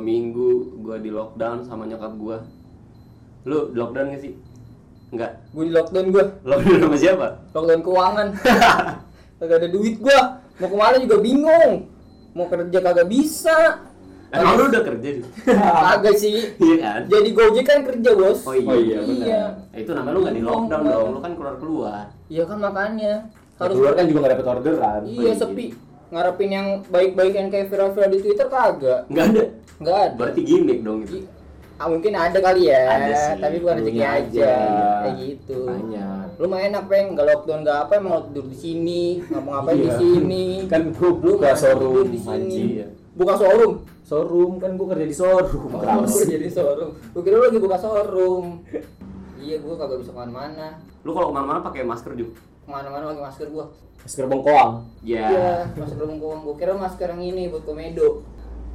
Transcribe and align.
dua 0.00 0.08
minggu 0.08 0.48
gue 0.80 0.96
di 0.98 1.10
lockdown 1.12 1.60
sama 1.60 1.84
nyokap 1.84 2.16
gue 2.16 2.36
lu 3.42 3.68
di 3.68 3.76
lockdown 3.76 4.06
gak 4.08 4.22
sih 4.24 4.32
enggak 5.12 5.32
Gue 5.52 5.64
di 5.68 5.74
lockdown 5.76 6.06
gue, 6.08 6.24
lockdown 6.40 6.78
sama 6.80 6.96
siapa 6.96 7.26
lockdown 7.52 7.80
keuangan. 7.82 8.28
kagak 9.40 9.56
ada 9.58 9.68
duit 9.68 9.96
gue, 9.98 10.18
mau 10.56 10.68
ke 10.68 10.76
mana 10.78 10.96
juga 10.96 11.16
bingung. 11.18 11.72
Mau 12.30 12.46
kerja 12.46 12.78
kagak 12.78 13.08
bisa. 13.08 13.58
emang 14.30 14.54
lu 14.54 14.64
udah 14.68 14.82
kerja 14.86 15.08
di 15.10 15.20
Kagak 15.82 16.14
sih. 16.14 16.54
iya 16.56 16.76
kan 16.78 17.00
Jadi 17.04 17.28
Gojek 17.34 17.64
kan 17.66 17.80
kerja 17.82 18.10
bos. 18.14 18.40
oh 18.46 18.54
iya, 18.54 18.68
Oh 18.70 18.78
iya, 18.78 18.98
benar. 19.02 19.26
Iya. 19.26 19.42
Eh, 19.70 19.78
itu 19.82 19.90
namanya 19.90 20.14
lu 20.14 20.20
nggak 20.22 20.36
di 20.38 20.44
lockdown 20.46 20.82
dong 20.86 21.08
lu 21.10 21.18
kan 21.18 21.32
keluar 21.34 21.54
keluar 21.58 22.04
Iya 22.24 22.42
kan 22.46 22.58
makanya 22.58 23.12
Harus 23.58 23.74
keluar 23.74 23.92
kan 23.92 24.04
juga 24.06 24.18
nggak 24.20 24.32
dapet 24.32 24.46
orderan. 24.48 25.00
Iya 25.04 25.32
sepi. 25.34 25.66
Ngarepin 26.10 26.50
yang 26.50 26.66
baik-baik 26.86 27.34
yang 27.34 27.48
kayak 27.48 27.66
viral-viral 27.68 28.08
di 28.08 28.18
Twitter 28.20 28.46
kagak. 28.46 29.00
nggak 29.06 29.24
ada 29.28 29.42
Nggak 29.80 29.96
ada. 29.98 30.14
berarti 30.14 30.40
gimmick 30.42 30.80
dong 30.80 31.02
itu 31.02 31.24
Ah, 31.74 31.88
mungkin 31.88 32.12
ada 32.12 32.36
kali 32.36 32.68
ya, 32.68 32.76
Ada 32.84 33.08
sih, 33.16 33.34
tapi 33.40 33.56
bukan 33.56 33.80
rezeki 33.80 34.02
aja. 34.04 34.12
aja. 34.12 34.52
Kayak 35.00 35.16
gitu. 35.16 35.58
Banyak. 35.64 36.24
Lu 36.36 36.46
main 36.46 36.72
apa 36.76 36.92
yang 36.92 37.06
nggak 37.16 37.26
lockdown 37.26 37.60
nggak 37.64 37.78
apa 37.80 37.92
emang 37.96 38.12
tidur 38.28 38.44
di 38.44 38.58
sini, 38.58 39.02
ngapa-ngapain 39.24 39.76
di 39.78 39.82
Iya. 39.82 39.96
sini. 39.96 40.44
Kan 40.68 40.82
gua 40.92 41.08
Lu 41.08 41.16
buka 41.16 41.40
main 41.40 41.56
showroom, 41.56 42.06
di 42.06 42.20
sini. 42.20 42.36
anjing. 42.36 42.68
Buka 43.10 43.32
showroom. 43.34 43.72
Showroom 44.02 44.52
kan 44.58 44.70
gua 44.76 44.86
kerja 44.92 45.06
di 45.08 45.16
showroom. 45.16 45.70
Oh, 45.72 45.80
Males. 45.80 46.20
jadi 46.28 46.48
showroom. 46.50 46.90
Lu 47.10 47.18
kira 47.18 47.34
lu 47.34 47.44
lagi 47.48 47.58
buka 47.58 47.76
showroom. 47.78 48.46
iya, 49.40 49.56
gua 49.58 49.74
kagak 49.74 49.98
bisa 49.98 50.12
ke 50.12 50.18
mana-mana. 50.18 50.66
lu 51.00 51.10
kalau 51.10 51.26
ke 51.26 51.34
mana-mana 51.34 51.58
pakai 51.62 51.80
masker 51.80 52.12
juga 52.12 52.36
Ke 52.36 52.68
mana-mana 52.68 53.04
lagi 53.08 53.24
masker 53.24 53.48
gua. 53.48 53.72
Masker 53.98 54.28
bengkoang. 54.28 54.84
ya 55.00 55.24
Iya, 55.26 55.52
masker 55.74 55.96
bengkong. 55.98 56.38
Gua 56.44 56.54
kira 56.54 56.76
masker 56.76 57.08
yang 57.08 57.24
ini 57.26 57.48
buat 57.48 57.64
komedo. 57.64 58.20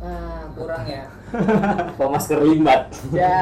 Ah, 0.05 0.45
kurang 0.53 0.85
ya. 0.85 1.09
Apa 1.97 2.05
masker 2.05 2.37
limbat? 2.45 2.93
Ya. 3.09 3.41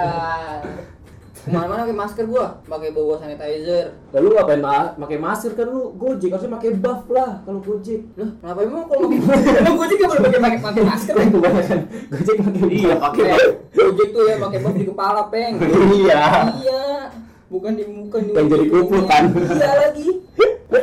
Ke 1.43 1.51
mana-mana 1.51 1.83
pakai 1.83 1.97
masker 1.99 2.23
gua, 2.23 2.63
pakai 2.63 2.95
bawa 2.95 3.19
sanitizer. 3.19 3.99
Lalu 4.15 4.27
ngapain 4.31 4.63
ma 4.63 4.95
pakai 4.95 5.19
masker 5.19 5.51
kan 5.59 5.67
lu 5.67 5.91
Gojek 5.99 6.31
harusnya 6.31 6.55
pakai 6.55 6.71
buff 6.79 7.03
lah 7.11 7.43
kalau 7.43 7.59
Gojek. 7.59 8.15
Loh, 8.15 8.31
kenapa 8.39 8.59
emang 8.63 8.87
kalau 8.87 9.11
Emang 9.59 9.75
Gojek 9.75 9.97
gak 9.99 10.07
boleh 10.07 10.23
pakai 10.23 10.39
pakai 10.39 10.59
pakai 10.63 10.83
masker? 10.87 11.13
Kan 11.19 11.27
kebanyakan 11.35 11.79
Gojek 12.15 12.35
pakai 12.39 12.63
iya 12.71 12.93
pakai 12.95 13.23
Gojek 13.75 14.07
tuh 14.15 14.23
ya 14.23 14.35
pakai 14.39 14.59
buff 14.63 14.75
di 14.79 14.85
kepala, 14.87 15.21
Peng. 15.27 15.53
Iya. 15.99 16.21
Iya. 16.63 16.83
Bukan 17.51 17.71
di 17.75 17.83
muka 17.91 18.17
di 18.23 18.31
Yang 18.31 18.47
jadi 18.47 18.65
kupu 18.71 18.97
kan. 19.03 19.23
Iya 19.35 19.71
lagi. 19.83 20.07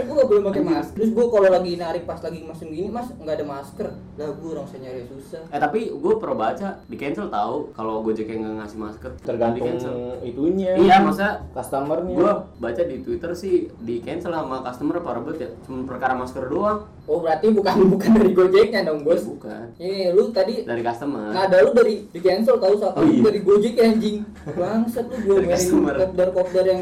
Gua 0.00 0.14
gak 0.16 0.26
boleh 0.26 0.42
pakai 0.44 0.62
masker. 0.62 0.94
Terus 0.94 1.10
gua 1.10 1.26
kalau 1.28 1.48
lagi 1.50 1.72
narik 1.74 2.02
pas 2.04 2.18
lagi 2.18 2.40
masuk 2.42 2.66
gini, 2.66 2.88
Mas, 2.88 3.08
nggak 3.12 3.34
ada 3.34 3.44
masker. 3.44 3.88
Lah 4.14 4.28
gua 4.32 4.48
orang 4.52 4.66
saya 4.66 4.80
nyari 4.82 5.02
susah. 5.04 5.42
eh 5.46 5.58
tapi 5.58 5.80
gue 5.90 6.12
pernah 6.16 6.36
baca 6.40 6.68
di 6.82 6.96
cancel 6.96 7.26
tahu 7.28 7.54
kalau 7.72 8.00
gojek 8.00 8.26
yang 8.26 8.40
nggak 8.42 8.56
ngasih 8.60 8.78
masker 8.78 9.10
di 9.12 9.22
Tergantung 9.22 9.64
cancel 9.64 9.92
itunya. 10.20 10.70
iya 10.76 10.96
maksudnya 10.98 11.32
customernya. 11.50 12.12
gue 12.12 12.32
baca 12.58 12.82
di 12.82 12.96
twitter 12.98 13.30
sih 13.32 13.54
di 13.78 13.98
cancel 13.98 14.30
sama 14.30 14.60
customer 14.60 14.96
parah 14.98 15.20
banget 15.20 15.38
ya 15.40 15.48
cuma 15.62 15.82
perkara 15.84 16.14
masker 16.14 16.46
doang 16.46 16.80
Oh, 17.04 17.18
berarti 17.18 17.50
bukan 17.50 17.74
bukan 17.92 18.10
dari 18.14 18.30
Gojeknya 18.30 18.86
dong, 18.86 19.02
Bos. 19.02 19.26
bukan 19.26 19.74
Ini 19.74 20.14
lu 20.14 20.30
tadi 20.30 20.62
dari 20.62 20.78
customer 20.78 21.26
Nah, 21.28 21.42
ada 21.44 21.58
lu 21.58 21.74
dari 21.74 22.06
di 22.06 22.20
cancel 22.20 22.54
tahu 22.56 22.74
saat 22.76 22.94
Oh, 22.94 23.02
iya. 23.02 23.18
dari 23.20 23.40
Gojek 23.40 23.74
ya 23.74 23.84
anjing. 23.88 24.22
Bangsat 24.46 25.04
lu 25.04 25.16
gua 25.18 25.34
Dari 25.34 25.42
main 25.44 25.52
customer. 25.52 25.94
kopdar-kopdar 25.96 26.64
yang, 26.64 26.78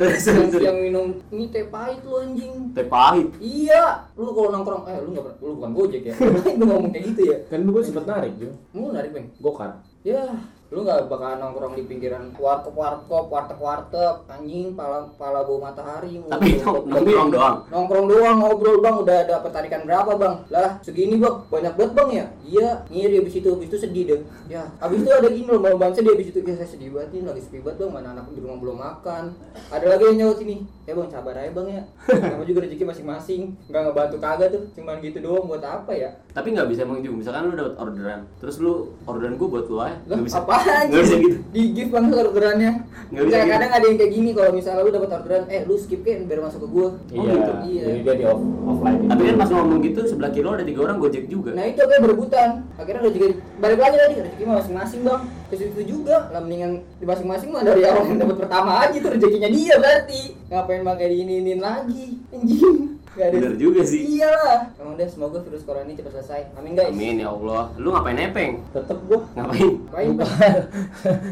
yang 0.61 0.77
minum 0.79 1.06
ini 1.31 1.48
teh 1.48 1.64
pahit 1.67 2.03
lu 2.03 2.17
anjing. 2.18 2.52
teh 2.70 2.85
pahit 2.85 2.97
Iya, 3.39 3.83
lu 4.19 4.31
kalau 4.35 4.51
nongkrong 4.53 4.83
eh 4.91 4.98
lu 5.03 5.09
enggak 5.14 5.36
lu 5.41 5.53
bukan 5.59 5.70
Gojek 5.75 6.03
ya. 6.11 6.14
lu 6.59 6.64
ngomong 6.67 6.91
kayak 6.91 7.05
gitu 7.14 7.23
ya. 7.31 7.39
kan 7.47 7.59
dulu 7.63 7.70
gua 7.79 7.83
sempet 7.86 8.05
narik 8.07 8.33
Jo. 8.39 8.51
Lu 8.75 8.91
narik, 8.91 9.11
Bang. 9.14 9.27
Gokar. 9.39 9.70
Ya, 10.03 10.23
lu 10.68 10.84
nggak 10.84 11.08
bakal 11.08 11.33
nongkrong 11.40 11.80
di 11.80 11.89
pinggiran 11.89 12.29
warkop 12.36 12.77
warkop 12.77 13.33
warteg 13.33 13.56
warteg 13.56 14.20
anjing 14.29 14.77
pala 14.77 15.08
pala 15.17 15.40
bau 15.40 15.56
matahari 15.56 16.20
tapi 16.29 16.61
ngobrol- 16.61 16.84
nongkrong 16.92 17.30
doang. 17.33 17.56
nongkrong 17.73 18.06
doang 18.12 18.36
ngobrol 18.36 18.77
bang. 18.84 18.95
Udah 19.01 19.17
ada 19.24 19.34
pertarikan 19.40 19.89
berapa 19.89 20.12
bang? 20.20 20.34
Lah 20.52 20.77
segini 20.84 21.17
bang. 21.17 21.40
Banyak 21.48 21.73
banget 21.73 21.92
bang 21.96 22.08
ya? 22.12 22.27
Iya 22.45 22.68
ngiri 22.92 23.24
abis 23.24 23.40
itu. 23.40 23.48
Abis 23.48 23.67
itu 23.73 23.79
sedih 23.80 24.05
deh. 24.12 24.20
Ya 24.52 24.68
abis 24.84 25.01
itu 25.01 25.08
ada 25.08 25.29
gini 25.33 25.48
loh 25.48 25.56
mau 25.56 25.73
bang 25.80 25.96
sedih. 25.96 26.12
Abis 26.12 26.36
itu 26.36 26.39
ya 26.45 26.55
saya 26.61 26.68
sedih 26.68 26.92
banget 26.92 27.17
nih 27.17 27.20
lagi 27.24 27.40
sepi 27.40 27.64
banget 27.64 27.77
bang. 27.80 27.90
Mana 27.96 28.08
anak 28.12 28.29
di 28.29 28.40
rumah 28.45 28.58
belum 28.61 28.77
makan. 28.77 29.24
Ada 29.73 29.86
lagi 29.89 30.05
yang 30.12 30.17
nyaut 30.20 30.36
sini. 30.36 30.68
Ya 30.85 30.92
bang 30.92 31.08
sabar 31.08 31.33
aja 31.33 31.48
bang 31.48 31.68
ya. 31.80 31.83
Nama 32.12 32.45
juga 32.45 32.68
rezeki 32.68 32.85
masing-masing. 32.85 33.42
Nggak 33.73 33.83
ngebantu 33.89 34.17
kagak 34.20 34.48
tuh 34.52 34.62
cuman 34.77 35.00
gitu 35.00 35.18
doang. 35.24 35.48
Buat 35.48 35.64
apa 35.64 35.96
ya? 35.96 36.12
Tapi 36.36 36.52
nggak 36.52 36.68
bisa 36.68 36.85
emang 36.85 37.00
juga. 37.00 37.24
Misalkan 37.24 37.48
lu 37.48 37.56
dapat 37.56 37.74
orderan 37.80 38.20
terus 38.36 38.61
lu 38.61 38.92
orderan 39.08 39.40
gue 39.40 39.48
buat 39.48 39.64
lu 39.64 39.80
aja. 39.80 39.96
Nggak 40.05 40.29
bisa 40.29 40.39
nggak 40.61 41.02
bisa 41.02 41.17
gitu 41.19 41.36
di 41.48 41.63
gift 41.73 41.91
bang 41.91 42.05
orderannya 42.08 42.73
Nggak 43.08 43.24
bisa 43.24 43.35
Kayak 43.35 43.48
kadang 43.48 43.70
ada 43.73 43.85
yang 43.89 43.96
kayak 43.96 44.13
gini 44.13 44.30
kalau 44.36 44.51
misalnya 44.52 44.85
lu 44.85 44.92
dapat 44.92 45.11
orderan 45.17 45.45
eh 45.48 45.64
lu 45.64 45.80
skip 45.80 46.05
kan 46.05 46.29
biar 46.29 46.41
masuk 46.45 46.61
ke 46.61 46.69
gua 46.69 46.89
Oh, 46.92 47.17
iya. 47.17 47.33
gitu. 47.33 47.52
Iya. 47.64 47.83
Jadi 47.89 48.01
dia 48.05 48.14
di 48.14 48.24
off 48.29 48.42
offline. 48.68 49.01
tapi 49.08 49.23
kan 49.24 49.36
pas 49.41 49.48
ngomong 49.48 49.79
gitu 49.80 50.01
sebelah 50.05 50.29
kilo 50.29 50.48
ada 50.52 50.61
tiga 50.61 50.80
orang 50.85 50.97
gojek 51.01 51.24
juga 51.24 51.51
Nah 51.57 51.64
itu 51.64 51.80
kayak 51.80 52.02
berebutan. 52.05 52.48
Akhirnya 52.77 53.01
rezeki 53.02 53.29
balik 53.58 53.79
lagi 53.80 53.97
tadi 53.97 54.14
rezeki 54.20 54.45
masing-masing 54.45 55.01
bang. 55.02 55.20
Ke 55.48 55.55
situ 55.57 55.80
juga 55.89 56.29
lah 56.29 56.41
mendingan 56.45 56.85
di 57.01 57.05
masing-masing 57.08 57.48
mah 57.48 57.64
dari 57.64 57.80
awal 57.89 58.05
yang 58.05 58.20
dapat 58.20 58.36
pertama 58.36 58.70
aja 58.85 58.97
tuh 59.01 59.11
rezekinya 59.17 59.48
dia 59.48 59.74
berarti. 59.80 60.23
Ngapain 60.52 60.83
pakai 60.85 61.07
diinin 61.08 61.61
lagi? 61.64 62.05
Anjing. 62.29 62.98
Gak 63.18 63.27
ada. 63.27 63.34
bener 63.34 63.52
juga 63.58 63.83
sih 63.83 64.01
Iyalah. 64.14 64.70
Emang 64.77 64.95
deh 64.95 65.05
semoga 65.05 65.42
virus 65.42 65.62
corona 65.62 65.83
ini 65.83 65.95
cepat 65.95 66.12
selesai. 66.14 66.40
Amin 66.55 66.73
guys. 66.73 66.89
amin 66.89 67.18
ya 67.18 67.29
allah 67.29 67.74
lu 67.74 67.90
ngapain 67.90 68.14
nepeng 68.14 68.62
Tetep 68.70 68.98
gua 69.05 69.27
ngapain 69.34 69.70
Ngapain 69.83 70.11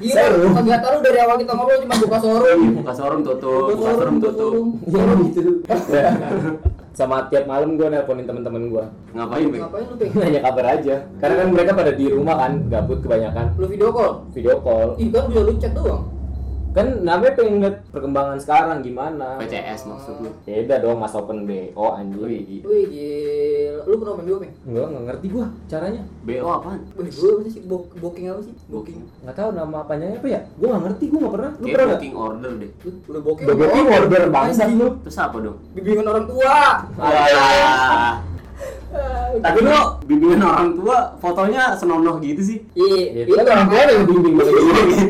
Seru. 0.10 0.50
kagak 0.52 0.80
tahu 0.80 0.96
dari 1.00 1.18
awal 1.20 1.36
kita 1.36 1.52
ngobrol 1.52 1.78
cuma 1.80 1.94
buka 1.96 2.18
showroom. 2.18 2.60
buka 2.76 2.92
showroom 2.92 3.22
tutup 3.22 3.66
buka 3.70 3.90
showroom 3.92 4.16
tutup 4.18 4.54
Ya 4.84 5.02
gitu. 5.24 5.50
Sama 6.96 7.28
tiap 7.28 7.44
malam 7.44 7.76
gua 7.76 7.92
nelponin 7.92 8.24
temen-temen 8.24 8.66
gua. 8.66 8.88
ngapain 9.12 9.46
Bang? 9.46 9.60
Ngapain 9.62 9.84
lu, 9.84 9.94
Peng? 9.94 10.10
Nanya 10.24 10.40
kabar 10.42 10.64
aja. 10.74 10.94
Karena 11.20 11.34
kan 11.36 11.48
mereka 11.52 11.70
pada 11.70 11.92
di 11.92 12.08
rumah 12.08 12.36
kan, 12.36 12.52
gabut 12.66 12.98
kebanyakan. 12.98 13.52
Lu 13.54 13.68
video 13.68 13.92
call? 13.92 14.24
Video 14.32 14.56
call. 14.58 14.96
Ih, 14.96 15.12
kan 15.12 15.28
bisa 15.28 15.40
lu 15.40 15.52
chat 15.54 15.76
doang. 15.76 16.08
Kan 16.76 17.08
namanya 17.08 17.32
pengen 17.32 17.64
lihat 17.64 17.88
perkembangan 17.88 18.36
sekarang 18.36 18.84
gimana. 18.84 19.40
PCS 19.40 19.88
maksud 19.88 20.20
lu 20.20 20.28
Beda 20.44 20.76
dong 20.76 21.00
Mas 21.00 21.16
Open 21.16 21.48
BO 21.48 21.86
anjing. 21.96 22.20
Wih, 22.20 22.84
gila. 22.92 23.80
Lu 23.88 23.94
pernah 23.96 24.12
main 24.20 24.26
BO, 24.28 24.36
Peng? 24.44 24.52
Enggak, 24.68 24.86
enggak 24.92 25.04
ngerti 25.08 25.26
gua 25.32 25.46
caranya. 25.72 26.02
BO 26.28 26.48
apaan? 26.52 26.80
Wih, 27.00 27.08
gue 27.08 27.30
apa 27.32 27.48
sih? 27.48 27.62
Bo- 27.64 27.88
booking 27.96 28.28
apa 28.28 28.44
sih? 28.44 28.52
Booking. 28.68 29.08
Nggak 29.24 29.36
tahu 29.40 29.48
nama 29.56 29.76
apanya 29.88 30.20
apa 30.20 30.28
ya? 30.28 30.40
Gua 30.60 30.68
nggak 30.76 30.84
ngerti, 30.84 31.04
gua 31.08 31.18
nggak 31.24 31.34
pernah. 31.40 31.52
Lu 31.56 31.66
pernah 31.72 31.88
booking 31.96 32.14
order 32.14 32.52
deh 32.60 32.70
Lu 32.84 32.90
udah 33.08 33.22
booking. 33.24 33.46
Booking 33.48 33.86
order 33.88 34.20
bangsat 34.28 34.68
lu. 34.76 34.88
Terus 35.00 35.16
apa 35.16 35.36
dong? 35.40 35.56
Bimbingan 35.72 36.06
orang 36.12 36.24
tua. 36.28 36.56
Alah. 37.00 38.20
Tapi 39.38 39.58
lu 39.60 39.72
bimbingan 40.04 40.40
orang 40.40 40.70
tua 40.74 40.96
fotonya 41.16 41.62
senonoh 41.72 42.16
gitu 42.18 42.40
sih 42.40 42.58
Iya, 42.72 43.24
Itu 43.24 43.36
kan 43.36 43.46
orang 43.46 43.68
tua 43.68 43.80
yang 43.82 44.04
bimbing 44.04 44.34
banget. 44.34 44.54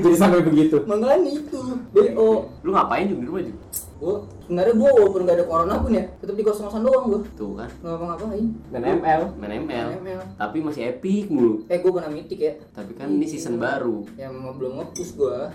Jadi 0.00 0.16
sampai 0.16 0.40
begitu. 0.40 0.76
Makanya 0.84 1.30
itu. 1.30 1.60
BO. 1.90 2.28
Lu 2.60 2.70
ngapain 2.70 3.06
juga 3.06 3.20
di 3.20 3.26
rumah 3.26 3.42
juga? 3.42 3.60
Gua 3.96 4.14
sebenarnya 4.44 4.74
gua 4.76 4.90
walaupun 4.92 5.20
gak 5.24 5.36
ada 5.40 5.46
corona 5.48 5.74
pun 5.80 5.88
ya, 5.90 6.04
tetap 6.20 6.36
di 6.36 6.44
kos-kosan 6.44 6.84
doang 6.84 7.08
gua. 7.08 7.20
Tuh 7.32 7.56
kan 7.56 7.70
Nggak 7.80 7.90
ngapa-ngapain. 7.90 8.46
Dan 8.68 8.82
ML. 9.00 9.22
main 9.36 9.52
ML 9.58 9.88
ML. 10.04 10.20
Tapi 10.36 10.56
masih 10.60 10.82
epic 10.86 11.32
mulu 11.32 11.64
Eh, 11.66 11.80
gua 11.80 11.96
pernah 11.96 12.12
mitik 12.12 12.36
ya. 12.38 12.52
Tapi 12.70 12.92
kan 12.92 13.08
ini 13.08 13.24
season 13.24 13.56
baru 13.56 14.04
Yang 14.14 14.32
belum 14.52 14.72
nge-push 14.76 15.12
gua. 15.16 15.48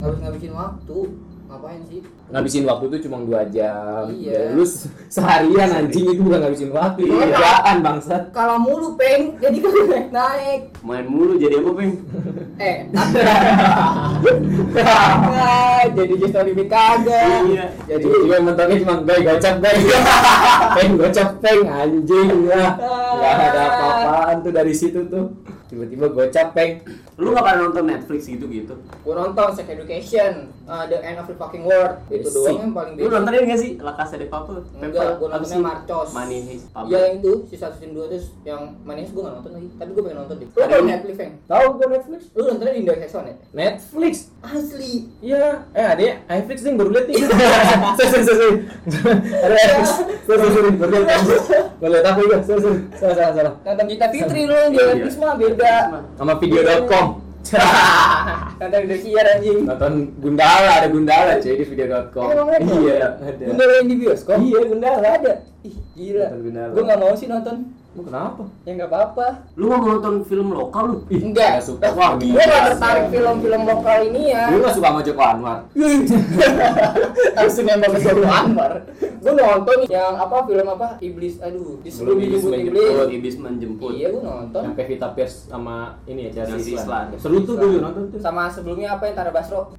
Harus 0.00 0.18
ngabisin 0.18 0.56
waktu. 0.56 0.98
Ngapain 1.52 1.84
sih? 1.84 2.00
Ngabisin 2.32 2.64
waktu 2.64 2.84
itu 2.88 2.96
cuma 3.04 3.20
2 3.20 3.44
jam. 3.52 4.08
Iya. 4.08 4.32
Ya, 4.32 4.56
Lu 4.56 4.64
se- 4.64 4.88
seharian 5.06 5.68
anjing 5.68 6.08
itu 6.08 6.18
bukan 6.18 6.40
ngabisin 6.40 6.72
waktu, 6.72 7.04
Iya. 7.04 7.28
kerjaan 7.28 7.76
bangsat. 7.84 8.22
Kalah 8.32 8.56
mulu, 8.56 8.96
Peng. 8.96 9.36
Jadi 9.36 9.60
kan 9.60 9.72
naik 9.84 10.08
naik. 10.08 10.60
Main 10.80 11.04
mulu 11.04 11.36
jadi 11.36 11.60
apa 11.60 11.70
peng? 11.76 11.92
Eh, 12.56 12.76
nah, 12.88 13.04
jadi 15.92 16.12
just 16.16 16.34
limit 16.34 16.66
kagak. 16.66 17.44
Iya. 17.44 17.64
Jadi 17.84 18.00
Jadi 18.00 18.06
juga 18.24 18.36
mentoknya 18.40 18.76
cuma 18.80 18.94
gue 18.98 19.16
gocap 19.20 19.54
gue. 19.60 19.72
peng 20.80 20.92
gocap 20.96 21.28
peng 21.38 21.60
anjing 21.68 22.28
ya. 22.48 22.64
Gak 23.12 23.32
ada 23.44 23.60
apa-apaan 23.68 24.36
tuh 24.40 24.52
dari 24.52 24.72
situ 24.72 25.04
tuh. 25.04 25.36
Tiba-tiba 25.72 26.04
gocap 26.06 26.52
peng. 26.52 26.84
Lu 27.16 27.32
gak 27.32 27.40
pernah 27.42 27.64
nonton 27.64 27.84
Netflix 27.86 28.28
gitu 28.28 28.44
gitu? 28.46 28.76
gua 29.00 29.14
nonton 29.18 29.48
Sex 29.50 29.64
Education, 29.66 30.32
uh, 30.64 30.84
The 30.84 31.00
End 31.00 31.16
of 31.16 31.24
the 31.24 31.32
Fucking 31.32 31.64
World. 31.64 31.96
Itu 32.06 32.28
doang 32.30 32.60
yang 32.60 32.72
paling 32.72 32.92
Lu 32.94 33.08
nontonin 33.08 33.48
gak 33.48 33.56
sih 33.56 33.70
La 33.78 33.92
Casa 33.92 34.14
de 34.14 34.28
Papel? 34.28 34.60
Enggak, 34.74 35.16
Apa 35.16 35.24
nontonnya 35.32 35.48
sih? 35.48 35.64
Marcos. 35.64 36.08
Heist 36.12 36.64
Ya 36.86 36.98
yang 37.02 37.14
itu 37.18 37.32
sisa 37.46 37.72
season 37.72 37.96
2 37.96 38.04
terus 38.06 38.36
yang 38.42 38.76
manis 38.82 39.08
gua 39.10 39.22
gak 39.26 39.40
nonton 39.40 39.52
lagi. 39.54 39.68
Tapi 39.72 39.90
gua 39.90 40.02
pengen 40.02 40.18
nonton 40.20 40.36
deh. 40.36 40.46
Lu 40.46 40.60
tau 40.60 40.68
yang- 40.68 40.88
Netflix, 40.92 41.14
Feng? 41.16 41.32
Tahu 41.42 41.64
gue 41.72 41.86
Netflix? 41.88 42.20
Lu 42.30 42.42
nontonnya 42.44 42.72
di 42.72 42.78
Indo 42.78 42.92
One 42.92 43.00
ya? 43.24 43.34
Netflix. 43.54 44.12
Asli. 44.42 44.94
Iya, 45.22 45.44
eh 45.72 45.86
ada 45.86 46.02
ya, 46.02 46.14
Netflix 46.26 46.58
nih 46.60 46.74
baru 46.74 46.90
lihat 46.90 47.06
nih. 47.06 47.16
Sorry, 47.96 48.20
sorry, 48.20 48.24
sorry. 48.28 48.54
Ada 49.40 49.54
Netflix. 49.54 49.88
Sorry, 50.22 50.38
sorry, 50.38 50.52
sorry, 50.52 50.70
baru 50.74 50.90
lihat. 50.92 51.20
Baru 51.78 51.90
lihat 51.90 52.04
apa 52.04 52.18
juga? 52.20 52.36
Sorry, 52.42 52.60
sorry. 52.60 52.78
Salah, 52.92 53.14
salah, 53.14 53.32
salah. 53.32 53.52
Nonton 53.62 53.84
Gita 53.86 54.06
Fitri 54.10 54.40
lu 54.42 54.52
yang 54.52 54.68
di 54.68 54.76
Iya. 54.76 54.86
Netflix 54.92 55.14
mah 55.16 55.34
beda. 55.34 55.61
Juga. 55.62 56.02
sama 56.18 56.32
video.com 56.42 57.06
Nonton 58.62 58.80
Indosiar 58.86 59.26
anjing. 59.34 59.66
nonton 59.66 59.92
Gundala 60.22 60.70
ada 60.78 60.86
Gundala 60.86 61.32
cuy 61.42 61.54
di 61.58 61.64
video.com 61.66 62.26
iya 62.62 63.18
ada 63.18 63.34
Gundala 63.34 63.72
yang 63.82 63.88
di 63.90 63.96
bioskop? 63.98 64.38
iya 64.38 64.60
Gundala 64.62 65.08
ada. 65.10 65.32
Ih, 65.62 65.76
gila. 65.94 66.26
Gue 66.74 66.82
nggak 66.82 66.98
mau 66.98 67.14
sih 67.14 67.26
nonton. 67.30 67.70
Lu 67.92 68.00
kenapa 68.08 68.42
Ya 68.64 68.72
nggak 68.72 68.88
apa-apa. 68.88 69.26
Lu 69.60 69.68
mau 69.68 69.84
nonton 69.84 70.24
film 70.24 70.56
lokal 70.56 70.84
lu? 70.88 70.98
Enggak. 71.12 71.60
nggak 71.60 71.66
suka. 71.68 71.86
Wah, 71.92 72.16
gue 72.16 72.32
nggak 72.32 72.62
tertarik 72.72 73.06
film-film 73.12 73.62
lokal 73.68 73.98
ini 74.08 74.22
ya. 74.32 74.48
lu 74.48 74.64
gak 74.64 74.74
suka 74.74 74.88
sama 74.88 75.00
Joko 75.04 75.22
Anwar 75.22 75.58
Langsung 77.36 77.64
nembak 77.68 77.88
ke 77.92 77.98
Joko 78.00 78.24
Anwar. 78.24 78.72
Gue 78.96 79.32
nonton 79.36 79.78
yang 79.92 80.14
apa 80.16 80.36
film 80.48 80.66
apa? 80.72 80.88
Iblis. 81.04 81.34
Aduh, 81.44 81.76
di 81.84 81.90
sebelum 81.92 82.16
Iblis 82.16 82.42
menjemput. 82.48 82.80
iblis. 82.80 83.12
Iblis 83.12 83.36
menjemput. 83.36 83.92
Iya, 83.92 84.08
gue 84.08 84.22
nonton. 84.24 84.60
yang 84.64 84.74
Pevita 84.74 85.08
Pierce 85.12 85.52
sama 85.52 86.00
ini 86.08 86.32
ya 86.32 86.42
Chelsea 86.48 86.74
Islan 86.74 87.12
seru 87.20 87.44
tuh 87.44 87.54
gue 87.60 87.78
nonton 87.78 88.08
tuh 88.08 88.18
Sama 88.18 88.48
sebelumnya 88.48 88.96
apa 88.96 89.04
yang 89.04 89.16
Tara 89.20 89.30
Basro? 89.30 89.76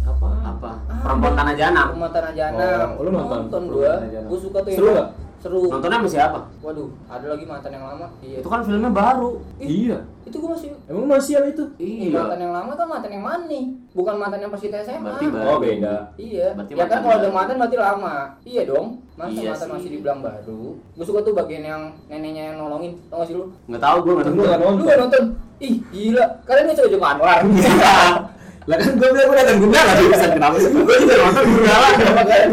apa 0.00 0.26
Apa? 0.42 0.70
Perempuan 1.00 1.32
Tanah 1.32 1.54
Janang. 1.56 1.88
Rumah 1.96 2.10
Tanah 2.12 2.32
Janang. 2.36 2.88
Oh, 2.98 3.02
lu 3.04 3.10
nonton? 3.12 3.38
Nonton 3.46 3.62
Perempuan 3.68 4.00
gua. 4.12 4.20
Gue 4.28 4.38
suka 4.40 4.58
tuh 4.60 4.70
yang 4.72 4.80
Seru 4.80 4.88
nggak? 4.92 5.08
Seru. 5.40 5.72
Nontonnya 5.72 5.98
sama 5.98 6.10
siapa? 6.10 6.38
Waduh, 6.60 6.92
ada 7.08 7.26
lagi 7.26 7.44
mantan 7.44 7.72
yang 7.72 7.82
lama. 7.82 8.12
Iya. 8.20 8.44
Itu 8.44 8.48
kan 8.48 8.60
filmnya 8.60 8.92
baru. 8.92 9.40
iya 9.56 9.98
Itu 10.20 10.36
gue 10.36 10.50
masih 10.52 10.68
emang 10.84 11.08
masih 11.08 11.32
yang 11.34 11.46
itu 11.48 11.64
Ih, 11.80 12.12
Iya. 12.12 12.20
mantan 12.20 12.38
yang 12.38 12.52
lama 12.52 12.72
kan 12.76 12.86
mantan 12.86 13.10
yang 13.10 13.24
mana 13.24 13.44
nih? 13.48 13.64
Bukan 13.90 14.14
mantan 14.14 14.38
yang 14.38 14.52
pas 14.52 14.60
kita 14.60 14.84
SMA. 14.84 15.00
Berarti 15.00 15.26
baru. 15.26 15.48
oh 15.48 15.56
beda 15.58 15.94
Iya. 16.14 16.46
Berarti 16.52 16.70
ya 16.70 16.76
kan 16.76 16.84
mantan 16.84 17.00
kalau 17.00 17.16
ada 17.16 17.28
mantan 17.32 17.54
berarti 17.56 17.76
lama. 17.80 18.14
Iya 18.44 18.62
dong. 18.68 18.86
Masa 19.16 19.32
Iya 19.32 19.48
mantan 19.48 19.64
sih. 19.64 19.72
masih 19.74 19.88
dibilang 19.90 20.20
baru. 20.20 20.62
Gue 20.76 21.04
suka 21.08 21.20
tuh 21.24 21.32
bagian 21.32 21.64
yang 21.64 21.82
neneknya 22.06 22.42
yang 22.52 22.56
nolongin. 22.60 22.92
Tau 23.08 23.24
gak 23.24 23.28
sih 23.28 23.34
lu? 23.34 23.48
Nggak 23.64 23.80
tahu 23.80 23.96
gue 24.04 24.12
nggak 24.12 24.26
nonton. 24.28 24.72
Lu 24.76 24.82
gak 24.84 25.00
nonton? 25.00 25.22
Ih, 25.58 25.74
gila. 25.88 26.24
Kalian 26.44 26.68
ini 26.68 26.76
Joko 26.76 27.06
Anwar. 27.06 27.40
lah 28.70 28.76
kan 28.78 28.92
gue 28.94 29.08
bilang 29.10 29.26
gue 29.26 29.36
nonton 29.42 29.56
Gundala 29.66 29.90
tuh 29.98 30.06
bisa 30.06 30.26
kenapa 30.30 30.56
sih 30.62 30.70
gue 30.70 30.96
juga 31.02 31.14
nonton 31.18 31.44
Gundala 31.50 31.88
kenapa 31.98 32.22
kalian 32.22 32.48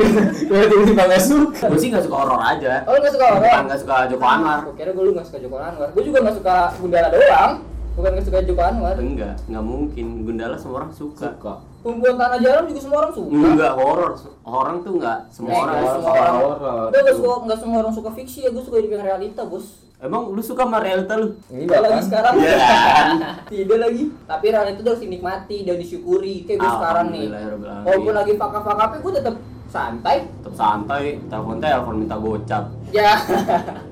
gue 0.50 0.60
tiba-tiba 0.66 1.04
gak 1.06 1.22
suka 1.22 1.66
Gue 1.70 1.78
sih 1.78 1.90
nggak 1.94 2.06
suka 2.10 2.16
horor 2.18 2.42
aja. 2.42 2.74
Oh, 2.90 2.92
lu 2.98 3.00
gak 3.06 3.14
suka 3.14 3.26
horor? 3.30 3.50
nggak 3.70 3.80
suka 3.86 3.96
Joko 4.10 4.26
Anwar. 4.26 4.60
Gue 4.66 4.76
kira 4.82 4.90
gue 4.98 5.04
lu 5.06 5.12
gak 5.14 5.28
suka 5.30 5.38
Joko 5.38 5.58
Anwar. 5.62 5.90
Gue 5.94 6.04
juga 6.10 6.18
gak 6.26 6.36
suka 6.42 6.56
Gundala 6.82 7.08
doang. 7.14 7.54
Bukan 7.98 8.10
gak 8.18 8.26
suka 8.30 8.40
Joko 8.46 8.62
Anwar. 8.66 8.96
Enggak, 8.98 9.36
nggak 9.46 9.66
mungkin. 9.66 10.06
Gundala 10.26 10.56
semua 10.58 10.76
orang 10.82 10.92
suka. 10.98 11.28
suka 11.38 11.54
Perempuan 11.86 12.16
Tanah 12.18 12.40
Jalan 12.42 12.64
juga 12.66 12.82
semua 12.82 12.98
orang 13.06 13.14
suka. 13.14 13.32
Enggak 13.34 13.74
horor. 13.78 14.12
Orang 14.42 14.76
tuh 14.82 14.92
nggak 14.98 15.20
semua 15.30 15.54
orang 15.54 15.76
nggak 15.78 15.86
suka. 15.86 16.02
semua 16.02 16.14
orang. 16.18 16.36
horor. 16.42 16.88
Gue 16.90 17.02
gak 17.06 17.18
suka, 17.18 17.36
gak 17.46 17.60
semua 17.62 17.78
orang 17.86 17.94
suka 17.94 18.10
fiksi 18.18 18.40
ya. 18.46 18.50
Gue 18.50 18.64
suka 18.66 18.76
hidup 18.82 18.92
yang 18.98 19.06
realita, 19.06 19.42
bos. 19.46 19.87
Emang 19.98 20.30
lu 20.30 20.42
suka 20.46 20.62
sama 20.62 20.78
realita 20.78 21.18
lu? 21.18 21.34
ini 21.50 21.66
Tidak 21.66 21.82
lagi 21.82 22.02
sekarang. 22.06 22.34
Iya. 22.38 22.58
Tidak 23.50 23.78
lagi. 23.82 24.04
Tapi 24.30 24.46
realita 24.54 24.78
itu 24.78 24.90
harus 24.94 25.02
dinikmati 25.02 25.58
dan 25.66 25.76
disyukuri. 25.82 26.46
Kayak 26.46 26.58
gue 26.62 26.72
sekarang 26.78 27.08
nih. 27.10 27.26
Walaupun 27.82 28.14
lagi 28.14 28.34
fakap-fakapnya 28.38 28.98
gue 29.02 29.14
tetap 29.18 29.36
santai. 29.68 30.18
tetap 30.30 30.54
santai, 30.54 31.18
telepon 31.26 31.58
telepon 31.58 31.96
minta 32.06 32.14
gocap. 32.14 32.70
Ya. 32.94 33.18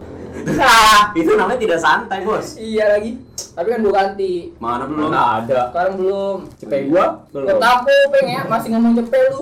itu 1.19 1.31
namanya 1.33 1.57
tidak 1.57 1.79
santai, 1.81 2.21
Bos. 2.21 2.53
iya 2.61 2.85
lagi. 2.93 3.17
Tapi 3.57 3.67
kan 3.73 3.79
gue 3.81 3.93
ganti. 3.95 4.33
Mana 4.61 4.85
belum? 4.85 5.09
mana 5.09 5.41
ada 5.41 5.73
Sekarang 5.73 5.95
belum. 5.97 6.37
cepet 6.59 6.81
gua 6.85 7.05
Gue 7.33 7.41
belum 7.49 7.57
tahu 7.57 7.77
peng 8.13 8.27
ya, 8.29 8.41
masih 8.45 8.69
ngomong 8.77 8.93
cepel 8.93 9.25
lu. 9.33 9.41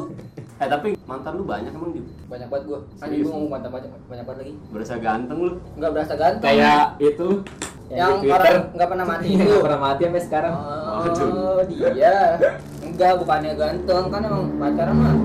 Eh, 0.64 0.70
tapi 0.70 0.88
mantan 1.04 1.34
lu 1.36 1.44
banyak 1.44 1.70
emang 1.70 1.92
di 1.92 2.00
Banyak 2.26 2.48
banget 2.48 2.64
gue. 2.66 2.80
Anjing 2.80 3.04
Serius? 3.04 3.24
gue 3.24 3.32
ngomong 3.32 3.52
banyak 3.52 3.70
banyak 3.70 3.90
banyak 4.08 4.24
banget 4.24 4.40
lagi. 4.40 4.54
berasa 4.72 4.96
ganteng 4.98 5.38
lu. 5.38 5.52
Enggak 5.76 5.92
berasa 5.92 6.14
ganteng. 6.16 6.46
kayak 6.46 6.84
itu 6.98 7.28
yang 7.92 8.16
di 8.18 8.28
orang 8.28 8.72
nggak 8.72 8.90
pernah 8.90 9.06
mati 9.06 9.28
itu. 9.36 9.44
nggak 9.44 9.62
pernah 9.62 9.82
mati 9.84 10.02
sampai 10.02 10.24
sekarang 10.24 10.54
Oh, 10.56 11.60
dia. 11.68 12.16
Enggak, 12.82 13.12
bukannya 13.20 13.52
ganteng 13.54 14.06
kan 14.08 14.22
emang 14.24 14.44
pacaran 14.56 14.96
mah. 14.96 15.16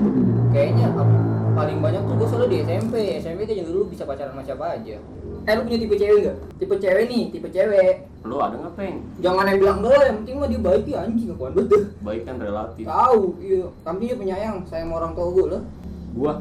Kayaknya 0.49 0.87
apa- 0.91 1.38
paling 1.59 1.77
banyak 1.83 2.01
tuh 2.07 2.15
gue 2.15 2.27
selalu 2.31 2.47
di 2.47 2.57
SMP. 2.63 2.95
SMP 3.19 3.39
kayaknya 3.43 3.65
dulu 3.67 3.91
bisa 3.91 4.07
pacaran 4.07 4.31
sama 4.31 4.43
siapa 4.47 4.65
aja. 4.79 4.95
Eh 5.43 5.53
lu 5.55 5.61
punya 5.67 5.79
tipe 5.83 5.95
cewek 5.99 6.17
enggak? 6.23 6.37
Tipe 6.55 6.75
cewek 6.79 7.03
nih, 7.11 7.23
tipe 7.35 7.47
cewek. 7.51 7.93
Lu 8.23 8.35
ada 8.39 8.55
nggak 8.55 8.73
peng? 8.79 8.95
Jangan 9.19 9.43
yang 9.43 9.59
bilang 9.59 9.77
enggak, 9.83 10.01
yang 10.07 10.17
penting 10.23 10.35
mah 10.39 10.47
dia 10.47 10.61
baik 10.63 10.85
ya 10.87 10.97
anjing 11.03 11.29
akuan 11.35 11.51
dah. 11.55 11.83
Baik 11.99 12.21
kan 12.23 12.35
relatif. 12.39 12.83
Tahu, 12.87 13.21
iya. 13.43 13.65
Kami 13.83 13.97
dia 14.07 14.15
penyayang, 14.15 14.55
sayang 14.71 14.91
orang 14.95 15.11
tua 15.11 15.27
gue 15.35 15.45
loh. 15.51 15.61
gua 16.15 16.33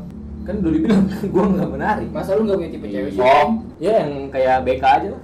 kan 0.49 0.65
udah 0.65 0.73
dibilang 0.73 1.05
gua 1.35 1.45
nggak 1.45 1.69
menarik 1.77 2.09
Masa 2.09 2.33
lu 2.33 2.49
enggak 2.49 2.57
punya 2.57 2.71
tipe 2.73 2.87
cewek 2.89 3.11
sih? 3.13 3.21
oh 3.21 3.47
ya 3.77 3.93
yang 4.01 4.33
kayak 4.33 4.57
BK 4.65 4.81
aja 4.81 5.09
lah 5.13 5.21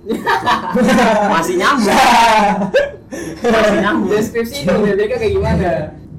Masih 1.32 1.54
nyambung. 1.56 1.96
Masih 3.54 3.78
nyambung. 3.80 4.10
Deskripsi 4.12 4.58
dong, 4.68 4.84
BBK 4.84 5.12
kayak 5.16 5.32
gimana? 5.32 5.70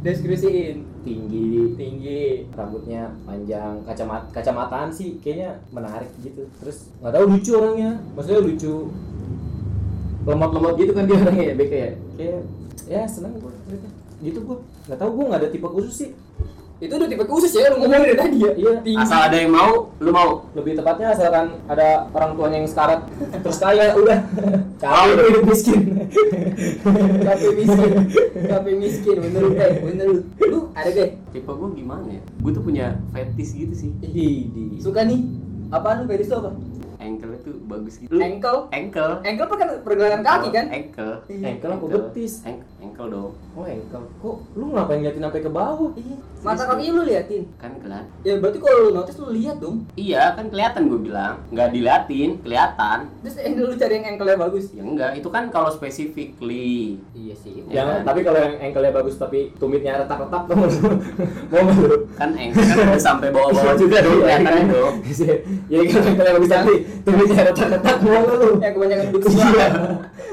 Deskripsiin. 0.01 0.77
Tinggi 1.06 1.78
Tinggi. 1.78 2.24
rambutnya 2.57 3.13
panjang 3.24 3.86
kacamata 3.86 4.25
kacamataan 4.34 4.90
sih 4.90 5.22
kayaknya 5.22 5.62
menarik 5.69 6.10
gitu 6.25 6.50
terus 6.57 6.90
nggak 7.00 7.13
tahu 7.13 7.25
lucu 7.30 7.52
orangnya 7.54 7.92
maksudnya 8.18 8.42
lucu 8.42 8.74
lemot-lemot 10.25 10.74
gitu 10.81 10.92
kan 10.98 11.06
dia 11.06 11.18
orangnya 11.22 11.46
ya 11.46 11.54
BK 11.54 11.74
ya 11.74 11.92
kayak 12.18 12.42
ya 12.90 13.02
seneng 13.06 13.38
ternyata. 13.38 13.90
gitu 14.25 14.40
gua 14.42 14.57
nggak 14.90 14.98
tahu 14.98 15.10
gua 15.13 15.25
nggak 15.30 15.42
ada 15.46 15.50
tipe 15.54 15.68
khusus 15.69 15.94
sih 15.94 16.10
Itu 16.75 16.92
udah 17.00 17.07
tipe 17.07 17.24
khusus 17.24 17.56
ya 17.56 17.72
lu 17.72 17.80
ngomongin 17.80 18.04
dari 18.12 18.18
tadi 18.19 18.38
ya? 18.44 18.51
Iya. 18.51 18.74
Tinggi. 18.83 19.00
Asal 19.00 19.19
ada 19.31 19.38
yang 19.39 19.51
mau, 19.56 19.95
lu 20.04 20.12
mau. 20.12 20.44
lebih 20.51 20.75
tepatnya 20.75 21.16
asalkan 21.16 21.56
ada 21.72 22.12
orang 22.12 22.36
tuanya 22.36 22.57
yang 22.60 22.68
sekarat 22.68 23.00
terus 23.39 23.57
kaya 23.63 23.95
udah 23.95 24.19
Oh, 24.83 24.83
kaya 24.83 25.12
itu 25.16 25.24
hidup 25.31 25.44
miskin 25.48 25.80
Kafe 27.25 27.48
miskin, 27.56 27.92
kafe 28.48 28.72
miskin, 28.75 29.16
bener 29.24 29.39
lu, 29.39 29.50
eh, 29.56 29.72
bener 29.83 30.06
lu. 30.12 30.19
Lu 30.51 30.60
ada 30.75 30.89
deh, 30.92 31.10
Tipe 31.31 31.48
gua 31.48 31.69
gimana 31.72 32.07
ya? 32.12 32.22
Gua 32.44 32.51
tuh 32.51 32.63
punya 32.63 33.00
fetish 33.16 33.56
gitu 33.56 33.74
sih. 33.75 33.89
Idi. 34.04 34.75
suka 34.83 35.07
nih. 35.07 35.24
Apaan 35.72 36.04
lu 36.04 36.12
Feris 36.12 36.27
tuh 36.27 36.44
apa? 36.44 36.51
Bagus 37.75 37.95
gitu. 38.00 38.16
Ankle? 38.16 38.60
Ankle. 38.72 39.13
Ankle 39.27 39.48
kan 39.51 39.68
pergelangan 39.83 40.22
kaki 40.24 40.50
kan? 40.56 40.66
Ankle. 40.72 41.13
Ankle 41.27 41.72
apa 41.75 41.86
betis? 41.92 42.33
Ankle, 42.48 42.69
ankle 42.80 43.07
dong. 43.12 43.31
Oh 43.51 43.66
ankle. 43.68 44.05
Kok 44.24 44.36
lu 44.55 44.65
ngapain 44.72 45.03
ngeliatin 45.03 45.22
sampai 45.27 45.41
ke 45.44 45.51
bawah? 45.51 45.91
Iya. 46.00 46.15
Mata 46.39 46.63
kaki 46.70 46.86
lu 46.94 47.01
liatin. 47.03 47.44
Kan 47.60 47.72
kelihatan. 47.84 48.08
Ya 48.24 48.34
berarti 48.39 48.58
kalau 48.63 48.77
lu 48.79 48.89
notice 48.96 49.17
lu 49.20 49.27
lihat 49.36 49.58
dong. 49.60 49.84
Iya, 50.00 50.24
kan 50.39 50.46
kelihatan 50.48 50.88
gue 50.88 51.00
bilang. 51.03 51.36
Nggak 51.51 51.67
diliatin, 51.75 52.29
kelihatan. 52.46 53.00
Terus 53.25 53.36
eh, 53.44 53.51
lu 53.51 53.75
cari 53.75 53.94
yang 54.00 54.05
ankle-nya 54.15 54.38
bagus. 54.39 54.65
Ya 54.72 54.84
enggak, 54.86 55.12
itu 55.20 55.27
kan 55.27 55.44
kalau 55.51 55.70
specifically. 55.74 57.01
Iya 57.12 57.36
sih. 57.36 57.65
Ya 57.67 57.84
Yang 57.84 57.88
kan? 57.89 58.00
tapi 58.08 58.20
kalau 58.24 58.39
yang 58.39 58.55
ankle-nya 58.62 58.94
bagus 58.94 59.15
tapi 59.20 59.51
tumitnya 59.60 60.00
retak-retak 60.05 60.41
tuh 60.48 60.55
mau 60.55 60.67
lu? 60.70 61.98
Kan 62.15 62.29
ankle 62.38 62.62
kan 62.63 63.00
sampai 63.01 63.27
bawah-bawah 63.34 63.75
juga 63.75 63.98
dong, 64.05 64.24
kelihatan 64.24 64.63
dong. 64.72 64.94
Jadi 65.05 65.84
kalau 65.89 66.05
ankle-nya 66.13 66.34
bagus 66.38 66.51
tapi 66.53 66.74
tumitnya 67.01 67.41
retak-retak 67.50 67.64
mau 67.67 68.19
nggak 68.22 68.36
lu? 68.36 68.50
Yang 68.57 68.74
kebanyakan 68.74 69.05
duduk 69.07 69.22
Iya. 69.25 69.38
sebelah. 69.39 69.69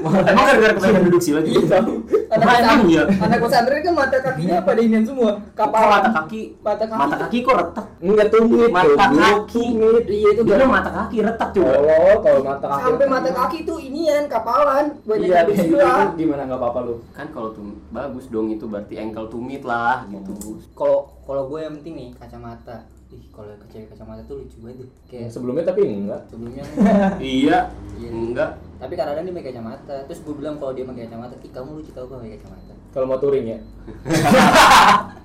Emang 0.03 0.43
gara-gara 0.43 0.73
kebanyakan 0.73 1.03
duduk 1.07 1.21
sila 1.21 1.39
Iya 1.39 1.47
gitu? 1.53 1.65
tahu. 1.65 1.93
Anak 2.27 2.45
pesantren, 2.49 2.79
iya? 2.87 3.03
anak 3.15 3.39
pesantren 3.39 3.79
kan 3.79 3.93
mata 3.93 4.17
kakinya 4.19 4.57
pada 4.59 4.79
inian 4.81 5.03
semua. 5.03 5.31
Kapal 5.53 5.83
mata 5.85 6.09
kaki? 6.11 6.41
Mata 6.59 6.83
kaki. 6.83 6.97
Mata 6.97 7.15
kaki 7.19 7.37
kok 7.39 7.55
retak? 7.55 7.85
Enggak 7.99 8.27
tumit. 8.27 8.69
Mata 8.69 8.93
kaki. 8.97 9.21
Tumit. 9.47 10.03
Iya 10.05 10.29
itu 10.33 10.41
gara- 10.43 10.65
mata 10.67 10.91
kaki 10.91 11.17
retak 11.21 11.49
juga. 11.53 11.71
Oh, 11.77 12.15
kalau 12.19 12.39
mata 12.43 12.65
kaki. 12.67 12.81
sampai 12.83 13.07
mata 13.07 13.29
kaki 13.31 13.57
tuh 13.63 13.77
inian 13.79 14.23
kapalan 14.25 14.85
banyak 15.03 15.27
Iya, 15.29 15.39
itu 15.45 15.77
gimana 16.15 16.41
nggak 16.43 16.59
apa-apa 16.59 16.79
lu? 16.83 16.95
Kan 17.11 17.27
kalau 17.29 17.53
tuh 17.53 17.63
bagus 17.89 18.25
dong 18.27 18.49
itu 18.49 18.65
berarti 18.65 18.97
ankle 18.97 19.27
tumit 19.27 19.61
lah 19.61 20.03
gitu. 20.09 20.33
Kalau 20.73 21.05
kalau 21.23 21.47
gue 21.47 21.59
yang 21.59 21.73
penting 21.77 21.93
nih 21.95 22.09
kacamata. 22.13 22.83
Ih, 23.13 23.21
kalau 23.29 23.53
ke 23.53 23.65
cewek 23.69 23.87
kacamata 23.87 24.21
tuh 24.23 24.41
lucu 24.41 24.55
banget 24.59 24.75
deh. 24.79 24.89
Kayak 25.05 25.27
Sebelumnya 25.29 25.63
tapi 25.63 25.79
enggak. 25.85 26.21
sebelumnya 26.25 26.61
Iya, 27.37 27.57
Iya. 27.95 28.07
enggak. 28.09 28.49
tapi 28.75 28.93
kadang-kadang 28.93 29.23
dia 29.23 29.33
pakai 29.33 29.47
kacamata. 29.49 29.95
Terus 30.03 30.19
gue 30.19 30.33
bilang 30.33 30.53
kalau 30.57 30.71
dia 30.71 30.83
pakai 30.83 31.05
kacamata, 31.05 31.33
"Ih, 31.37 31.49
kamu 31.49 31.69
lucu 31.75 31.89
tau 31.91 32.03
gue 32.03 32.15
pakai 32.17 32.31
kacamata." 32.35 32.73
Kalau 32.89 33.05
mau 33.05 33.17
touring 33.17 33.45
ya. 33.47 33.57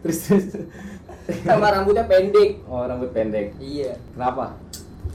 terus 0.00 0.18
terus. 0.22 0.44
Sama 1.44 1.66
rambutnya 1.70 2.04
pendek. 2.04 2.62
Oh, 2.64 2.82
rambut 2.82 3.10
pendek. 3.10 3.52
Iya. 3.58 3.96
Kenapa? 4.12 4.54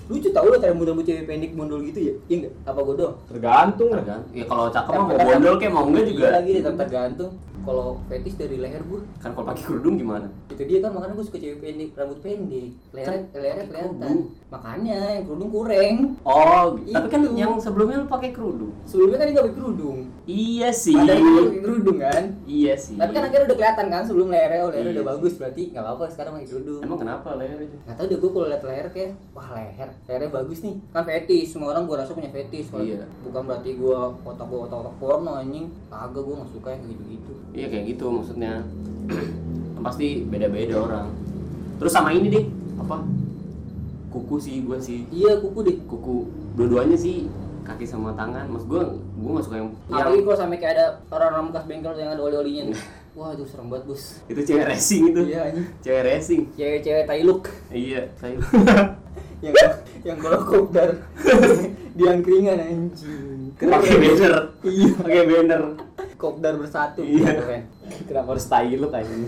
Lucu 0.05 0.29
tau 0.29 0.45
lo 0.45 0.57
rambut-rambut 0.57 1.01
cewek 1.01 1.23
pendek 1.23 1.51
mondol 1.53 1.79
gitu 1.83 1.99
ya? 2.01 2.13
Iya 2.25 2.35
enggak? 2.41 2.53
Apa 2.65 2.79
gue 2.81 2.95
doang? 2.97 3.15
Tergantung. 3.25 3.89
Tergantung. 3.89 4.31
Ya 4.31 4.45
kalau 4.45 4.65
cakep 4.67 4.91
mah 4.91 5.03
mau 5.05 5.17
bondol 5.17 5.55
kayak 5.55 5.71
mau 5.71 5.85
enggak 5.85 6.05
juga. 6.05 6.21
Iya 6.21 6.31
lagi 6.33 6.51
tetap 6.55 6.75
tergantung. 6.77 7.31
kalau 7.63 7.95
fetish 8.03 8.35
dari 8.35 8.59
leher 8.59 8.83
gue 8.83 8.99
Kan 9.17 9.31
kalau 9.31 9.47
pakai 9.47 9.63
kerudung 9.63 9.95
gimana? 9.95 10.27
itu 10.51 10.63
dia 10.65 10.83
kan 10.83 10.91
makanya 10.91 11.15
gue 11.15 11.23
suka 11.23 11.39
cewek 11.39 11.57
pendek 11.57 11.89
rambut 11.95 12.19
pendek 12.19 12.75
leher 12.91 13.07
Kan 13.07 13.15
lehernya 13.33 13.63
pakai 13.63 13.71
kelihatan 13.71 14.15
makanya 14.49 14.97
yang 15.09 15.23
kerudung 15.23 15.49
kurang 15.49 15.95
Oh, 16.21 16.63
tapi 16.83 17.07
kan 17.07 17.19
Itu. 17.23 17.31
yang 17.33 17.55
sebelumnya 17.55 17.97
lu 17.97 18.07
pakai 18.07 18.29
kerudung. 18.29 18.75
sebelumnya 18.83 19.15
kan 19.15 19.25
dia 19.25 19.33
gak 19.33 19.45
pakai 19.45 19.55
kerudung 19.55 19.97
Iya 20.23 20.69
sih. 20.69 20.91
ada 20.93 21.15
yang 21.15 21.23
pakai 21.23 21.61
kerudung 21.61 21.97
kan 21.97 22.23
Iya 22.43 22.73
sih. 22.75 22.95
tapi 22.95 23.11
kan 23.11 23.23
akhirnya 23.23 23.45
udah 23.45 23.57
kelihatan 23.57 23.85
kan 23.87 24.01
sebelum 24.03 24.27
lehernya 24.27 24.59
oh 24.59 24.69
lehernya 24.69 24.83
Iya 24.83 24.91
udah 24.91 24.99
sih. 24.99 25.11
bagus 25.15 25.33
berarti 25.33 25.61
nggak 25.71 25.83
apa-apa 25.85 26.05
sekarang 26.11 26.31
pakai 26.35 26.47
kerudung 26.49 26.81
Emang 26.83 26.99
kenapa 26.99 27.29
leher 27.33 27.59
itu? 27.61 27.75
nggak 27.79 27.95
tahu 27.95 28.05
deh 28.05 28.17
gue 28.19 28.29
kalau 28.29 28.47
liat 28.51 28.63
leher 28.65 28.87
kayak 28.91 29.11
wah 29.31 29.47
leher 29.53 29.89
lehernya 30.03 30.29
bagus 30.29 30.59
nih 30.59 30.75
kan 30.89 31.03
fetish 31.03 31.49
semua 31.49 31.71
orang 31.71 31.83
gue 31.83 31.95
rasa 31.95 32.11
punya 32.11 32.29
fetish 32.29 32.67
Kalau 32.67 32.81
Iya. 32.81 33.05
bukan 33.21 33.41
berarti 33.43 33.69
gue 33.73 33.97
otak 34.21 34.45
gue 34.45 34.59
otak 34.61 34.77
otak 34.79 34.95
porno 34.97 35.31
anjing 35.33 35.67
kagak 35.87 36.21
gue 36.21 36.35
nggak 36.35 36.51
suka 36.51 36.69
yang 36.69 36.83
gitu 36.85 37.03
gitu 37.09 37.33
Iya 37.51 37.67
kayak 37.67 37.85
gitu 37.87 38.05
maksudnya. 38.09 38.53
Pasti 39.81 40.07
beda-beda 40.23 40.75
orang. 40.79 41.07
Terus 41.75 41.91
sama 41.91 42.09
ini 42.09 42.27
deh, 42.27 42.45
apa? 42.77 43.03
Kuku 44.07 44.35
sih 44.37 44.61
gua 44.61 44.77
sih. 44.77 45.03
iya 45.09 45.35
kuku 45.35 45.59
deh 45.59 45.77
Kuku 45.83 46.25
dua-duanya 46.53 46.93
sih 46.93 47.27
kaki 47.61 47.83
sama 47.83 48.13
tangan. 48.13 48.45
Mas 48.45 48.63
gua 48.63 48.93
gua 49.15 49.37
gak 49.37 49.45
suka 49.45 49.55
yang 49.57 49.69
apalagi 49.87 50.21
kalau 50.21 50.37
sampai 50.37 50.57
kayak 50.57 50.73
ada 50.73 50.85
orang-orang 51.09 51.45
bekas 51.49 51.65
bengkel 51.65 51.93
yang 51.93 52.11
ada 52.11 52.21
oli-olinya 52.21 52.69
tuh 52.69 52.77
wah 53.15 53.29
itu 53.29 53.43
serem 53.43 53.67
banget 53.67 53.85
bos 53.85 54.03
itu 54.25 54.41
cewek 54.43 54.65
racing 54.65 55.03
itu. 55.07 55.21
iya 55.23 55.39
anjing 55.45 55.67
Cewek 55.79 56.01
racing. 56.03 56.41
cewek-cewek 56.51 57.03
tai 57.05 57.21
look 57.21 57.45
Iya, 57.69 58.09
saya. 58.15 58.35
yang 59.43 59.55
yang 60.03 60.17
kalau 60.17 60.39
kopdar 60.49 60.89
di 61.91 62.03
angkringan 62.05 62.57
anjing 62.57 63.51
Pakai 63.53 63.95
banner. 63.95 64.35
iya 64.63 64.89
Pakai 64.95 65.23
banner. 65.23 65.61
kopdar 66.15 66.53
bersatu 66.55 67.01
Iya. 67.01 67.31
keren 67.35 67.61
Kenapa 68.03 68.27
harus 68.31 68.45
tai 68.45 68.73
lu 68.73 68.87
kayak 68.87 69.05
gini? 69.05 69.27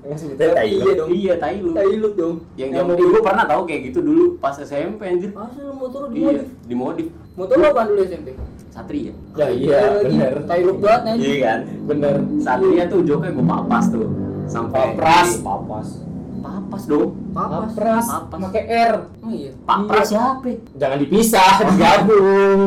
Emang 0.00 0.16
sebetulnya 0.16 0.52
tai 0.54 0.68
iya 0.70 0.80
lu? 0.82 0.92
dong 0.94 1.08
Iya, 1.10 1.34
tai 1.36 1.56
lu. 1.58 1.70
tai 1.72 1.92
look 1.94 2.14
dong 2.14 2.36
Yang 2.54 2.70
zaman 2.74 2.94
dulu 2.94 3.08
gua 3.10 3.24
pernah 3.26 3.44
tahu 3.46 3.62
kayak 3.64 3.80
gitu 3.86 3.98
dulu 4.00 4.24
pas 4.36 4.54
SMP 4.54 5.00
anjir. 5.02 5.30
Masa 5.30 5.58
lu 5.58 5.72
motor 5.74 6.00
lu 6.02 6.08
Iya, 6.10 6.16
dimodif? 6.16 6.46
dimodif. 6.64 7.06
Motor 7.34 7.54
lu 7.54 7.66
apa 7.66 7.82
dulu 7.86 8.00
SMP? 8.02 8.28
Satria. 8.70 9.12
Ya 9.34 9.46
iya, 9.50 9.78
bener. 9.98 10.34
Tai 10.46 10.60
look 10.62 10.78
banget 10.78 11.02
anjing. 11.10 11.26
Iya 11.26 11.36
kan? 11.42 11.60
Bener. 11.84 12.14
Satria 12.38 12.84
tuh 12.86 13.00
joknya 13.02 13.30
gua 13.30 13.44
papas 13.58 13.84
tuh. 13.88 14.06
Sampai 14.46 14.94
Papras, 14.94 15.30
papas. 15.38 15.88
Papas 16.70 16.86
dong. 16.86 17.18
Papas. 17.34 17.74
Papras, 17.74 18.06
Papas. 18.06 18.38
pakai 18.46 18.62
R. 18.70 18.92
Oh 19.26 19.30
iya. 19.34 19.50
Pak 19.66 19.78
Iya. 19.82 20.02
Siapa? 20.06 20.50
Jangan 20.78 20.98
dipisah, 21.02 21.52
digabung. 21.74 22.60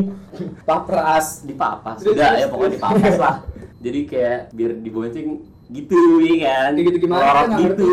Papras. 0.68 1.28
Di 1.48 1.56
papas. 1.56 2.04
Udah 2.04 2.36
ya 2.36 2.52
pokoknya 2.52 2.72
di 2.76 2.80
papas 2.84 3.16
lah. 3.16 3.36
Jadi 3.88 4.00
kayak 4.04 4.52
biar 4.52 4.72
dibonceng 4.76 5.40
gitu 5.72 6.00
ya 6.20 6.36
kan. 6.44 6.72
Gitu 6.76 6.98
gimana? 7.00 7.24
Lorot 7.24 7.50
gitu. 7.64 7.92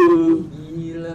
Gila. 0.51 1.15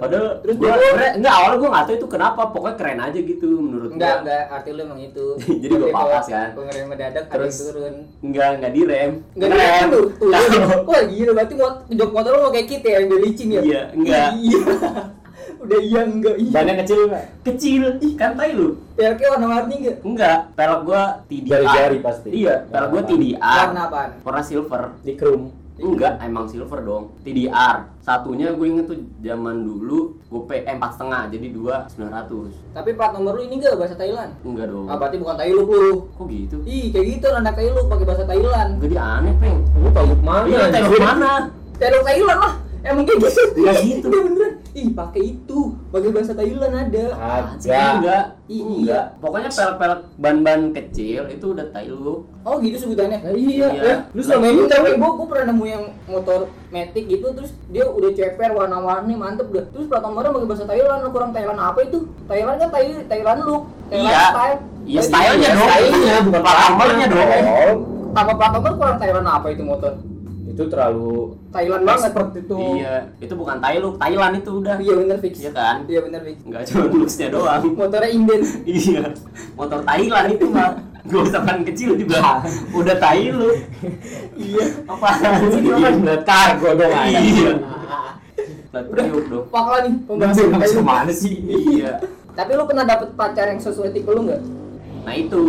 Padahal 0.00 0.28
Terus 0.40 0.56
gua 0.56 0.68
sebenernya- 0.72 1.14
enggak 1.14 1.34
awalnya 1.34 1.56
gua 1.56 1.68
nggak 1.70 1.84
tahu 1.84 1.94
itu 1.94 2.08
kenapa, 2.08 2.40
pokoknya 2.48 2.76
keren 2.76 3.00
aja 3.00 3.18
gitu 3.20 3.48
menurut 3.54 3.90
Enggak, 3.90 4.08
gua. 4.10 4.20
enggak, 4.22 4.42
arti 4.50 4.70
lu 4.70 4.80
emang 4.82 5.00
itu. 5.00 5.26
Jadi 5.62 5.72
gua 5.76 5.88
papas 5.92 6.26
kan. 6.26 6.48
Pengereman 6.52 6.88
mendadak 6.88 7.22
ada 7.22 7.32
Terus 7.36 7.52
yang 7.52 7.66
turun. 7.66 7.94
Enggak, 8.20 8.48
enggak 8.56 8.72
direm. 8.72 9.10
Enggak 9.32 9.46
ada 9.46 9.56
Rem. 9.60 9.88
lu. 9.90 10.02
Wah, 10.88 11.02
gila 11.04 11.30
berarti 11.32 11.54
mau 11.54 11.70
jok 11.86 12.10
motor 12.10 12.30
lu 12.32 12.40
mau 12.40 12.50
kayak 12.50 12.68
kita 12.68 12.88
yang 12.90 13.02
udah 13.06 13.20
licin 13.20 13.48
ya? 13.50 13.60
Iya, 13.60 13.82
enggak. 13.92 14.28
Iya. 14.40 14.60
Udah 15.60 15.76
iya 15.78 16.00
enggak 16.02 16.36
iya. 16.36 16.50
Bannya 16.50 16.74
kecil 16.80 16.98
nggak? 17.06 17.24
Kecil, 17.42 17.82
ih 18.00 18.12
kan 18.14 18.32
tai 18.32 18.52
lu. 18.52 18.80
Peleknya 18.94 19.28
warna-warni 19.30 19.74
enggak? 19.76 19.96
Enggak, 20.00 20.38
pelek 20.54 20.80
gua 20.82 21.02
TDR. 21.26 21.50
Jari-jari 21.54 21.98
pasti. 22.00 22.28
Iya, 22.34 22.54
pelek 22.66 22.88
gua 22.88 23.02
TDR. 23.02 23.64
Warna 23.66 23.82
apaan? 23.86 24.10
Warna 24.20 24.42
silver. 24.42 24.82
Di 25.02 25.12
krum. 25.14 25.52
Enggak, 25.76 26.20
emang 26.20 26.44
silver 26.44 26.80
dong. 26.80 27.04
TDR. 27.20 27.76
Satunya 28.10 28.50
gue 28.50 28.66
inget 28.66 28.90
tuh 28.90 28.98
zaman 29.22 29.62
dulu 29.62 30.18
gue 30.18 30.42
P 30.50 30.66
empat 30.66 30.98
setengah, 30.98 31.30
jadi 31.30 31.46
dua 31.54 31.86
sembilan 31.94 32.10
ratus. 32.18 32.50
Tapi 32.74 32.90
plat 32.98 33.14
nomor 33.14 33.38
lu 33.38 33.46
ini 33.46 33.62
enggak 33.62 33.78
bahasa 33.78 33.94
Thailand? 33.94 34.34
Enggak 34.42 34.66
dong. 34.66 34.90
Ah, 34.90 34.98
berarti 34.98 35.16
bukan 35.22 35.38
Thailand 35.38 35.66
lu. 35.70 36.10
Kok 36.18 36.26
gitu? 36.26 36.56
Ih, 36.66 36.90
kayak 36.90 37.06
gitu 37.06 37.26
anak 37.30 37.54
Thailand 37.54 37.86
pakai 37.86 38.06
bahasa 38.10 38.24
Thailand. 38.26 38.70
Dia 38.82 38.98
aneh, 38.98 39.30
peng. 39.38 39.62
Lu 39.78 39.88
tahu 39.94 40.10
mana? 40.26 40.42
Iya, 40.50 40.64
tahu 40.74 40.98
mana? 40.98 41.32
Thailand 41.78 42.02
Thailand 42.02 42.38
lah. 42.42 42.54
Emang 42.80 43.04
kayak 43.04 43.18
gitu. 43.20 43.42
Nggak 43.60 43.76
gitu. 43.84 44.06
Iya 44.08 44.20
beneran. 44.24 44.52
Ih, 44.70 44.88
pakai 44.94 45.22
itu. 45.34 45.60
Pakai 45.90 46.08
bahasa 46.14 46.32
Thailand 46.32 46.74
ada. 46.74 47.04
Ada. 47.18 47.80
enggak. 47.98 48.24
Iya. 48.46 48.64
Enggak. 48.64 49.04
Pokoknya 49.20 49.50
pelek-pelek 49.50 50.00
ban-ban 50.16 50.60
kecil 50.72 51.22
itu 51.28 51.46
udah 51.52 51.66
tai 51.74 51.90
lu. 51.90 52.24
Oh, 52.46 52.56
gitu 52.62 52.76
sebutannya. 52.78 53.18
Nah, 53.20 53.34
iya. 53.36 53.68
Iya. 53.68 53.82
Eh, 53.84 53.96
lu 54.16 54.20
selama 54.24 54.46
ini 54.48 54.60
Tapi 54.64 54.72
tahu 54.72 54.84
gua, 54.96 55.10
gua 55.18 55.26
pernah 55.28 55.44
nemu 55.52 55.64
yang 55.68 55.84
motor 56.08 56.40
Matic 56.70 57.04
gitu 57.10 57.26
terus 57.34 57.50
dia 57.68 57.84
udah 57.84 58.10
ceper 58.14 58.50
warna-warni 58.54 59.14
mantep 59.18 59.50
dah. 59.52 59.64
Terus 59.74 59.86
plat 59.90 60.00
nomornya 60.00 60.32
pakai 60.32 60.48
bahasa 60.48 60.64
Thailand, 60.64 61.00
kurang 61.10 61.30
Thailand 61.34 61.60
apa 61.60 61.78
itu? 61.84 61.98
Thailand 62.30 62.56
kan 62.62 62.68
Thailand, 62.72 63.04
Thailand 63.10 63.40
look. 63.44 63.62
Thailand 63.90 64.08
Iya. 64.08 64.22
style. 64.30 64.58
Iya, 64.80 65.00
stylenya 65.04 65.36
iya, 65.44 65.52
dong. 65.52 65.68
Stylenya 65.68 66.16
bukan 66.24 66.40
Plat 66.40 66.56
nomornya 66.70 67.06
dong. 67.10 67.76
Tanpa 68.10 68.32
plat 68.34 68.50
nomor 68.56 68.72
kurang 68.78 68.96
Thailand 68.96 69.26
apa 69.28 69.46
itu 69.52 69.62
motor? 69.62 69.92
Itu 70.50 70.62
terlalu 70.66 71.38
Thailand 71.48 71.82
banget. 71.82 72.10
expert 72.10 72.30
itu. 72.34 72.58
Iya, 72.76 72.94
itu 73.16 73.34
bukan 73.34 73.56
tai 73.58 73.76
lu, 73.78 73.94
Thailand 73.94 74.34
itu 74.36 74.50
udah. 74.58 74.76
Iya 74.76 74.94
bener 74.96 75.16
fix. 75.18 75.34
Iya 75.38 75.52
kan? 75.52 75.76
Iya 75.86 76.00
bener 76.02 76.20
fix. 76.22 76.36
Enggak 76.42 76.62
cuma 76.66 76.82
looks-nya 76.92 77.28
doang. 77.30 77.62
Motornya 77.72 78.10
inden. 78.10 78.40
iya. 78.66 79.02
Motor 79.54 79.80
Thailand 79.82 80.28
itu 80.30 80.46
mah. 80.46 80.70
Gak 81.00 81.22
usah 81.26 81.40
ban 81.40 81.64
kecil 81.64 81.96
juga. 81.96 82.44
Udah 82.70 82.96
tai 82.96 83.30
lu. 83.30 83.50
Iya. 84.36 84.64
Apaan 84.84 85.18
sih 85.48 85.60
Itu 85.60 85.72
kan 85.72 85.94
bener 85.96 86.18
kargo 86.22 86.68
dong. 86.74 86.92
anjing. 86.92 87.34
Iya. 87.34 87.52
Plat 88.68 88.84
priuk 88.86 89.24
dong. 89.26 89.44
Pakla 89.48 89.76
nih 89.82 89.94
Pembahasan 90.04 90.46
Thailand. 90.52 90.84
mana 90.84 91.12
sih? 91.12 91.34
Iya. 91.40 92.04
Tapi 92.30 92.50
lu 92.52 92.62
pernah 92.62 92.84
dapet 92.84 93.08
pacar 93.14 93.48
yang 93.48 93.58
sesuai 93.58 93.90
tipe 93.90 94.06
lu 94.08 94.22
nggak? 94.22 94.42
Nah 95.02 95.14
itu 95.14 95.40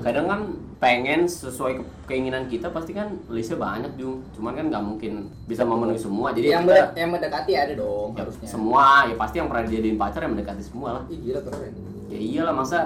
kadang 0.00 0.26
kan 0.26 0.40
pengen 0.80 1.28
sesuai 1.28 1.76
ke- 1.76 1.84
keinginan 2.06 2.44
kita 2.46 2.68
pasti 2.68 2.90
kan 2.90 3.12
listnya 3.28 3.54
banyak 3.54 3.92
Jung 3.94 4.24
cuman 4.32 4.52
kan 4.54 4.64
nggak 4.66 4.80
mungkin 4.82 5.12
bisa 5.44 5.60
memenuhi 5.62 5.96
semua 5.96 6.32
jadi 6.32 6.56
yang 6.56 6.64
kita- 6.64 6.72
ber- 6.72 6.92
yang 6.96 7.10
mendekati 7.10 7.52
ada 7.54 7.74
dong 7.76 8.08
ya, 8.10 8.24
harusnya. 8.24 8.48
semua 8.48 8.84
ya 9.04 9.14
pasti 9.14 9.36
yang 9.36 9.46
pernah 9.46 9.64
dijadiin 9.64 9.94
pacar 9.94 10.20
yang 10.20 10.32
mendekati 10.32 10.62
semua 10.62 10.88
lah 10.90 11.02
Ih 11.06 11.20
gila 11.20 11.40
keren. 11.42 11.72
ya 12.08 12.16
iyalah 12.18 12.54
masa 12.54 12.78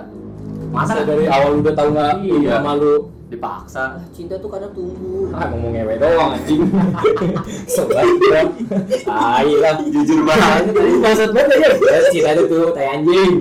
Masa 0.66 0.92
masa 0.92 1.06
dari 1.06 1.24
awal 1.24 1.62
udah 1.62 1.72
tahu 1.72 1.88
nggak 1.88 2.12
Iya. 2.20 2.34
iya. 2.36 2.56
malu 2.58 2.94
dipaksa 3.24 3.94
Ah, 3.94 4.06
cinta 4.10 4.34
tuh 4.36 4.46
kadang 4.48 4.70
tunggu. 4.70 5.30
ah 5.30 5.46
ngomong 5.48 5.70
ngewe 5.72 5.94
doang 5.96 6.34
anjing 6.34 6.62
sobat 7.70 8.04
bro 8.20 8.42
tai 9.00 9.50
lah 9.54 9.74
jujur 9.80 10.20
banget 10.20 10.62
maksud 10.98 11.30
banget 11.30 11.56
aja 11.56 11.68
ya 11.72 11.98
cinta 12.10 12.30
itu 12.32 12.44
tuh 12.44 12.66
tai 12.70 12.86
anjing 12.92 13.32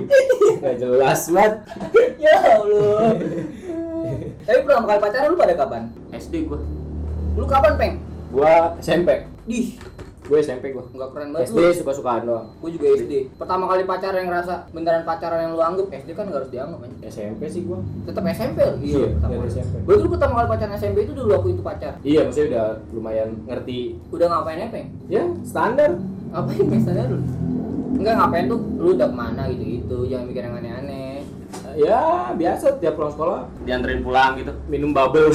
nggak 0.56 0.74
jelas 0.78 1.20
banget 1.28 1.52
ya 2.24 2.34
Allah. 2.54 3.18
Tapi 4.40 4.58
pertama 4.60 4.84
kali 4.86 5.00
pacaran 5.00 5.26
lu 5.26 5.36
pada 5.36 5.54
kapan? 5.54 5.82
SD 6.10 6.34
gua 6.44 6.58
Lu 7.34 7.44
kapan 7.44 7.72
peng? 7.74 7.94
gua 8.28 8.74
SMP 8.78 9.08
Dih, 9.44 9.76
gue 10.24 10.38
SMP 10.40 10.70
gua 10.70 10.82
nggak 10.88 11.08
keren 11.10 11.28
banget 11.30 11.46
SD 11.48 11.58
lu. 11.60 11.70
suka 11.76 11.92
sukaan 11.92 12.22
doang 12.24 12.46
Gue 12.56 12.70
juga 12.72 12.86
SD. 12.96 13.12
Pertama 13.34 13.64
kali 13.64 13.82
pacaran 13.84 14.16
yang 14.16 14.28
ngerasa 14.28 14.54
beneran 14.70 15.04
pacaran 15.04 15.38
yang 15.38 15.52
lu 15.52 15.60
anggap 15.60 15.86
SD 15.86 16.08
kan 16.12 16.24
nggak 16.24 16.38
harus 16.38 16.50
dianggap 16.50 16.78
kan. 16.80 16.90
SMP 17.04 17.42
sih 17.46 17.62
gua 17.62 17.78
Tetap 18.02 18.24
SMP 18.28 18.58
lu. 18.60 18.76
Iya, 18.80 19.06
pertama 19.14 19.32
kali. 19.36 19.50
SMP. 19.52 19.74
Berarti 19.80 20.00
lu 20.00 20.10
pertama 20.10 20.32
kali 20.34 20.48
pacaran 20.48 20.74
SMP 20.74 20.98
itu 21.00 21.12
dulu 21.12 21.30
aku 21.32 21.46
itu 21.48 21.62
pacar. 21.62 21.92
iya 22.02 22.20
maksudnya 22.22 22.48
udah 22.50 22.66
lumayan 22.90 23.28
ngerti 23.44 23.78
Udah 24.08 24.26
ngapain 24.28 24.58
ya 24.58 24.68
peng? 24.68 24.86
ya 25.06 25.22
standar 25.42 25.90
Apa 26.30 26.50
yang 26.50 26.66
biasanya 26.68 27.04
lu? 27.06 27.18
Enggak 27.94 28.14
ngapain 28.16 28.44
tuh? 28.48 28.60
Lu 28.74 28.88
udah 28.90 29.06
ke 29.06 29.14
mana 29.14 29.42
gitu-gitu? 29.46 29.98
Jangan 30.04 30.24
mikir 30.26 30.42
yang 30.42 30.56
aneh-aneh. 30.56 31.13
Ya 31.76 32.00
biasa 32.32 32.78
tiap 32.78 32.94
pulang 32.94 33.12
sekolah. 33.12 33.40
Dianterin 33.62 34.00
pulang 34.00 34.38
gitu. 34.38 34.52
Minum 34.66 34.90
bubble. 34.90 35.30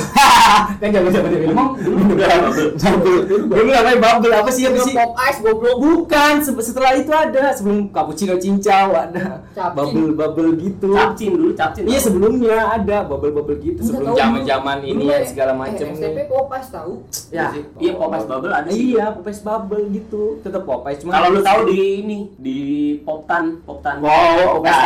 Kan 0.80 0.90
jangan 0.90 1.12
jangan 1.12 1.32
minum 1.32 1.52
Emang 1.52 1.70
dulu 1.76 2.16
bubble? 2.16 2.70
bubble. 2.76 3.20
Dulu 3.50 3.70
namanya 3.70 3.98
bubble? 4.00 4.34
Apa 4.34 4.50
sih 4.50 4.64
apa 4.66 4.80
sih 4.80 4.94
Pop 4.94 5.14
ice 5.20 5.40
goblok. 5.40 5.76
bukan 5.78 6.34
se- 6.42 6.56
setelah 6.64 6.92
itu 6.96 7.12
ada. 7.12 7.44
Sebelum 7.52 7.92
cappuccino 7.92 8.36
cincau 8.36 8.96
ada. 8.96 9.44
Capcin. 9.52 9.76
bubble 9.76 10.12
bubble 10.14 10.52
gitu. 10.58 10.92
Capcin 10.94 11.30
dulu 11.36 11.52
capcin. 11.54 11.84
Iya 11.84 12.00
sebelumnya 12.00 12.58
ada 12.72 12.98
bubble 13.04 13.32
bubble 13.32 13.58
gitu. 13.60 13.82
Sebelum 13.84 14.16
zaman 14.16 14.42
zaman 14.44 14.78
ini 14.84 15.10
ya 15.10 15.20
segala 15.26 15.52
eh, 15.52 15.58
macam 15.58 15.88
SMP 15.92 16.16
nih. 16.16 16.26
Pop 16.28 16.50
ice 16.54 16.70
tahu. 16.72 16.94
ya. 17.30 17.48
Iya 17.80 17.92
popeyes 17.96 18.26
bubble 18.26 18.52
ada 18.52 18.70
sih. 18.70 18.96
Iya 18.96 19.06
popeyes 19.14 19.42
bubble 19.42 19.84
gitu. 19.92 20.24
Tetap 20.42 20.64
popeyes 20.64 20.98
cuma 21.02 21.12
kalau 21.14 21.28
lu 21.36 21.42
tahu 21.42 21.60
di 21.68 21.80
ini 22.02 22.20
di 22.36 22.60
poptan 23.04 23.60
poptan. 23.64 24.00
Oh, 24.00 24.08
Tan, 24.10 24.46
oh, 24.46 24.60
Popeyes 24.60 24.78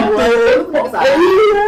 iya, 0.00 0.24
iya, 0.24 0.38
iya. 0.38 0.54
Lu 0.54 0.64
Oh, 0.68 0.84
ke 0.84 0.90
sana? 0.90 1.04
iya, 1.04 1.16
iya 1.16 1.34
iya 1.48 1.66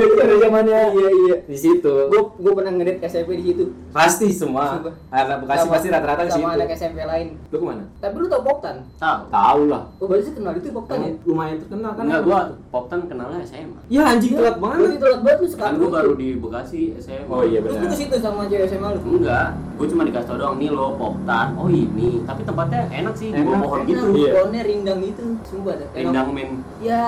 itu 0.00 0.14
pada 0.14 0.34
zamannya 0.38 0.80
Iya 0.90 1.10
iya. 1.12 1.36
di 1.44 1.58
situ 1.58 1.92
Gue 2.08 2.20
gue 2.32 2.52
pernah 2.52 2.72
ngedit 2.72 2.96
SMP 3.02 3.30
di 3.34 3.44
situ. 3.46 3.64
pasti 3.90 4.26
semua 4.30 4.80
anak 5.08 5.36
bekasi 5.40 5.66
pasti 5.66 5.88
rata-rata 5.88 6.22
di 6.22 6.30
situ 6.30 6.40
Sama 6.40 6.54
anak 6.54 6.68
SMP 6.70 6.98
lain. 7.02 7.26
lu 7.44 7.56
ke 7.56 7.66
mana 7.66 7.82
Tapi 7.96 8.14
lu 8.16 8.26
tau 8.26 8.42
Poktan? 8.42 8.76
tahu 8.96 9.20
tahu 9.28 9.60
lah 9.66 9.82
Oh 9.96 10.06
berarti 10.06 10.24
sih 10.24 10.34
kenal 10.34 10.52
itu 10.54 10.68
Poktan 10.70 10.98
ya? 10.98 11.10
lumayan 11.22 11.56
terkenal 11.58 11.90
kan 11.92 12.02
enggak 12.04 12.22
gua 12.22 12.40
Poptan 12.68 13.00
kenalnya 13.04 13.40
SMA 13.42 13.78
ya 13.86 14.02
anjing 14.06 14.32
telat 14.34 14.56
banget 14.56 14.96
telat 14.96 15.20
banget 15.20 15.38
lu 15.38 15.46
kan 15.46 15.52
sekarang. 15.52 15.74
gua 15.76 15.90
baru 15.92 16.12
di 16.14 16.28
Bekasi 16.34 16.80
SMA 16.98 17.26
Oh 17.28 17.42
iya, 17.42 17.58
Lu 17.58 17.68
benar. 17.68 17.80
tuh 17.80 17.88
ke 17.88 17.96
situ 17.96 18.16
sama 18.18 18.40
cewek 18.44 18.66
SMA 18.66 18.88
lu. 18.90 19.00
enggak 19.14 19.48
gua 19.76 19.86
cuma 19.86 20.02
dikasih 20.02 20.26
tau 20.26 20.36
doang 20.36 20.56
nih 20.56 20.70
lo 20.70 20.86
Poptan 20.94 21.46
oh 21.54 21.68
ini 21.68 22.24
tapi 22.24 22.42
tempatnya 22.42 22.80
enak 22.88 23.14
sih 23.14 23.28
di 23.28 23.40
pohon 23.40 23.78
Enak, 23.78 23.86
gitu 23.86 24.04
Iya. 24.10 24.32
pohonnya 24.34 24.62
rindang 24.64 24.98
gitu. 25.00 25.22
Sumpah 25.44 25.74
dah. 25.74 25.88
Rindang 25.92 26.28
men 26.30 26.50
Ya 26.80 27.04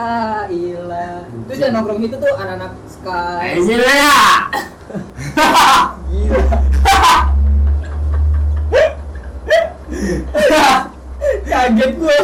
ilah. 0.62 1.24
Terus 1.46 1.58
yang 1.58 1.72
nongkrong 1.72 2.00
itu 2.00 2.14
tuh 2.14 2.32
anak-anak 2.34 2.72
Sky. 2.86 3.46
eh 3.48 3.60
sini 3.60 3.84
ya 3.84 4.18
Gila. 6.06 6.42
Kaget 11.42 11.92
gue. 11.94 12.18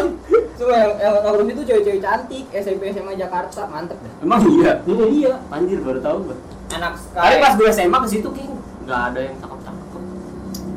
Cuma 0.57 0.73
yang, 0.75 0.93
yang 0.97 1.13
nongkrong 1.19 1.49
itu 1.51 1.63
cewek-cewek 1.63 2.01
cantik, 2.01 2.45
SMP 2.51 2.83
SMA 2.91 3.13
Jakarta, 3.15 3.67
mantep 3.67 3.99
emang 4.19 4.41
iya 4.51 4.73
Iya. 4.87 5.35
anjir 5.49 5.79
baru 5.81 6.01
tahu 6.01 6.19
gua 6.25 6.37
Anak 6.69 6.97
Sky. 6.97 7.21
tapi 7.21 7.37
pas 7.39 7.53
gua 7.55 7.69
SMA 7.71 7.99
ke 8.01 8.09
situ 8.09 8.29
king 8.33 8.51
nggak 8.83 9.01
ada 9.07 9.21
yang 9.21 9.37
cakep 9.37 9.59
cakep 9.61 10.03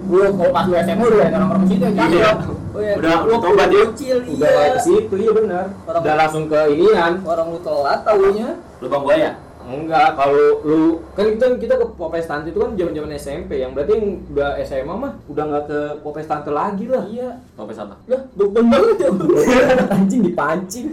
gue 0.06 0.26
kalau 0.32 0.52
pas 0.52 0.66
gue 0.66 0.78
SMA 0.78 1.04
udah 1.04 1.22
ada 1.24 1.38
nongkrong 1.40 1.66
situ 1.66 1.84
ya 1.86 1.92
cakep. 1.96 2.59
Oh, 2.70 2.78
iya. 2.78 2.94
Udah- 2.96 3.22
udah 3.24 3.38
tobat 3.40 3.68
dia. 3.68 3.84
kecil 3.90 4.18
udah 4.30 4.46
iya. 4.48 4.72
ke 4.72 4.80
situ 4.80 5.14
iya 5.16 5.32
benar 5.32 5.66
Orang- 5.84 6.02
udah 6.02 6.14
langsung 6.16 6.44
ke 6.46 6.60
inian 6.70 7.14
Orang 7.22 7.48
lu 7.50 7.60
telat 7.60 8.00
taunya. 8.02 8.50
lubang 8.78 9.04
buaya 9.04 9.32
enggak 9.62 10.18
kalau 10.18 10.34
lu 10.64 10.82
kan 11.14 11.30
kita 11.30 11.46
kita 11.60 11.74
ke 11.76 11.86
Popes 11.94 12.26
Tante 12.26 12.50
itu 12.50 12.58
kan 12.58 12.74
zaman-zaman 12.74 13.14
SMP 13.14 13.52
yang 13.56 13.70
berarti 13.70 13.94
yang 13.94 14.06
udah 14.28 14.58
SMA 14.60 14.90
mah 14.92 15.14
udah 15.26 15.44
nggak 15.46 15.66
ke 15.68 15.80
Popes 16.00 16.26
Tante 16.26 16.50
lagi 16.50 16.86
lah 16.86 17.06
Iya. 17.06 17.38
topes 17.54 17.78
apa 17.78 17.94
Lah, 18.08 18.22
beban 18.34 18.66
banget 18.66 18.98
ya. 18.98 19.10
anjing 19.94 20.22
dipancing 20.24 20.88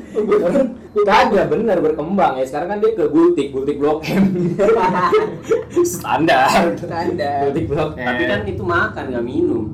kagak 0.99 1.47
bener 1.47 1.79
berkembang 1.79 2.37
ya 2.37 2.45
sekarang 2.45 2.69
kan 2.69 2.79
dia 2.79 2.93
ke 2.93 3.05
Gultik 3.07 3.49
Gultik 3.49 3.77
Blok 3.77 4.05
M 4.05 4.25
standar 5.87 6.77
Standar. 6.77 7.49
Gultik 7.49 7.65
Blok 7.67 7.91
M 7.95 8.05
tapi 8.05 8.23
kan 8.27 8.41
itu 8.45 8.63
makan 8.63 9.05
nggak 9.09 9.25
minum 9.25 9.65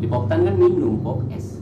di 0.00 0.06
Poptan 0.06 0.42
kan 0.42 0.54
minum 0.54 0.96
pop 0.98 1.20
es 1.28 1.60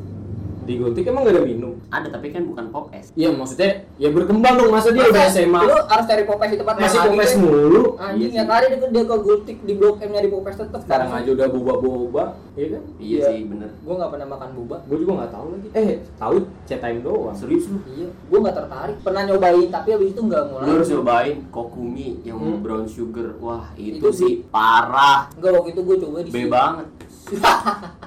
di 0.60 0.76
Gultik 0.76 1.00
emang 1.02 1.24
gak 1.24 1.32
ada 1.32 1.42
minum? 1.42 1.80
Ada 1.88 2.12
tapi 2.12 2.28
kan 2.28 2.44
bukan 2.44 2.68
pop 2.68 2.92
es 2.92 3.08
iya 3.14 3.32
maksudnya 3.32 3.88
ya 3.96 4.12
berkembang 4.12 4.52
dong 4.54 4.68
masa 4.68 4.92
dia 4.92 5.00
udah 5.02 5.24
SMA 5.26 5.56
Lu 5.58 5.72
harus 5.82 6.04
cari 6.04 6.22
popes 6.22 6.44
di 6.46 6.58
tempat 6.60 6.74
masih 6.76 6.98
yang 6.98 7.08
Popes 7.08 7.24
lagi, 7.26 7.40
mulu. 7.40 7.82
Anjing 7.96 8.20
Iya 8.20 8.36
yang 8.36 8.46
kali 8.46 8.64
dia, 8.68 8.88
dia 8.92 9.02
ke 9.02 9.16
gultik 9.18 9.56
di 9.58 9.72
blok 9.72 9.96
M 9.98 10.12
nyari 10.12 10.28
popes 10.28 10.54
tetep 10.54 10.80
sekarang 10.84 11.08
aja 11.10 11.30
udah 11.32 11.46
boba-boba 11.48 12.24
iya 12.52 12.66
kan? 12.68 12.82
Iya 13.00 13.16
Iya. 13.16 13.24
sih 13.26 13.40
bener. 13.48 13.70
Gue 13.80 13.94
gak 13.96 14.10
pernah 14.12 14.28
makan 14.28 14.48
boba. 14.54 14.76
gue 14.84 14.96
juga 14.98 15.12
nggak 15.16 15.32
tahu 15.32 15.46
lagi. 15.48 15.68
Eh 15.72 15.88
tahu 16.14 16.34
chat 16.62 16.78
time 16.78 17.00
doang. 17.00 17.32
Serius 17.32 17.64
lu? 17.66 17.78
Iya, 17.88 18.08
gue 18.12 18.38
gak 18.38 18.56
tertarik. 18.58 18.96
Pernah 19.00 19.22
nyobain 19.24 19.68
tapi 19.68 19.88
abis 19.90 20.08
itu 20.10 20.20
gak 20.22 20.42
mulai. 20.46 20.62
lu 20.62 20.72
harus 20.76 20.88
cobain 20.92 21.36
kokumi 21.48 22.08
yang 22.22 22.36
Hmm. 22.36 22.60
brown 22.60 22.84
sugar. 22.84 23.40
Wah 23.40 23.72
itu, 23.74 23.96
Itu 23.96 24.08
sih 24.12 24.44
parah. 24.46 25.32
Enggak 25.32 25.52
waktu 25.56 25.70
itu 25.72 25.80
gue 25.82 25.96
coba 25.98 26.16
di 26.20 26.28
B 26.28 26.36
sini. 26.36 26.52
banget 26.52 26.86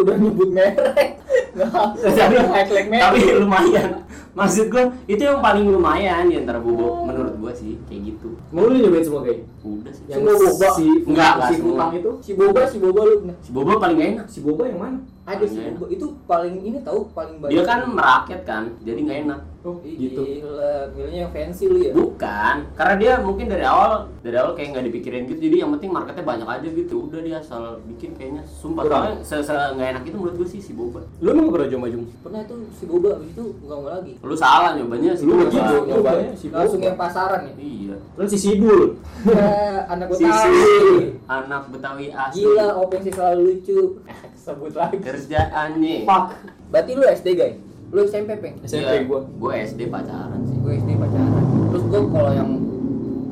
Udah 0.00 0.16
nyebut 0.16 0.50
merek. 0.52 1.10
Gak 1.50 1.70
tapi, 2.14 2.36
merek. 2.36 3.00
tapi 3.00 3.18
lumayan 3.36 3.90
maksud 4.30 4.70
gua 4.70 4.94
itu 5.10 5.22
yang 5.26 5.42
paling 5.42 5.66
lumayan 5.66 6.30
di 6.30 6.38
antara 6.38 6.62
bobo 6.62 7.02
menurut 7.02 7.34
gua 7.42 7.50
sih 7.50 7.82
kayak 7.90 8.14
gitu 8.14 8.38
mau 8.54 8.70
lu 8.70 8.78
nyobain 8.78 9.02
semua 9.02 9.26
kayak 9.26 9.42
udah 9.66 9.92
sih 9.92 10.04
yang 10.06 10.22
Semua 10.22 10.34
boba. 10.38 10.68
si 10.78 10.86
Enggak, 11.02 11.32
si. 11.50 11.54
Kutang 11.58 11.92
itu 11.98 12.10
Si 12.22 12.30
boba, 12.38 12.62
si 12.70 12.76
boba 12.78 13.00
lu. 13.02 13.14
Si 13.42 13.50
bobo 13.50 13.70
paling 13.82 13.96
gak 13.98 14.10
enak 14.14 14.26
si 14.30 14.38
boba 14.40 14.62
yang 14.70 14.78
mana 14.78 14.98
ada 15.26 15.44
si 15.46 15.58
boba. 15.58 15.84
Itu 15.90 16.06
paling 16.30 16.54
ini 16.62 16.78
tahu 16.86 17.10
paling 17.10 17.36
banyak. 17.42 17.52
dia 17.52 17.62
kan 17.66 17.80
merakyat 17.90 18.42
kan 18.46 18.62
jadi 18.86 18.98
nggak 19.02 19.18
enak 19.26 19.40
oh 19.60 19.76
gitu 19.82 20.22
Gila, 20.22 20.88
milihnya 20.90 21.20
yang 21.22 21.30
fancy 21.30 21.64
lu 21.64 21.78
ya. 21.78 21.92
bukan 21.92 22.64
karena 22.72 22.94
dia 22.96 23.12
mungkin 23.18 23.44
dari 23.44 23.60
awal 23.62 24.08
dari 24.18 24.32
awal 24.34 24.52
kayak 24.52 24.72
nggak 24.72 24.84
dipikirin 24.88 25.22
gitu 25.26 25.40
jadi 25.42 25.56
yang 25.60 25.70
penting 25.74 25.90
marketnya 25.90 26.24
banyak 26.24 26.48
aja 26.48 26.68
gitu 26.70 26.96
udah 27.06 27.20
dia 27.20 27.36
asal 27.36 27.62
bikin 27.84 28.14
kayaknya 28.14 28.40
sumpah 28.42 28.82
Kurang. 28.82 29.20
soalnya 29.20 29.44
nggak 29.74 29.88
enak 29.90 30.02
itu 30.02 30.16
menurut 30.16 30.36
gue 30.36 30.48
sih 30.48 30.60
si 30.60 30.72
boba 30.72 31.04
lu 31.14 31.28
emang 31.28 31.44
nggak 31.44 31.54
pernah 31.54 31.68
coba 31.70 31.86
jung 31.88 32.06
Pernah 32.20 32.40
tuh 32.42 32.58
si 32.70 32.84
boba 32.84 33.08
abis 33.14 33.28
itu 33.30 33.44
enggak 33.58 33.76
mau 33.76 33.88
lagi. 33.90 34.12
lu 34.18 34.34
salah 34.34 34.70
nyobanya 34.72 35.10
si 35.12 35.22
Lu 35.22 35.32
boba 35.34 35.44
gitu. 35.46 35.74
nyobanya 35.86 36.30
si 36.32 36.46
Langsung 36.48 36.78
boba. 36.78 36.88
yang 36.88 36.96
pasaran 36.96 37.40
ya. 37.42 37.52
iya 37.56 37.94
terus 38.10 38.28
si 38.30 38.38
sidul 38.40 38.82
Ya, 39.20 39.52
anak 39.86 40.06
Betawi. 40.10 40.24
si 40.24 40.88
anak 41.26 41.62
betawi 41.68 42.06
asli 42.08 42.40
Gila, 42.40 42.66
openg 42.74 43.02
sih 43.02 43.12
selalu 43.12 43.40
lucu. 43.46 43.78
Sebut 44.40 44.72
lagi. 44.72 44.96
kerjaannya 44.98 45.96
Fuck. 46.02 46.32
Berarti 46.70 46.90
lu 46.92 47.04
SD, 47.04 47.28
guys? 47.34 47.56
Lu 47.90 48.00
SMP, 48.00 48.30
Peng? 48.36 48.54
SMP 48.62 49.04
gua. 49.04 49.20
gue 49.26 49.52
SD 49.60 49.80
pacaran 49.88 50.40
sih 50.44 50.56
Gue 50.56 50.72
SD 50.76 50.94
pacaran. 50.94 51.42
Terus 51.68 51.84
gue 51.84 52.00
kalau 52.06 52.32
yang 52.32 52.50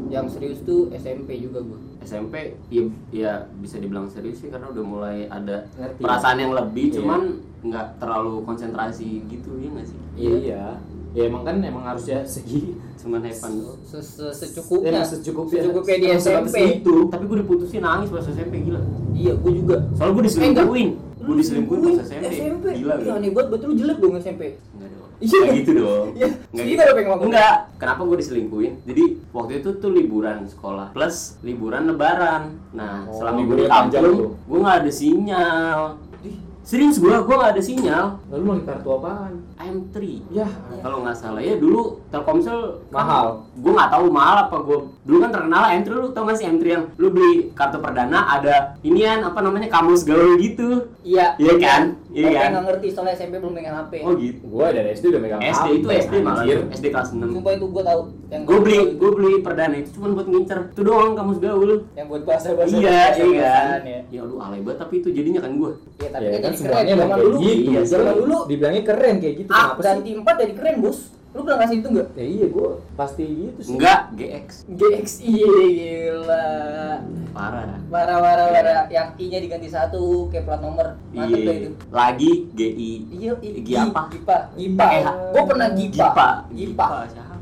yang 0.09 0.27
serius 0.27 0.59
tuh 0.63 0.89
SMP 0.91 1.39
juga 1.39 1.61
gue. 1.61 1.79
SMP 2.01 2.35
ya, 2.67 2.83
ya 3.11 3.33
bisa 3.55 3.77
dibilang 3.77 4.09
serius 4.09 4.41
sih 4.41 4.49
karena 4.49 4.67
udah 4.67 4.81
mulai 4.83 5.17
ada 5.27 5.69
Ngerti. 5.71 6.01
perasaan 6.01 6.39
yang 6.39 6.53
lebih 6.53 6.89
Iya. 6.89 6.95
cuman 6.97 7.21
nggak 7.61 7.87
terlalu 7.99 8.35
konsentrasi 8.43 9.27
gitu 9.27 9.51
ya 9.59 9.69
nggak 9.69 9.87
sih 9.87 9.99
iya 10.17 10.65
ya 11.11 11.23
emang 11.25 11.43
kan 11.43 11.57
emang 11.59 11.85
harusnya 11.85 12.21
segi 12.23 12.77
cuman 12.99 13.25
fun 13.31 13.53
doang 13.55 13.79
Se 13.83 13.97
-se 13.97 14.27
Secukupnya. 14.31 15.01
Secukupnya. 15.01 15.61
Secukupnya 15.63 15.97
di 15.97 16.09
SMP. 16.13 16.57
itu. 16.79 16.95
tapi 17.09 17.25
gue 17.25 17.39
diputusin 17.41 17.81
nangis 17.81 18.09
pas 18.09 18.21
SMP 18.23 18.55
gila 18.61 18.81
Iya, 19.11 19.33
gue 19.35 19.53
juga. 19.55 19.77
soalnya 19.95 20.13
gue 20.13 20.25
diselingkuhin 20.27 20.91
gue 21.19 21.35
diselingkuhin 21.37 21.81
pas 21.83 21.97
SMP 22.03 22.23
SMP. 22.29 22.65
gila 22.77 22.93
Iya, 22.95 23.03
gila 23.03 23.13
aneh 23.15 23.31
banget. 23.31 23.61
Lu 23.61 23.75
jelek 23.75 23.99
dong 23.99 24.15
SMP. 24.17 24.43
Enggak 24.71 24.89
dong. 24.91 25.07
Iya. 25.19 25.35
Nggak 25.35 25.55
gitu 25.57 25.71
dong. 25.75 26.07
Iya. 26.15 26.29
Nggak 26.49 26.65
Gitu 26.65 26.83
pengen. 26.95 27.19
Enggak. 27.25 27.57
Kenapa 27.77 28.01
gue 28.05 28.17
diselingkuhin? 28.17 28.73
Jadi 28.85 29.05
waktu 29.29 29.53
itu 29.57 29.69
tuh 29.75 29.91
liburan 29.91 30.39
sekolah 30.47 30.87
plus 30.91 31.17
liburan 31.43 31.83
lebaran. 31.87 32.43
Nah, 32.71 33.03
Oh, 33.05 33.17
selama 33.17 33.35
gue 33.37 33.43
di 33.43 33.47
liburnya 33.59 33.69
panjang 33.69 34.03
kampung, 34.05 34.19
tuh. 34.19 34.31
gue 34.45 34.59
nggak 34.59 34.77
ada 34.79 34.91
sinyal. 34.93 35.81
Serius 36.69 37.01
gue, 37.01 37.09
gue 37.09 37.33
nggak 37.33 37.57
ada 37.57 37.63
sinyal. 37.65 38.21
lalu 38.29 38.43
mau 38.45 38.61
kartu 38.61 38.93
apaan 38.93 39.41
M3. 39.57 40.21
ya 40.29 40.45
Kalau 40.85 41.01
nggak 41.01 41.17
salah 41.17 41.41
ya 41.41 41.57
dulu 41.57 41.97
Telkomsel 42.13 42.85
kan 42.93 43.09
Mahal. 43.09 43.27
Gue 43.57 43.73
nggak 43.73 43.89
tahu 43.89 44.13
mahal 44.13 44.37
apa 44.45 44.57
gue. 44.61 44.79
Dulu 45.09 45.17
kan 45.17 45.33
terkenal 45.33 45.65
M3 45.81 45.89
lu 45.89 46.13
tau 46.13 46.29
gak 46.29 46.37
sih 46.37 46.45
M3 46.45 46.65
yang 46.69 46.85
lu 47.01 47.09
beli 47.09 47.57
kartu 47.57 47.81
perdana 47.81 48.21
ada 48.37 48.77
inian 48.85 49.25
apa 49.25 49.41
namanya 49.41 49.73
kamus 49.73 50.05
gaul 50.05 50.37
gitu. 50.37 50.93
Iya. 51.09 51.41
Iya 51.41 51.55
kan? 51.57 51.97
Iya 52.21 52.29
kan? 52.35 52.51
nggak 52.51 52.65
ngerti 52.67 52.87
soalnya 52.91 53.15
SMP 53.15 53.35
belum 53.37 53.55
pegang 53.55 53.77
HP. 53.79 53.93
Oh 54.03 54.13
gitu. 54.15 54.43
gua 54.45 54.67
dari 54.69 54.89
SD 54.91 55.05
udah 55.09 55.21
megang 55.21 55.41
SD 55.41 55.67
itu 55.73 55.87
HP, 55.87 55.99
SD 56.01 56.15
malah 56.19 56.43
anjir. 56.43 56.59
SD 56.69 56.87
kelas 56.89 57.09
6 57.11 57.23
Sumpah 57.31 57.53
itu 57.53 57.67
gue 57.69 57.85
tahu. 57.85 58.01
Yang 58.29 58.43
gue 58.45 58.59
beli 58.61 58.79
gue 58.93 59.11
beli 59.11 59.33
perdana 59.39 59.75
itu 59.75 59.91
cuma 59.91 60.07
buat 60.11 60.27
ngincer 60.27 60.59
itu 60.69 60.81
doang 60.83 61.13
kamu 61.13 61.33
gaul 61.39 61.71
yang 61.93 62.07
buat 62.07 62.23
bahasa 62.23 62.49
bahasa 62.53 62.75
iya 62.75 63.01
iya 63.15 63.57
kan 63.73 63.81
ya. 63.83 64.01
ya 64.07 64.21
lu 64.23 64.37
alay 64.37 64.61
banget 64.61 64.79
tapi 64.79 64.95
itu 64.99 65.09
jadinya 65.09 65.41
kan 65.41 65.53
gue 65.55 65.71
Iya, 65.99 66.09
tapi 66.11 66.25
ya 66.27 66.39
kan 66.39 66.53
semuanya 66.53 66.69
keren 66.69 66.85
emang 66.91 66.99
zaman 66.99 67.17
kayak 67.17 67.25
dulu. 67.25 67.39
gitu 67.41 67.69
Iya, 67.69 67.81
zaman 67.85 68.15
dulu 68.15 68.37
dibilangnya 68.45 68.83
keren 68.85 69.15
kayak 69.19 69.35
gitu 69.39 69.51
Ah, 69.51 69.69
ganti 69.75 70.11
4 70.13 70.25
jadi 70.39 70.53
keren, 70.55 70.77
Bos. 70.79 70.99
Lu 71.39 71.47
pernah 71.47 71.63
ngasih 71.63 71.77
itu 71.79 71.89
enggak? 71.89 72.09
ya 72.13 72.25
iya 72.27 72.47
gua 72.49 72.71
pasti 72.93 73.23
gitu 73.23 73.61
sih 73.63 73.71
enggak 73.73 74.01
GX 74.13 74.49
GXI 74.69 75.33
gila. 75.39 76.51
parah 77.31 77.63
dah 77.65 77.81
Parah 77.89 78.19
parah 78.19 78.47
parah. 78.51 78.85
Yang 78.91 79.09
I-nya 79.17 79.39
diganti 79.39 79.69
satu 79.71 80.27
kayak 80.29 80.45
plat 80.45 80.59
nomor. 80.59 80.99
Mantep 81.09 81.39
tuh 81.39 81.47
iya 81.47 81.53
itu. 81.55 81.71
lagi 81.89 82.33
GI 82.53 82.91
Iya, 83.09 83.33
i- 83.39 83.63
Gi 83.63 83.75
apa? 83.77 84.03
Gipa, 84.11 84.37
Gipa. 84.53 84.87
Gue 85.31 85.43
pernah 85.47 85.69
Gipa. 85.71 86.07
Gipa 86.11 86.29
Gipa. 86.51 86.87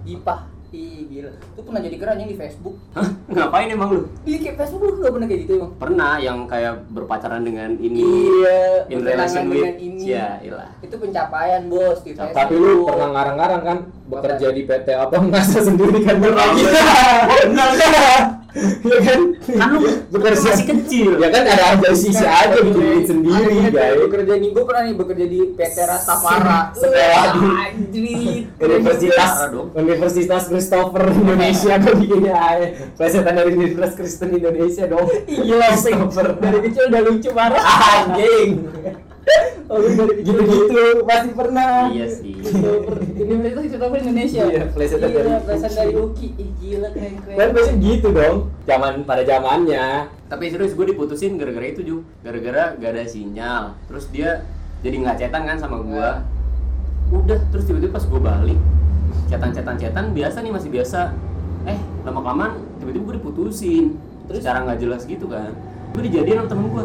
Gipa. 0.04 0.34
Ih, 0.76 1.08
gila. 1.08 1.32
Itu 1.32 1.60
pernah 1.62 1.80
jadi 1.80 1.96
keren 1.96 2.16
yang 2.18 2.28
di 2.28 2.36
Facebook. 2.36 2.76
Hah? 2.92 3.08
ngapain 3.26 3.66
emang 3.66 3.88
lu 3.90 4.00
Iya, 4.22 4.38
kayak 4.38 4.56
Facebook 4.58 4.80
lu 4.82 4.92
gak 4.98 5.10
pernah 5.10 5.26
kayak 5.26 5.40
gitu 5.42 5.52
emang. 5.56 5.70
pernah 5.76 6.12
yang 6.16 6.38
kayak 6.44 6.84
berpacaran 6.88 7.42
dengan 7.42 7.70
ini 7.76 8.00
Iya, 8.00 8.60
in 8.86 9.00
relation 9.02 9.44
with 9.46 9.56
dengan 9.58 9.76
ini. 9.78 10.02
ya 10.06 10.28
ilah 10.40 10.70
Itu 10.78 10.94
pencapaian, 10.96 11.62
Bos, 11.66 11.98
di 12.00 12.12
Facebook. 12.12 12.36
tapi 12.36 12.54
lu 12.54 12.84
pernah 12.84 13.08
ngarang-ngarang 13.10 13.62
kan 13.62 13.78
bekerja 14.06 14.48
di 14.50 14.62
PT 14.62 14.88
apa 14.90 15.14
nggak 15.16 15.42
sendiri 15.42 15.98
kan 16.00 16.16
berbagi 16.16 16.62
benar 17.42 17.68
ya 18.56 18.98
kan 19.04 19.20
kan 19.36 19.68
lu 19.76 19.88
Bekerja. 20.08 20.48
masih 20.48 20.66
kecil 20.66 21.20
ya 21.20 21.28
kan 21.28 21.42
ada 21.44 21.64
aja 21.76 21.90
sisi 21.92 22.24
aja 22.24 22.56
bikin 22.56 23.04
sendiri 23.04 23.54
Ada 23.60 23.70
guys 23.70 23.98
bekerja 24.02 24.34
nih, 24.36 24.50
gue 24.50 24.64
pernah 24.64 24.82
nih 24.82 24.94
bekerja 24.96 25.26
di 25.26 25.38
PT 25.52 25.76
Rastafara. 25.84 26.58
Sekolah 26.72 27.24
di-. 27.92 28.48
Universitas. 28.56 29.30
Universitas 29.76 30.42
Christopher 30.48 31.04
Indonesia 31.10 31.72
kok 31.76 31.94
bikinnya 31.96 32.34
aja 32.34 32.66
plesetan 32.96 33.34
dari 33.34 33.50
Universitas 33.52 33.92
Kristen 33.94 34.30
Indonesia 34.32 34.84
dong 34.86 35.06
Peng. 35.06 35.76
Christopher 35.76 36.26
Dari 36.36 36.58
kecil 36.64 36.82
udah 36.88 37.00
lucu 37.02 37.30
parah. 37.30 37.62
anjing 38.00 38.50
Oh, 39.66 39.82
gitu-gitu. 39.82 41.02
pasti 41.02 41.30
pernah. 41.34 41.90
Iya 41.90 42.06
sih. 42.06 42.38
Christopher. 42.38 43.02
Ini 43.02 43.34
itu 43.50 43.60
Christopher 43.66 43.98
Indonesia. 43.98 44.42
Iya, 44.46 44.62
plesetan 44.70 45.10
dari 45.10 45.26
Gila, 45.26 45.68
dari 45.74 45.94
Uki. 45.98 46.28
Ih, 46.38 46.50
gila 46.62 46.88
keren 46.94 47.14
keren. 47.18 47.34
kan 47.34 47.48
pasti 47.50 47.72
gitu 47.82 48.08
dong 48.14 48.36
zaman 48.62 49.02
pada 49.02 49.22
zamannya. 49.26 49.86
Tapi 50.30 50.44
serius 50.54 50.78
gue 50.78 50.86
diputusin 50.94 51.34
gara-gara 51.34 51.66
itu 51.66 51.82
juga 51.82 52.06
gara-gara 52.22 52.78
gak 52.78 52.90
ada 52.94 53.02
sinyal. 53.10 53.74
Terus 53.90 54.06
dia 54.14 54.46
jadi 54.86 55.02
nggak 55.02 55.16
cetan 55.18 55.42
kan 55.42 55.58
sama 55.58 55.82
gue 55.82 56.08
udah 57.06 57.38
terus 57.54 57.64
tiba-tiba 57.66 57.94
pas 57.94 58.02
gue 58.02 58.18
balik 58.18 58.58
cetan 59.30 59.50
cetan 59.54 59.78
cetan 59.78 60.04
biasa 60.14 60.38
nih 60.46 60.52
masih 60.54 60.70
biasa. 60.70 61.10
Eh 61.66 61.78
lama 62.06 62.22
kelamaan 62.22 62.52
tiba-tiba 62.78 63.02
gue 63.10 63.14
diputusin. 63.18 63.98
Terus? 64.30 64.46
Cara 64.46 64.62
nggak 64.62 64.78
jelas 64.78 65.02
gitu 65.10 65.26
kan. 65.26 65.50
Gue 65.90 66.06
dijadiin 66.06 66.38
sama 66.38 66.48
temen 66.50 66.66
gue 66.70 66.84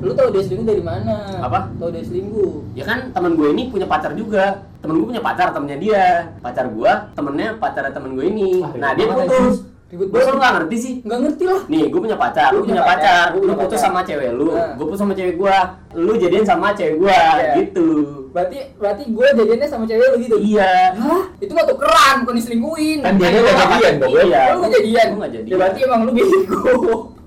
Lu 0.00 0.16
tau 0.16 0.32
dia 0.32 0.40
selingkuh 0.40 0.66
dari 0.66 0.80
mana? 0.80 1.44
Apa? 1.44 1.68
Tau 1.76 1.92
dia 1.92 2.00
selingkuh. 2.00 2.72
ya 2.72 2.84
kan 2.88 3.12
temen 3.12 3.36
gue 3.36 3.48
ini 3.52 3.68
punya 3.68 3.84
pacar 3.84 4.16
juga 4.16 4.64
temen 4.80 4.96
gue 4.96 5.06
punya 5.12 5.20
pacar 5.20 5.52
temennya 5.52 5.78
dia 5.78 6.04
pacar 6.40 6.72
gue 6.72 6.92
temennya 7.12 7.48
pacar 7.60 7.84
temen 7.92 8.16
gue 8.16 8.24
ini 8.24 8.64
Ah, 8.64 8.72
nah 8.80 8.90
ribet 8.96 9.12
dia 9.12 9.28
putus 9.28 9.56
Ribet 9.90 10.06
gue 10.06 10.14
banget. 10.14 10.34
nggak 10.38 10.52
ngerti 10.54 10.76
sih 10.78 10.94
Nggak 11.02 11.18
ngerti 11.20 11.44
lah. 11.44 11.62
Nih, 11.66 11.84
gue 11.84 12.00
punya 12.00 12.14
pacar, 12.14 12.48
Lu 12.48 12.56
lu 12.56 12.64
punya 12.64 12.78
pacar, 12.80 12.94
pacar, 12.94 13.26
gua 13.26 13.34
lu 13.34 13.42
punya 13.42 13.56
putus 13.58 13.70
pacar. 13.74 13.84
sama 13.84 14.00
cewek 14.00 14.30
lu, 14.30 14.48
Nah. 14.48 14.70
gue 14.72 14.84
putus 14.86 15.00
sama 15.00 15.12
cewek 15.12 15.34
gua, 15.34 15.56
lu 15.92 16.12
jadian 16.14 16.44
sama 16.46 16.66
cewek 16.70 16.94
gua, 16.96 17.10
Iya. 17.10 17.52
gitu. 17.56 17.86
Berarti 18.30 18.56
berarti 18.78 19.02
gue 19.10 19.26
jadiannya 19.34 19.66
sama 19.66 19.84
cewek 19.84 20.06
lu 20.06 20.16
gitu. 20.20 20.36
Iya. 20.38 20.72
Hah? 20.94 21.22
Itu 21.36 21.50
mah 21.50 21.66
tukeran, 21.66 22.14
bukan 22.22 22.34
diselingkuhin. 22.36 22.98
Kan 23.02 23.12
dia 23.16 23.28
Gua 23.28 23.40
udah 23.40 23.54
jadian, 23.58 23.94
goblok. 23.98 24.22
Iya. 24.22 24.42
Lu 24.46 24.58
nggak 24.60 24.72
jadian. 24.72 25.06
Gua 25.08 25.18
nggak 25.18 25.32
jadian. 25.32 25.50
Ya 25.50 25.56
berarti 25.58 25.78
emang 25.82 26.00
lu 26.00 26.10
bego. 26.12 26.74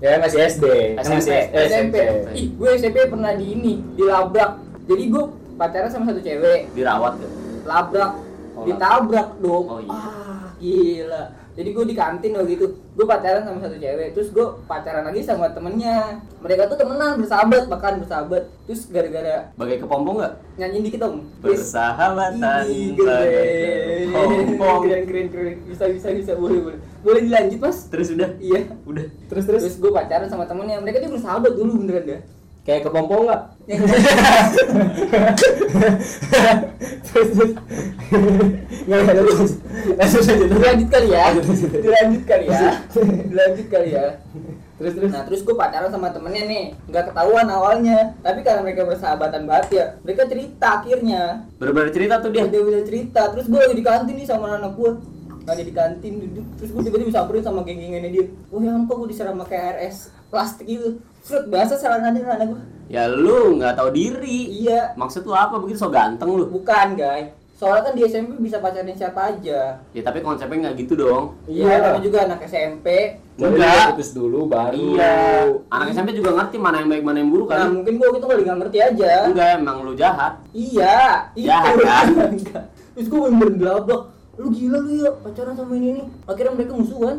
ya 0.00 0.10
masih 0.18 0.38
SD 0.42 0.64
SMP. 0.96 1.16
masih 1.16 1.32
SMP. 1.54 1.94
SMP 1.96 1.96
Ih, 2.34 2.46
gue 2.50 2.68
SMP 2.74 2.96
pernah 3.04 3.32
di 3.32 3.46
ini, 3.50 3.72
dilabrak. 3.92 4.50
Jadi 4.84 5.02
gue 5.06 5.22
pacaran 5.54 5.88
sama 5.88 6.04
satu 6.06 6.20
cewek, 6.20 6.72
Dirawat 6.72 7.16
kan. 7.16 7.30
labrak, 7.64 8.12
ditabrak 8.62 9.28
dong. 9.38 9.64
Oh, 9.66 9.78
iya. 9.78 9.88
Ah, 9.90 10.48
gila. 10.56 11.22
Jadi 11.54 11.70
gue 11.70 11.84
di 11.86 11.94
kantin 11.94 12.34
waktu 12.34 12.58
itu, 12.58 12.66
gue 12.66 13.06
pacaran 13.06 13.46
sama 13.46 13.62
satu 13.62 13.78
cewek, 13.78 14.10
terus 14.10 14.34
gue 14.34 14.46
pacaran 14.66 15.06
lagi 15.06 15.22
sama 15.22 15.46
temennya. 15.54 16.18
Mereka 16.42 16.66
tuh 16.66 16.74
temenan, 16.74 17.14
bersahabat, 17.14 17.70
bahkan 17.70 18.02
bersahabat. 18.02 18.50
Terus 18.66 18.90
gara-gara 18.90 19.54
Bagai 19.54 19.78
kepompong 19.78 20.18
nggak? 20.18 20.34
nyanyiin 20.58 20.82
dikit 20.82 21.00
dong. 21.06 21.16
Bagai 21.38 21.62
kepompong. 24.10 24.80
keren 24.82 25.04
keren 25.06 25.28
keren 25.30 25.54
bisa 25.64 25.84
bisa 25.90 26.08
bisa 26.10 26.32
boleh 26.34 26.58
boleh 26.62 26.78
boleh 27.04 27.20
dilanjut 27.22 27.58
mas 27.60 27.78
Terus 27.90 28.08
udah, 28.14 28.30
iya 28.40 28.60
udah. 28.86 29.06
terus 29.28 29.44
terus 29.44 29.62
terus 29.66 29.76
gue 29.76 29.90
pacaran 29.92 30.28
sama 30.30 30.44
temennya 30.46 30.80
mereka 30.80 31.02
tuh 31.02 31.12
bersahabat 31.12 31.52
dulu 31.52 31.84
beneran 31.84 32.06
ya 32.06 32.18
kayak 32.64 32.88
kepompong 32.88 33.28
nggak 33.28 33.42
terus 37.04 37.28
terus 37.36 37.52
nggak? 38.88 39.00
Ada 39.04 39.20
terus 39.20 39.52
terus 39.94 40.26
dilanjut 40.48 40.88
kali 40.88 41.08
ya. 41.12 41.24
Dilanjut 41.80 42.22
kali 42.24 42.44
ya. 42.48 42.80
Dilanjut 43.28 43.66
kali 43.68 43.88
ya. 43.92 44.06
Terus 44.80 44.92
terus. 44.96 45.10
Nah 45.12 45.22
terus 45.28 45.40
gue 45.44 45.54
pacaran 45.56 45.92
sama 45.92 46.08
temennya 46.12 46.44
nih. 46.48 46.64
Nggak 46.88 47.12
ketahuan 47.12 47.46
awalnya. 47.52 48.16
Tapi 48.24 48.40
karena 48.40 48.60
mereka 48.64 48.88
bersahabatan 48.88 49.44
banget 49.44 49.68
ya 49.72 49.86
mereka 50.00 50.24
cerita 50.28 50.80
akhirnya. 50.80 51.44
Bener-bener 51.60 51.92
cerita 51.92 52.20
tuh 52.20 52.32
dia. 52.32 52.48
dia 52.48 52.60
udah 52.64 52.82
cerita. 52.84 53.28
Terus 53.32 53.46
gue 53.48 53.60
lagi 53.60 53.76
di 53.76 53.84
kantin 53.84 54.16
nih 54.16 54.26
sama 54.28 54.56
anak 54.56 54.72
gue 54.76 54.90
ada 55.44 55.60
di 55.60 55.72
kantin 55.72 56.12
duduk. 56.16 56.46
Terus 56.60 56.70
gue 56.72 56.82
tiba-tiba 56.88 57.08
disamperin 57.12 57.44
sama 57.44 57.60
geng-gengannya 57.60 58.10
dia. 58.12 58.24
Oh 58.52 58.60
ya 58.60 58.72
ampun 58.72 59.04
gue 59.04 59.08
diserang 59.12 59.36
pakai 59.40 59.80
RS 59.80 60.12
plastik 60.32 60.68
gitu 61.24 61.32
Frut, 61.32 61.44
biasa 61.48 61.72
serangannya 61.74 62.20
anak 62.22 62.48
gue 62.50 62.62
Ya 62.84 63.08
lu 63.08 63.56
nggak 63.56 63.74
tahu 63.74 63.88
diri. 63.90 64.60
iya 64.60 64.92
Maksud 64.94 65.24
lu 65.24 65.32
apa 65.32 65.56
begitu 65.56 65.80
so 65.80 65.88
ganteng 65.88 66.28
lu? 66.30 66.44
bukan 66.46 66.94
guys 66.94 67.32
soalnya 67.54 67.86
kan 67.86 67.94
di 67.94 68.02
SMP 68.02 68.34
bisa 68.42 68.58
pacaran 68.58 68.92
siapa 68.92 69.30
aja 69.30 69.78
Ya 69.94 70.02
tapi 70.02 70.20
konsepnya 70.20 70.68
nggak 70.68 70.74
gitu 70.76 70.98
dong. 70.98 71.38
iya 71.46 71.80
namanya 71.80 72.02
juga 72.02 72.18
anak 72.26 72.44
SMP 72.44 73.16
Enggak. 73.34 73.94
putus 73.94 74.12
dulu 74.12 74.44
baru 74.44 74.74
Iya. 74.92 75.14
Anak 75.66 75.86
SMP 75.90 76.12
juga 76.12 76.34
ngerti 76.34 76.56
mana 76.58 76.76
yang 76.78 76.90
baik 76.90 77.02
mana 77.02 77.18
yang 77.18 77.30
buruk 77.30 77.48
nah 77.48 77.64
kan. 77.64 77.72
mungkin 77.72 77.94
gue 77.94 78.08
gitu 78.12 78.26
kali 78.26 78.42
nggak 78.42 78.58
ngerti 78.60 78.78
aja 78.82 79.12
Enggak, 79.24 79.48
emang 79.56 79.76
lu 79.80 79.92
jahat. 79.94 80.32
iya 80.52 81.30
Jahat, 81.32 81.72
itu. 81.72 81.84
kan? 81.84 82.06
Enggak. 82.36 82.62
terus 82.92 83.06
gue 83.08 83.20
bener-bener 83.22 83.80
lu 84.34 84.48
gila 84.50 84.78
lu 84.80 84.90
ya 84.98 85.10
pacaran 85.14 85.54
sama 85.54 85.72
ini 85.72 85.88
nih 85.94 86.06
akhirnya 86.26 86.52
mereka 86.52 86.72
musuhan 86.74 87.16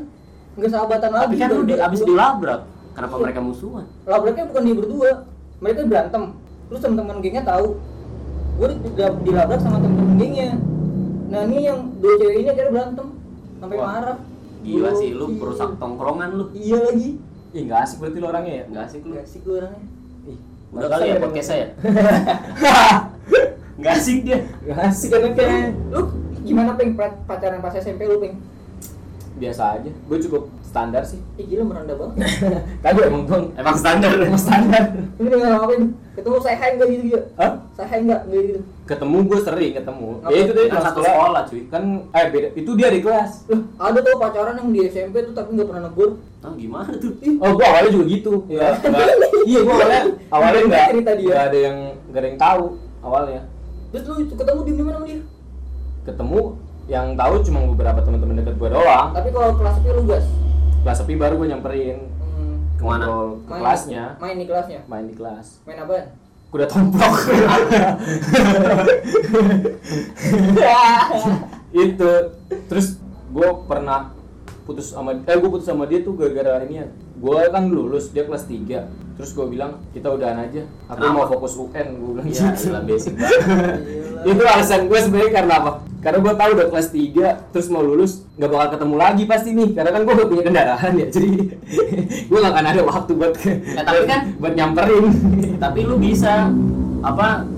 nggak 0.54 0.68
sahabatan 0.70 1.10
lagi 1.10 1.26
Tapi 1.26 1.36
kan 1.38 1.50
lu 1.50 1.63
di, 1.63 1.74
abis 1.74 2.00
gua. 2.00 2.08
dilabrak. 2.08 2.62
Kenapa 2.95 3.15
mereka 3.19 3.39
musuhan? 3.39 3.86
labraknya 4.03 4.43
bukan 4.47 4.62
dia 4.63 4.73
berdua. 4.73 5.10
Mereka 5.58 5.77
berantem. 5.86 6.21
Terus 6.65 6.79
teman-teman 6.79 7.15
gengnya 7.19 7.43
tahu. 7.43 7.67
Gue 8.55 8.67
di- 8.73 8.81
dilabrak 9.21 9.60
sama 9.60 9.77
teman-teman 9.77 10.15
gengnya. 10.15 10.49
Nah 11.25 11.39
ini 11.43 11.55
yang 11.62 11.79
dua 11.97 12.13
cewek 12.15 12.36
ini 12.38 12.47
akhirnya 12.47 12.71
berantem. 12.71 13.08
Sampai 13.55 13.75
Wah, 13.75 13.86
marah. 13.89 14.17
Gila 14.62 14.88
Gokil. 14.88 14.97
sih 14.97 15.10
lu 15.12 15.25
perusak 15.36 15.69
tongkrongan 15.75 16.29
lu. 16.34 16.43
iya 16.51 16.77
lagi. 16.81 17.10
Ih 17.51 17.62
nggak 17.63 17.79
asik 17.81 17.95
berarti 17.99 18.17
lo 18.17 18.25
orangnya 18.27 18.53
ya? 18.53 18.63
Enggak 18.65 18.84
asik 18.86 18.99
lu. 19.01 19.12
gak 19.13 19.23
asik 19.23 19.39
gue 19.43 19.55
orangnya. 19.55 19.84
Ih 20.25 20.38
Udah 20.71 20.88
kali 20.89 21.03
ya 21.05 21.15
podcastnya 21.17 21.55
ya? 21.55 21.67
Enggak 23.75 23.93
asik 23.93 24.17
dia. 24.23 24.38
nggak 24.62 24.77
asik 24.86 25.08
kan 25.10 25.21
kayak 25.34 25.73
lu 25.89 25.99
gimana 26.41 26.69
peng 26.73 26.93
pra- 26.93 27.17
pacaran 27.23 27.60
pas 27.60 27.73
SMP 27.73 28.03
lu 28.03 28.17
peng 28.17 28.34
biasa 29.36 29.63
aja 29.76 29.91
gue 29.91 30.17
cukup 30.21 30.48
standar 30.62 31.04
sih 31.04 31.19
Ih 31.36 31.45
gila 31.45 31.63
merendah 31.65 31.91
banget 31.93 32.15
kagak 32.84 33.06
emang 33.06 33.24
bang 33.26 33.43
Emang 33.54 33.76
standar. 33.76 34.10
emang 34.13 34.39
standar 34.39 34.84
Lu 35.15 35.26
dengan 35.26 35.50
ngapain? 35.54 35.84
Ketemu 36.12 36.38
saya 36.39 36.56
hai 36.56 36.69
enggak 36.71 36.88
gitu 36.89 37.04
gitu? 37.06 37.19
Hah? 37.36 37.52
Saya 37.71 37.88
hai 37.89 38.00
enggak 38.02 38.21
enggak 38.26 38.43
gitu? 38.45 38.60
ketemu 38.86 39.17
gue 39.26 39.39
sering 39.41 39.71
ketemu 39.74 40.08
Apa? 40.15 40.30
ya 40.30 40.38
itu 40.38 40.52
tadi 40.52 40.62
Kan 40.62 40.71
kelas 40.71 40.86
satu 40.86 41.00
sekolah. 41.02 41.41
cuy. 41.45 41.62
kan 41.67 41.84
eh 42.08 42.26
beda 42.30 42.48
itu 42.54 42.71
dia 42.71 42.88
di 42.88 43.00
kelas 43.02 43.32
Loh, 43.45 43.60
ada 43.76 43.98
tuh 44.00 44.13
pacaran 44.15 44.56
yang 44.56 44.69
di 44.69 44.80
SMP 44.86 45.15
tuh 45.21 45.34
tapi 45.34 45.50
enggak 45.52 45.67
pernah 45.67 45.84
negur. 45.84 46.10
Ah 46.39 46.54
gimana 46.54 46.91
tuh? 46.95 47.12
oh 47.36 47.50
gue 47.52 47.65
awalnya 47.65 47.89
juga 47.89 48.06
gitu 48.08 48.34
ya 48.48 48.71
nggak 48.78 49.08
iya 49.50 49.60
gue 49.60 49.74
awalnya 49.74 50.02
awalnya 50.30 50.60
Gimana 50.60 50.69
nggak 50.69 50.88
cerita 50.91 51.12
dia? 51.13 51.28
nggak 51.28 51.43
ada 51.43 51.58
yang 51.58 51.78
nggak 52.06 52.19
ada 52.19 52.28
yang 52.30 52.39
tahu 52.39 52.63
awalnya 53.02 53.41
Terus 53.89 54.04
lu 54.06 54.13
ketemu 54.30 54.60
di 54.62 54.71
mana 54.78 54.91
sama 54.93 55.06
dia? 55.06 55.19
ketemu 56.06 56.39
yang 56.86 57.13
tahu 57.13 57.41
cuma 57.41 57.65
beberapa 57.67 58.00
teman-teman 58.00 58.38
dekat 58.38 58.56
gue 58.56 58.69
doang. 58.71 59.10
Tapi 59.10 59.30
kalau 59.30 59.50
kelas 59.54 59.74
sepi 59.76 59.89
lu 59.91 60.04
gas. 60.06 60.26
kelas 60.82 60.98
sepi 61.00 61.13
baru 61.15 61.34
gue 61.36 61.48
nyamperin. 61.48 61.98
Hmm, 62.19 62.56
Ke 62.76 62.84
mana? 62.84 63.06
ke 63.06 63.13
main- 63.43 63.60
kelasnya. 63.60 64.04
Main 64.17 64.36
di 64.36 64.45
kelasnya. 64.45 64.80
main 64.86 65.06
di 65.06 65.13
kelas. 65.13 65.45
Main 65.63 65.80
apa? 65.80 65.93
kuda 66.45 66.65
tomplok. 66.65 67.15
Itu. 71.76 72.12
Terus 72.65 72.88
gue 73.28 73.50
pernah 73.65 74.15
putus 74.63 74.89
sama 74.89 75.13
eh 75.13 75.36
gue 75.36 75.50
putus 75.52 75.67
sama 75.67 75.86
dia 75.86 76.00
tuh 76.00 76.13
gara-gara 76.13 76.63
ini 76.63 76.80
ya. 76.80 76.88
Gue 77.15 77.39
kan 77.50 77.65
lulus 77.65 78.10
dia 78.10 78.24
kelas 78.24 78.45
3 78.45 78.88
terus 79.15 79.32
gue 79.32 79.48
bilang 79.48 79.80
kita 79.89 80.08
udahan 80.08 80.38
aja. 80.41 80.67
Aku 80.86 80.95
Kenapa? 80.98 81.15
mau 81.17 81.28
fokus 81.30 81.56
UN 81.56 81.88
gue 81.93 82.10
bilang 82.13 82.28
Ya, 82.28 82.52
gitu 82.52 82.76
basic 82.84 83.13
banget. 83.15 83.80
itu 84.26 84.41
alasan 84.43 84.82
gue 84.86 85.00
sebenarnya 85.00 85.32
karena 85.34 85.54
apa 85.58 85.71
karena 86.06 86.22
gue 86.22 86.34
tahu 86.36 86.50
udah 86.54 86.68
kelas 86.70 86.88
3 86.88 87.50
terus 87.50 87.68
mau 87.68 87.82
lulus 87.82 88.22
nggak 88.36 88.46
bakal 88.48 88.68
ketemu 88.72 88.96
lagi 88.96 89.24
pasti 89.26 89.50
nih 89.52 89.70
karena 89.74 89.89
kan 89.89 90.02
gue 90.04 90.13
udah 90.13 90.28
punya 90.28 90.44
kendaraan 90.44 90.94
ya 90.94 91.08
jadi 91.10 91.30
gue 92.30 92.38
gak 92.38 92.52
akan 92.52 92.65
ada 92.68 92.82
waktu 92.84 93.12
buat 93.12 93.34
Ya, 93.41 93.82
tapi 93.82 94.00
kan- 94.06 94.26
buat 94.39 94.54
nyamperin 94.54 95.06
Tapi 95.58 95.80
lu 95.82 95.98
bisa 95.98 96.54
apa 97.02 97.50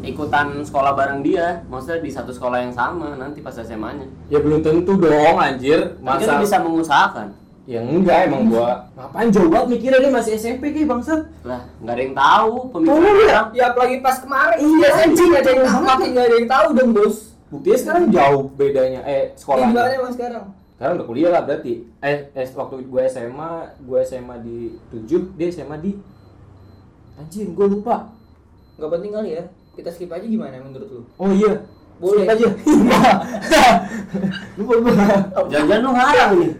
ikutan 0.00 0.62
sekolah 0.62 0.94
bareng 0.94 1.20
dia, 1.20 1.66
maksudnya 1.66 1.98
di 1.98 2.08
satu 2.08 2.30
sekolah 2.30 2.62
yang 2.62 2.72
sama 2.72 3.12
nanti 3.14 3.38
pas 3.38 3.52
SMA-nya. 3.52 4.06
ya 4.26 4.38
belum 4.38 4.62
tentu 4.62 4.94
dong 4.94 5.36
anjir 5.36 5.98
Tapi 5.98 6.00
kan 6.00 6.16
masa 6.16 6.32
lu 6.32 6.40
bisa 6.40 6.56
mengusahakan. 6.60 7.26
ya 7.66 7.82
enggak 7.82 8.24
emang 8.24 8.48
gua 8.48 8.88
ngapain 8.94 9.28
jauh 9.28 9.50
banget 9.50 9.66
mikirnya 9.70 10.00
dia 10.00 10.08
masih 10.10 10.32
SMP 10.34 10.70
kayak 10.70 10.88
bangsat 10.88 11.20
Lah, 11.42 11.60
nggak 11.76 11.92
ada 11.92 12.02
yang 12.02 12.16
tahu 12.16 12.52
pemikiran 12.70 12.96
Oh, 12.96 13.12
orang. 13.20 13.46
Ya 13.52 13.64
apalagi 13.68 13.96
pas 13.98 14.16
kemarin 14.16 14.56
Iya, 14.56 14.72
iya, 14.78 14.88
anjing, 15.02 15.28
enggak 15.28 15.42
ada 15.42 15.50
yang 15.50 15.84
makin 15.84 16.08
enggak 16.08 16.24
ada 16.24 16.36
yang 16.36 16.48
tahu 16.48 16.66
dong, 16.72 16.90
Bos. 16.94 17.16
Buktinya 17.48 17.78
sekarang 17.78 18.04
jauh 18.08 18.42
bedanya 18.52 19.00
eh 19.02 19.30
Di 19.30 19.36
sekolahnya 19.36 19.72
mana 19.72 19.90
emang 19.90 20.12
sekarang? 20.12 20.44
sekarang 20.74 20.94
udah 20.94 21.06
kuliah 21.06 21.28
lah 21.28 21.42
berarti 21.42 21.86
eh, 21.98 22.30
eh 22.30 22.46
waktu 22.48 22.82
gue 22.82 23.02
SMA 23.08 23.50
gue 23.78 23.98
SMA 24.04 24.34
di 24.40 24.78
7 24.88 25.34
dia 25.34 25.46
SMA 25.48 25.76
di 25.76 25.94
anjir 27.14 27.46
gue 27.46 27.66
lupa 27.68 28.10
Enggak 28.74 28.90
penting 28.94 29.10
kali 29.10 29.30
ya. 29.32 29.42
Kita 29.74 29.90
skip 29.90 30.06
aja 30.08 30.22
gimana 30.22 30.54
menurut 30.58 30.88
lu? 30.88 31.02
oh 31.12 31.30
iya 31.30 31.62
Boleh. 31.98 32.22
Skip 32.22 32.30
aja 32.30 32.46
gue 34.56 34.76
Jangan-jangan 35.48 35.80
lu 35.80 35.90
ngarang 35.90 36.30
nih. 36.36 36.50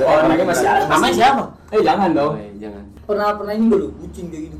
Orangnya 0.00 0.44
masih 0.44 0.64
ada 0.64 0.84
Namanya 0.86 1.12
siapa? 1.12 1.42
eh 1.68 1.80
jangan 1.82 2.08
dong 2.12 2.28
Oh, 2.28 2.36
iya, 2.36 2.50
jangan. 2.62 2.82
Pernah 3.02 3.26
pernah 3.34 3.52
ini 3.52 3.62
enggak 3.66 3.78
lu 3.80 3.88
bucin 3.96 4.24
kayak 4.30 4.42
gitu? 4.46 4.58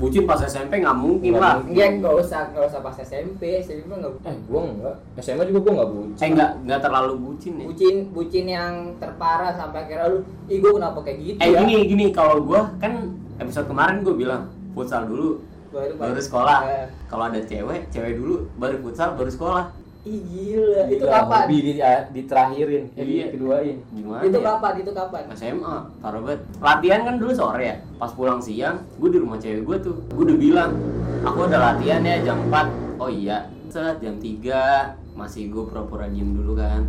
Bucin 0.00 0.24
pas 0.24 0.40
SMP 0.40 0.72
nggak 0.76 0.96
mungkin 0.96 1.30
Nggak 1.30 1.44
lah. 1.44 1.54
Enggak, 1.60 1.88
enggak 1.92 2.14
usah 2.16 2.40
enggak 2.48 2.64
usah 2.66 2.80
pas 2.80 2.96
SMP, 2.96 3.42
SMP 3.60 3.84
mah 3.84 3.96
enggak 3.98 4.12
eh 4.24 4.36
gue 4.40 4.60
enggak 4.66 4.94
SMA 5.18 5.44
juga 5.44 5.60
gue 5.60 5.72
enggak 5.76 5.90
bucin. 5.90 6.16
Eh 6.18 6.28
nggak 6.32 6.50
nggak 6.64 6.80
terlalu 6.80 7.12
bucin 7.20 7.52
ya. 7.52 7.64
bucin 7.68 7.94
bucin 8.10 8.46
yang 8.46 8.72
terparah 8.96 9.52
sampai 9.52 9.78
akhirnya 9.82 10.08
lu 10.08 10.18
ih 10.46 10.58
gua 10.58 10.72
kenapa 10.74 10.98
kayak 11.02 11.18
gitu 11.20 11.38
Eh 11.38 11.48
ya? 11.48 11.58
gini 11.60 11.74
gini 11.86 12.04
kalau 12.10 12.40
gua 12.40 12.72
kan 12.76 12.92
episode 13.36 13.66
kemarin 13.66 14.00
gua 14.00 14.14
bilang 14.14 14.42
futsal 14.72 15.04
dulu 15.04 15.44
baru 15.68 15.92
baru. 15.94 16.18
sekolah. 16.18 16.58
Eh. 16.64 16.86
kalau 17.06 17.24
ada 17.28 17.40
cewek 17.40 17.80
cewek 17.88 18.12
dulu 18.16 18.34
baru 18.56 18.80
futsal 18.80 19.14
baru 19.14 19.28
sekolah 19.28 19.64
Ih 20.00 20.16
gila, 20.24 20.88
itu 20.88 21.04
Gila, 21.04 21.12
kapan? 21.12 21.40
hobi 21.44 21.56
di, 21.60 21.72
ah, 21.76 22.08
diterakhirin, 22.08 22.84
eh, 22.96 23.04
Iya. 23.04 23.24
dikeduain. 23.28 23.76
gimana 23.92 24.24
Itu 24.24 24.38
ya? 24.40 24.44
kapan? 24.48 24.72
Itu 24.80 24.90
kapan? 24.96 25.22
SMA, 25.36 25.76
parah 26.00 26.20
banget. 26.24 26.40
Latihan 26.56 27.00
kan 27.04 27.14
dulu 27.20 27.32
sore 27.36 27.62
ya. 27.62 27.76
Pas 28.00 28.08
pulang 28.10 28.40
siang, 28.40 28.80
gue 28.96 29.08
di 29.12 29.20
rumah 29.20 29.36
cewek 29.36 29.60
gue 29.60 29.76
tuh. 29.82 29.96
Gue 30.08 30.24
udah 30.24 30.38
bilang, 30.40 30.72
aku 31.20 31.44
ada 31.44 31.58
latihan 31.60 32.00
ya 32.00 32.16
jam 32.24 32.48
4. 32.48 32.72
Oh 32.96 33.12
iya. 33.12 33.44
Set 33.68 34.00
jam 34.00 34.16
3 34.16 34.96
masih 35.12 35.52
gue 35.52 35.62
pura-pura 35.62 36.08
diem 36.08 36.32
dulu 36.32 36.56
kan. 36.56 36.88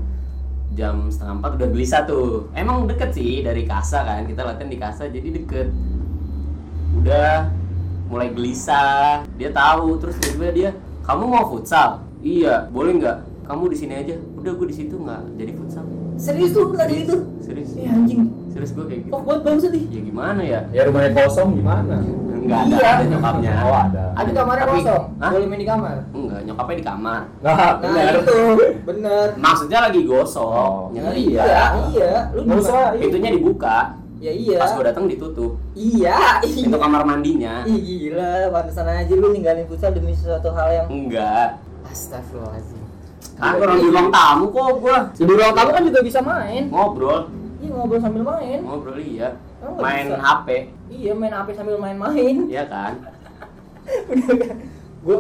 Jam 0.72 1.12
setengah 1.12 1.44
4 1.44 1.60
udah 1.60 1.68
gelisah 1.68 2.08
tuh. 2.08 2.48
Emang 2.56 2.88
deket 2.88 3.12
sih 3.12 3.44
dari 3.44 3.68
Kasa 3.68 4.08
kan. 4.08 4.24
Kita 4.24 4.48
latihan 4.48 4.72
di 4.72 4.80
Kasa 4.80 5.12
jadi 5.12 5.36
deket. 5.36 5.68
Udah 6.96 7.52
mulai 8.08 8.32
gelisah. 8.32 9.28
Dia 9.36 9.52
tahu 9.52 10.00
terus 10.00 10.16
tiba-tiba 10.16 10.48
dia, 10.52 10.70
"Kamu 11.02 11.28
mau 11.28 11.48
futsal?" 11.48 12.08
"Iya, 12.22 12.54
boleh 12.68 12.92
nggak?" 12.96 13.18
"Kamu 13.44 13.64
di 13.68 13.78
sini 13.78 13.94
aja." 13.96 14.16
"Udah, 14.34 14.54
gue 14.54 14.68
di 14.68 14.76
situ 14.76 14.96
nggak 14.96 15.22
jadi 15.36 15.52
futsal." 15.54 15.86
Serius 16.16 16.52
tuh 16.52 16.70
tadi 16.72 17.02
itu? 17.02 17.18
Serius. 17.42 17.74
Eh 17.76 17.90
anjing. 17.90 18.30
Serius 18.48 18.72
gue 18.72 18.86
kayak 18.86 19.00
gitu. 19.04 19.12
Kok 19.12 19.22
buat 19.24 19.40
bangsa 19.42 19.68
nih? 19.68 19.84
Ya 19.90 20.02
gimana 20.04 20.42
ya? 20.42 20.60
Ya 20.70 20.82
rumahnya 20.86 21.12
kosong 21.18 21.58
gimana? 21.58 21.98
Enggak 22.42 22.58
ada, 22.60 22.74
Iya. 22.74 22.90
ada 22.92 23.04
nyokapnya. 23.08 23.52
Oh 23.60 23.76
ada. 23.76 24.04
Ada 24.14 24.30
kamarnya 24.32 24.66
Tapi- 24.66 24.76
kosong. 24.78 25.04
Hah? 25.18 25.30
Boleh 25.32 25.48
main 25.48 25.60
di 25.60 25.68
kamar. 25.68 25.98
Enggak, 26.12 26.40
nyokapnya 26.44 26.76
di 26.76 26.86
kamar. 26.86 27.22
Nah, 27.40 27.54
Nah, 27.54 27.72
benar. 27.80 28.12
itu 28.18 28.38
bener. 28.84 29.26
Maksudnya 29.36 29.80
lagi 29.80 30.00
gosok, 30.04 30.46
Oh. 30.46 30.82
nyari. 30.92 31.22
Iya, 31.32 31.46
iya. 31.90 32.12
Lu 32.34 32.40
Nggak 32.44 32.58
usah. 32.60 32.70
gimana? 32.92 33.00
Pintunya 33.00 33.30
dibuka. 33.32 33.78
Ya 34.22 34.32
iya. 34.32 34.58
Pas 34.58 34.72
gue 34.72 34.86
datang 34.86 35.06
ditutup. 35.06 35.52
Iya, 35.74 36.18
iya. 36.42 36.62
Pintu 36.62 36.78
kamar 36.78 37.02
mandinya. 37.02 37.66
Ih 37.66 37.78
gila, 37.78 38.50
pantesan 38.52 38.86
aja 38.86 39.14
lu 39.16 39.28
ninggalin 39.32 39.66
futsal 39.66 39.90
demi 39.90 40.14
sesuatu 40.14 40.50
hal 40.52 40.70
yang 40.72 40.88
Enggak. 40.88 41.58
Astagfirullahaladzim. 41.84 42.82
Kan 43.38 43.54
orang 43.56 43.78
di 43.78 43.88
ruang 43.88 44.10
tamu 44.10 44.46
kok 44.50 44.68
gua 44.78 44.98
Di 45.12 45.24
ruang 45.24 45.54
tamu 45.54 45.70
kan 45.72 45.84
juga 45.84 46.00
bisa 46.02 46.20
main. 46.20 46.64
ngobrol, 46.68 47.30
Iya 47.58 47.70
ngobrol 47.72 48.00
sambil 48.00 48.24
main. 48.24 48.60
ngobrol 48.62 48.98
iya. 48.98 49.30
Oh, 49.62 49.78
Main 49.78 50.10
bisa. 50.10 50.18
HP, 50.18 50.48
Iya 50.90 51.12
main 51.14 51.30
HP 51.32 51.50
sambil 51.54 51.78
main-main. 51.78 52.36
ya 52.50 52.66
kan? 52.66 52.98
Udah 54.10 54.34
kan? 54.36 54.58
Gue 55.02 55.18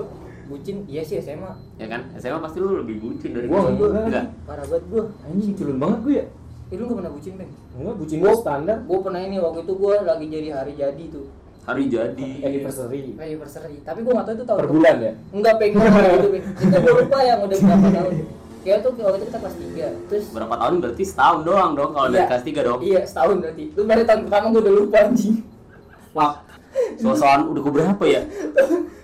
bucin, 0.48 0.76
iya 0.86 1.02
sih 1.02 1.18
SMA. 1.18 1.54
Ya 1.78 1.86
kan? 1.86 2.10
SMA 2.18 2.38
pasti 2.40 2.58
lu 2.58 2.74
lebih 2.76 2.98
bucin 3.00 3.32
dari 3.32 3.46
Gua 3.46 3.70
gua. 3.70 3.70
enggak. 3.70 4.04
Enggak. 4.04 4.26
Parah 4.44 4.66
banget 4.66 4.84
gue. 4.88 5.04
Anjing 5.24 5.54
culun 5.54 5.78
banget 5.78 6.00
gue 6.02 6.16
ya. 6.16 6.26
Eh 6.72 6.76
lu 6.76 6.84
gak 6.88 6.98
pernah 6.98 7.12
bucin, 7.12 7.34
Bang? 7.36 7.52
Enggak, 7.76 7.96
bucin 7.98 8.18
gue 8.18 8.34
standar. 8.34 8.78
Gue 8.82 9.00
pernah 9.00 9.22
ini 9.22 9.38
waktu 9.38 9.60
itu 9.62 9.74
gue 9.76 9.94
lagi 10.02 10.26
jadi 10.26 10.48
hari 10.52 10.74
jadi 10.74 11.04
tuh. 11.10 11.26
Hari 11.62 11.84
jadi. 11.88 12.30
Anniversary. 12.42 13.14
Anniversary. 13.14 13.76
Tapi 13.82 14.00
gue 14.02 14.12
gak 14.12 14.26
tau 14.26 14.34
itu 14.34 14.44
tahun 14.44 14.60
Per 14.60 14.68
bulan 14.68 14.96
ya? 14.98 15.12
Enggak 15.30 15.54
pengen 15.58 15.78
gitu. 15.78 16.28
Itu 16.58 16.76
gue 16.76 16.94
lupa 16.98 17.18
yang 17.22 17.40
udah 17.42 17.58
berapa 17.60 17.88
tahun. 17.92 18.14
Kayak 18.62 18.78
tuh 18.82 18.92
waktu 18.96 19.18
itu 19.18 19.26
kita 19.26 19.40
kelas 19.42 19.56
3 19.58 20.06
Terus 20.06 20.26
Berapa 20.30 20.54
tahun 20.56 20.76
berarti 20.78 21.02
setahun 21.04 21.40
doang 21.42 21.72
dong 21.74 21.92
kalau 21.92 22.08
dari 22.08 22.18
Iya. 22.20 22.30
kelas 22.30 22.44
3 22.46 22.62
dong. 22.62 22.80
Iya 22.80 23.02
setahun 23.04 23.36
berarti 23.42 23.64
Itu 23.74 23.82
baru 23.84 24.02
tahun 24.06 24.20
pertama 24.26 24.46
gue 24.48 24.62
udah 24.62 24.74
lupa 24.76 24.98
anjing 25.02 25.36
Wah. 26.14 26.34
Sosokan 26.96 27.42
udah 27.50 27.62
ke 27.62 27.72
berapa 27.72 28.04
ya? 28.06 28.22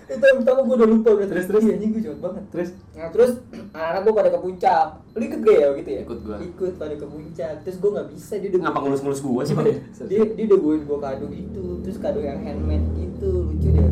Itu 0.08 0.16
tahun 0.16 0.36
pertama 0.40 0.60
gue 0.64 0.76
udah 0.80 0.88
lupa 0.88 1.10
berarti 1.12 1.32
Terus, 1.36 1.46
terus? 1.52 1.62
Iya, 1.68 1.74
anjing 1.76 1.90
gue 1.92 2.00
cepet 2.00 2.20
banget 2.24 2.44
Terus 2.48 2.68
Nah 2.96 3.08
terus 3.12 3.30
anak-anak 3.76 4.00
gue 4.00 4.14
pada 4.16 4.30
ke 4.32 4.38
puncak 4.40 4.86
Lu 5.12 5.22
ikut 5.28 5.40
gak 5.44 5.56
ya 5.60 5.68
gitu 5.76 5.90
ya? 5.92 6.00
Ikut 6.08 6.18
gua. 6.24 6.36
Ikut 6.40 6.72
pada 6.80 6.94
ke 6.96 7.06
puncak 7.06 7.52
Terus 7.60 7.76
gue 7.76 7.90
gak 7.92 8.08
bisa 8.08 8.32
dia 8.40 8.48
udah 8.48 8.60
Ngapa 8.64 8.78
ngelus-ngelus 8.80 9.20
gua 9.20 9.42
sih, 9.44 9.52
Bang? 9.52 9.68
dia, 10.10 10.20
dia 10.24 10.44
udah 10.48 10.58
gue 10.64 10.74
gue 10.80 10.98
kado 10.98 11.24
gitu 11.28 11.64
Terus 11.84 11.96
kado 12.00 12.20
yang 12.24 12.40
handmade 12.40 12.88
gitu 12.96 13.52
Lucu 13.52 13.68
deh 13.68 13.88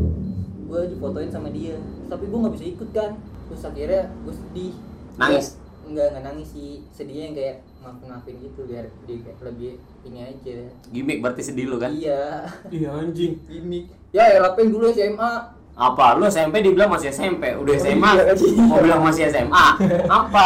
Gue 0.66 0.80
difotoin 0.88 1.28
sama 1.28 1.52
dia 1.52 1.76
Tapi 2.08 2.24
gue 2.24 2.38
gak 2.40 2.54
bisa 2.56 2.64
ikut 2.64 2.88
kan 2.96 3.10
Terus 3.52 3.62
akhirnya 3.62 4.02
gue 4.24 4.32
sedih 4.32 4.72
Nangis? 5.20 5.60
Enggak, 5.84 6.16
enggak 6.16 6.24
nangis 6.24 6.48
sih 6.50 6.80
Sedihnya 6.96 7.22
yang 7.28 7.36
kayak 7.36 7.56
maafin-maafin 7.84 8.40
gitu 8.40 8.64
Biar 8.64 8.88
dia 9.04 9.16
kayak 9.20 9.38
lebih 9.44 9.76
ini 10.08 10.18
aja 10.24 10.56
Gimik 10.88 11.20
berarti 11.20 11.42
sedih 11.44 11.68
lu 11.68 11.76
kan? 11.76 11.92
Iya 11.92 12.48
Iya 12.72 12.88
anjing. 13.04 13.36
Gimik 13.44 13.92
Ya 14.16 14.32
ya 14.32 14.40
rapin 14.40 14.72
dulu 14.72 14.88
SMA 14.88 15.52
Apa? 15.76 16.16
Lu 16.16 16.24
SMP 16.24 16.64
dibilang 16.64 16.88
masih 16.88 17.12
SMP, 17.12 17.52
udah 17.52 17.72
Oh, 17.76 17.80
SMA 17.84 18.10
iya, 18.16 18.32
mau 18.64 18.80
bilang 18.80 19.02
masih 19.04 19.28
SMA. 19.28 19.66
Apa? 20.08 20.44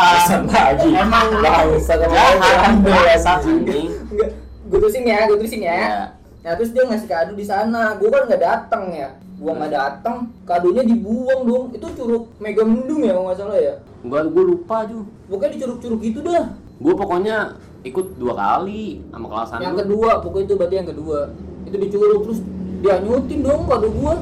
Lagi. 0.50 0.90
Emang 0.90 1.26
jahat, 1.38 1.66
orang. 1.70 2.76
bangsa 2.82 3.32
anjing. 3.38 3.88
Enggak, 4.10 4.30
gue 4.66 4.78
terusin 4.82 5.04
ya, 5.06 5.18
gue 5.30 5.36
terusin 5.38 5.62
ya. 5.62 5.74
Iya. 5.78 6.02
Nah 6.40 6.52
terus 6.58 6.70
dia 6.74 6.82
ngasih 6.82 7.06
kado 7.06 7.32
di 7.38 7.46
sana, 7.46 7.94
gue 7.94 8.08
kan 8.10 8.26
nggak 8.26 8.42
datang 8.42 8.90
ya. 8.90 9.14
Gua 9.40 9.56
nggak 9.56 9.72
datang, 9.72 10.28
kadonya 10.44 10.84
dibuang 10.84 11.48
dong. 11.48 11.64
Itu 11.72 11.88
curug 11.96 12.28
Mega 12.36 12.60
Mendung 12.60 13.00
ya 13.00 13.16
kalau 13.16 13.32
nggak 13.32 13.38
salah 13.40 13.56
ya. 13.56 13.74
Gua 14.04 14.20
gua 14.28 14.44
lupa 14.44 14.84
juga. 14.84 15.08
Pokoknya 15.32 15.50
di 15.56 15.58
curug-curug 15.64 16.00
gitu 16.04 16.18
dah. 16.20 16.44
Gua 16.76 16.92
pokoknya 16.92 17.36
ikut 17.80 18.20
dua 18.20 18.36
kali 18.36 19.00
sama 19.08 19.26
kelasan 19.32 19.64
Yang 19.64 19.76
kedua, 19.80 20.10
pokoknya 20.20 20.44
itu 20.44 20.54
berarti 20.60 20.76
yang 20.76 20.88
kedua. 20.92 21.18
Itu 21.64 21.76
di 21.80 21.88
curug 21.88 22.20
terus 22.28 22.40
dianyutin 22.84 23.40
dong 23.40 23.62
kado 23.64 23.88
gua. 23.96 24.14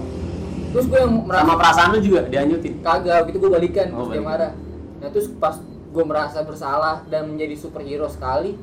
Terus 0.68 0.84
gue 0.84 0.98
yang 0.98 1.12
merasa 1.22 1.42
sama 1.42 1.54
perasaan 1.56 1.88
lu 1.90 2.00
juga 2.00 2.20
dianyutin. 2.24 2.74
kagak 2.78 3.18
gitu 3.26 3.36
gue 3.38 3.50
balikan 3.50 3.86
Oh, 3.90 4.04
terus 4.04 4.10
dia 4.10 4.22
marah 4.22 4.52
nah 4.98 5.08
terus 5.08 5.26
pas 5.32 5.54
gue 5.88 6.04
merasa 6.04 6.38
bersalah 6.42 7.06
dan 7.06 7.26
menjadi 7.26 7.54
superhero 7.54 8.04
sekali 8.06 8.58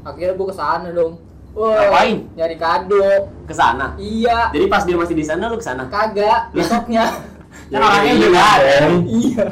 akhirnya 0.00 0.32
gue 0.32 0.46
ke 0.46 0.54
sana 0.54 0.88
dong 0.88 1.16
Woi, 1.50 1.74
Ngapain? 1.74 2.16
nyari 2.34 2.56
kado 2.56 3.08
Ke 3.42 3.52
sana. 3.52 3.96
iya 3.96 4.46
Jadi 4.48 4.66
pas 4.66 4.84
dia 4.84 4.94
masih 4.94 5.12
di 5.12 5.24
sana 5.24 5.48
lu 5.48 5.56
ke 5.56 5.64
sana. 5.64 5.88
kagak 5.88 6.52
besoknya 6.52 7.08
Kan 7.72 7.80
orangnya 7.80 8.12
udah 8.14 8.30
nggak 8.30 8.48
ada. 8.54 8.74
iya 9.02 9.44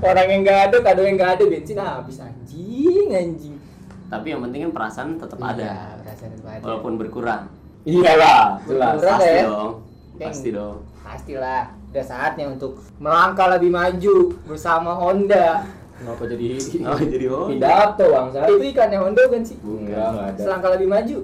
orang 0.00 0.26
yang 0.26 0.40
nggak 0.42 0.60
ada 0.64 0.76
kado 0.82 1.00
yang 1.00 1.14
nggak 1.14 1.32
ada 1.32 1.44
bensin 1.44 1.76
habis 1.76 2.16
anjing 2.18 3.08
anjing 3.10 3.56
Tapi 4.04 4.26
yang 4.26 4.40
penting 4.42 4.60
kan 4.64 4.72
perasaan 4.72 5.08
tetap 5.16 5.38
ada. 5.38 5.62
Iya, 5.64 5.78
perasaan 6.00 6.30
itu 6.32 6.44
ada. 6.44 6.62
Walaupun 6.62 6.92
berkurang. 6.96 7.42
Iyalah, 7.82 8.62
jelas. 8.62 8.94
Berkurang 8.94 9.16
Pasti 9.16 9.30
ya? 9.30 9.42
dong. 9.44 9.72
Pasti 10.16 10.48
dong. 10.50 10.76
Pastilah 11.04 11.62
udah 11.92 12.02
saatnya 12.02 12.48
untuk 12.48 12.80
melangkah 12.96 13.52
lebih 13.52 13.70
maju 13.70 14.16
bersama 14.42 14.96
Honda 14.96 15.62
Kenapa 15.94 16.26
jadi 16.26 16.58
Oh, 16.82 16.98
jadi 17.14 17.26
oh. 17.30 17.46
pidato 17.46 18.04
bangsa? 18.04 18.50
itu 18.50 18.66
ikannya 18.66 18.98
Honda 18.98 19.22
kan 19.28 19.42
sih 19.42 19.56
Enggak, 19.60 19.94
enggak 20.02 20.26
ada. 20.26 20.40
selangkah 20.40 20.70
lebih 20.74 20.88
maju 20.88 21.18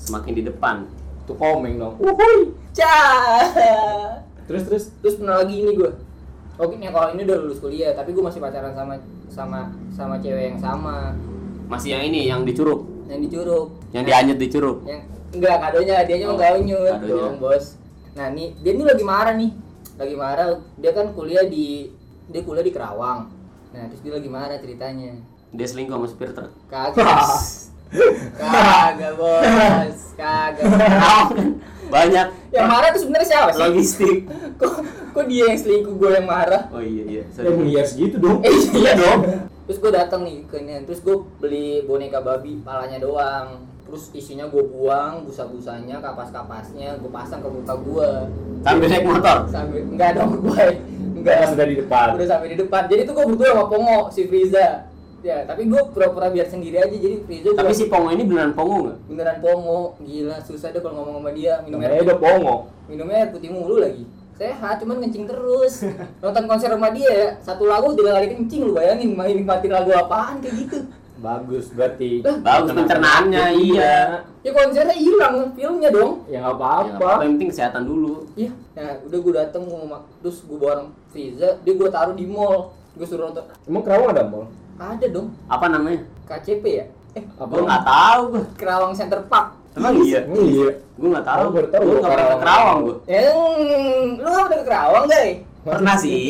Semakin 0.00 0.32
di 0.32 0.42
depan. 0.42 0.76
Itu 1.22 1.36
komeng 1.36 1.76
dong. 1.76 1.94
Wuhui, 2.00 2.50
cah. 2.72 3.46
Terus 4.48 4.62
terus 4.66 4.84
Terus 4.98 5.14
pernah 5.14 5.38
lagi 5.38 5.62
ini 5.62 5.76
gue. 5.76 5.92
Oke, 6.56 6.74
nih 6.74 6.90
kalau 6.90 7.14
ini 7.14 7.22
udah 7.22 7.38
lulus 7.38 7.60
kuliah, 7.60 7.92
tapi 7.94 8.10
gue 8.10 8.18
masih 8.18 8.40
pacaran 8.40 8.72
sama 8.72 8.98
sama 9.28 9.60
sama 9.92 10.14
cewek 10.18 10.50
yang 10.50 10.58
sama, 10.58 11.14
Masih 11.68 11.94
yang 11.94 12.02
ini 12.02 12.26
yang 12.26 12.42
di 12.42 12.50
Curug. 12.50 12.82
yang 13.06 13.20
di 13.20 13.28
Curug. 13.28 13.66
Yang 13.92 14.04
dianyut 14.04 14.38
di 14.40 14.48
Curug. 14.50 14.78
Yang 14.82 15.00
enggak 15.30 15.56
kadonya, 15.60 15.94
dia 16.02 16.16
Oh, 16.20 16.32
enggak 16.34 16.50
nyut 16.58 16.94
kadonya. 16.96 17.14
dong, 17.22 17.34
Bos. 17.38 17.64
Nah, 18.14 18.26
nih 18.34 18.58
dia 18.58 18.72
ini 18.74 18.84
lagi 18.86 19.04
marah 19.06 19.34
nih. 19.38 19.50
Lagi 20.00 20.16
marah, 20.16 20.46
dia 20.80 20.90
kan 20.96 21.12
kuliah 21.14 21.46
di 21.46 21.92
dia 22.30 22.42
kuliah 22.42 22.64
di 22.64 22.72
Kerawang. 22.72 23.30
Nah, 23.70 23.82
terus 23.90 24.02
dia 24.02 24.12
lagi 24.14 24.30
marah 24.30 24.58
ceritanya. 24.58 25.18
Dia 25.50 25.66
selingkuh 25.66 25.94
sama 25.94 26.06
supir 26.06 26.30
truk. 26.34 26.50
Kagak. 26.70 27.26
Kagak, 28.38 29.12
Bos. 29.18 30.00
Kagak. 30.14 30.66
Banyak 31.90 32.26
yang 32.54 32.66
marah 32.70 32.94
tuh 32.94 33.02
sebenarnya 33.02 33.28
siapa 33.28 33.50
sih? 33.50 33.60
logistik. 33.66 34.18
Kok 34.62 34.72
kok 35.10 35.24
dia 35.26 35.50
yang 35.50 35.58
selingkuh 35.58 35.94
gue 35.98 36.10
yang 36.14 36.26
marah? 36.26 36.70
Oh 36.70 36.78
iya 36.78 37.02
iya. 37.06 37.22
ya 37.26 37.50
Sorry. 37.50 37.66
liar 37.66 37.86
segitu 37.86 38.22
dong. 38.22 38.46
Eh 38.46 38.54
iya 38.78 38.94
dong. 38.94 39.26
Terus 39.66 39.78
gue 39.78 39.92
datang 39.94 40.22
nih 40.26 40.46
ke 40.50 40.58
ini, 40.62 40.82
terus 40.86 41.02
gue 41.02 41.14
beli 41.38 41.86
boneka 41.86 42.22
babi, 42.22 42.58
palanya 42.62 42.98
doang. 43.02 43.69
Terus 43.90 44.04
isinya 44.14 44.46
gue 44.46 44.62
buang, 44.64 45.26
busa-busanya, 45.26 45.98
kapas-kapasnya, 45.98 46.94
gue 46.96 47.10
pasang 47.10 47.42
ke 47.42 47.50
muka 47.50 47.74
gue. 47.76 48.10
Sambil 48.62 48.86
naik 48.86 49.02
motor. 49.02 49.36
Sambil 49.46 49.82
enggak 49.84 50.10
dong 50.14 50.38
gue. 50.38 50.64
Enggak. 51.12 51.36
Pas 51.36 51.48
sudah 51.50 51.66
di 51.66 51.76
depan. 51.76 52.06
Udah 52.14 52.28
sampai 52.28 52.48
di 52.48 52.58
depan. 52.58 52.82
Jadi 52.86 53.00
tuh 53.02 53.12
gue 53.12 53.26
berdua 53.26 53.48
sama 53.50 53.64
Pongo 53.66 53.98
si 54.08 54.22
Friza. 54.24 54.86
Ya, 55.20 55.44
tapi 55.44 55.66
gue 55.66 55.82
pura-pura 55.90 56.30
biar 56.30 56.46
sendiri 56.46 56.78
aja 56.78 56.94
jadi 56.94 57.20
Friza 57.20 57.52
Tapi 57.52 57.66
gua- 57.66 57.76
si 57.76 57.84
Pongo 57.84 58.08
ini 58.08 58.22
beneran 58.22 58.54
Pongo 58.54 58.76
nggak? 58.86 58.98
beneran 59.04 59.36
Pongo. 59.40 59.80
Gila, 59.98 60.38
susah 60.40 60.70
deh 60.70 60.78
kalau 60.78 60.94
ngomong 60.96 61.20
sama 61.20 61.30
dia. 61.32 61.58
Minum 61.60 61.82
air 61.82 62.00
udah 62.00 62.16
pongo. 62.16 62.56
minumnya 62.86 63.16
air 63.18 63.28
putih 63.28 63.50
mulu 63.50 63.78
lagi 63.78 64.02
sehat 64.34 64.80
cuman 64.80 64.98
kencing 64.98 65.28
terus 65.28 65.84
nonton 66.24 66.48
konser 66.48 66.72
sama 66.72 66.88
dia 66.88 67.06
ya 67.06 67.28
satu 67.38 67.68
lagu 67.68 67.92
tiga 67.92 68.16
kali 68.16 68.32
kencing 68.32 68.64
lu 68.64 68.72
bayangin 68.72 69.12
main 69.12 69.36
nikmatin 69.36 69.68
lagu 69.68 69.92
apaan 69.92 70.40
kayak 70.40 70.64
gitu 70.64 70.78
Bagus 71.20 71.68
berarti. 71.70 72.24
Bagus 72.24 72.72
pencernaannya 72.72 73.44
iya. 73.60 74.24
ya 74.40 74.50
konsernya 74.50 74.96
hilang 74.96 75.52
filmnya 75.52 75.92
dong 75.92 76.24
Ya 76.24 76.40
nggak 76.40 76.56
Ya, 76.56 76.56
nggak 76.56 76.56
apa-apa, 76.56 77.10
yang 77.20 77.32
penting 77.36 77.50
kesehatan 77.52 77.82
dulu. 77.84 78.24
iya 78.34 78.50
nah 78.72 78.96
udah 79.04 79.18
gue 79.20 79.32
dateng 79.36 79.62
gue 79.68 79.76
mau 79.76 79.88
mak- 79.90 80.08
terus 80.24 80.40
gue 80.42 80.56
bareng 80.56 80.88
Friza 81.12 81.60
dia 81.60 81.72
gue 81.76 81.88
taruh 81.88 82.16
di 82.16 82.24
mall 82.24 82.72
gue 82.96 83.04
suruh 83.04 83.28
nonton 83.28 83.44
Emang 83.64 83.82
Kerawang 83.84 84.10
ada 84.10 84.24
mall? 84.24 84.48
ada 84.76 85.06
dong 85.06 85.28
Apa 85.44 85.68
namanya? 85.68 86.00
KCP 86.24 86.64
ya 86.64 86.84
eh 87.12 87.24
Apa? 87.36 87.52
Gua 87.52 87.62
nggak 87.66 87.84
tahu 87.84 88.20
gua. 88.32 88.42
Kerawang 88.56 88.92
Center 88.96 89.20
Park 89.28 89.60
Emang 89.76 89.94
iya? 90.00 90.24
Emang 90.24 90.42
iya. 90.46 90.70
Gue 90.96 91.08
nggak 91.10 91.26
tahu. 91.26 91.44
Baru 91.52 91.68
tahu 91.68 91.80
Gue 91.80 91.90
gua 91.90 92.00
nggak 92.00 92.10
pernah 92.10 92.26
ke. 92.26 92.38
Kerawang 92.40 92.78
gue. 92.80 92.96
Eh, 93.06 93.20
lu 93.22 94.26
nggak 94.26 94.44
pernah 94.46 94.58
ke 94.58 94.64
Kerawang, 94.66 95.04
guys? 95.06 95.32
Pernah 95.60 95.94
sih 95.94 96.22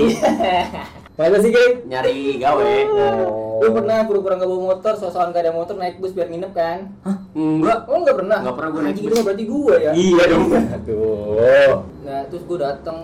Masa 1.20 1.36
sih, 1.36 1.52
Gay? 1.52 1.68
nyari 1.84 2.40
gawe. 2.40 2.72
Oh. 2.88 3.49
Lu 3.60 3.76
pernah 3.76 3.98
pura-pura 4.08 4.34
nggak 4.40 4.48
bawa 4.48 4.62
motor, 4.72 4.92
sosokan 4.96 5.36
gak 5.36 5.44
ada 5.44 5.52
motor 5.52 5.76
naik 5.76 6.00
bus 6.00 6.16
biar 6.16 6.32
nginep 6.32 6.52
kan? 6.56 6.78
Hah? 7.04 7.16
Enggak. 7.36 7.78
Oh 7.84 8.00
nggak 8.00 8.16
pernah? 8.16 8.38
Nggak 8.40 8.56
pernah 8.56 8.70
gua 8.72 8.82
naik 8.88 8.96
bus. 9.04 9.20
berarti 9.20 9.44
gua 9.44 9.74
ya. 9.76 9.90
Iya 9.92 10.22
dong. 10.32 10.44
Aduh. 10.48 11.74
Nah 12.08 12.20
terus 12.32 12.42
gue 12.48 12.58
dateng 12.58 12.98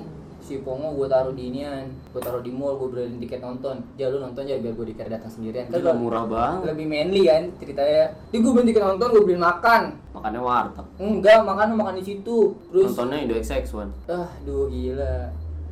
si 0.47 0.63
Pongo 0.63 0.95
gue 0.95 1.11
taruh 1.11 1.35
di 1.35 1.51
inian, 1.51 1.91
gue 2.15 2.23
taruh 2.23 2.39
di 2.39 2.55
mall, 2.55 2.79
gue 2.79 2.87
beliin 2.87 3.19
tiket 3.19 3.43
nonton. 3.43 3.83
Ya 3.99 4.07
lu 4.07 4.23
nonton 4.23 4.47
ya 4.47 4.57
biar 4.63 4.79
gue 4.79 4.87
dikira 4.95 5.19
datang 5.19 5.27
sendirian. 5.27 5.67
Kan 5.67 5.83
murah 5.99 6.23
banget. 6.23 6.71
lebih 6.71 6.87
manly 6.87 7.27
kan 7.27 7.51
ceritanya. 7.59 8.15
Di 8.31 8.39
gue 8.39 8.53
beliin 8.55 8.69
tiket 8.71 8.83
nonton, 8.87 9.07
gue 9.11 9.23
beliin 9.27 9.43
makan. 9.43 9.83
Makannya 10.15 10.41
warteg. 10.41 10.87
Enggak, 11.03 11.43
makan 11.43 11.69
makan 11.75 11.95
di 11.99 12.05
situ. 12.07 12.55
Terus, 12.71 12.95
Nontonnya 12.95 13.17
Indo 13.27 13.35
XX1. 13.35 13.91
ah, 14.07 14.31
duh 14.47 14.71
gila. 14.71 15.15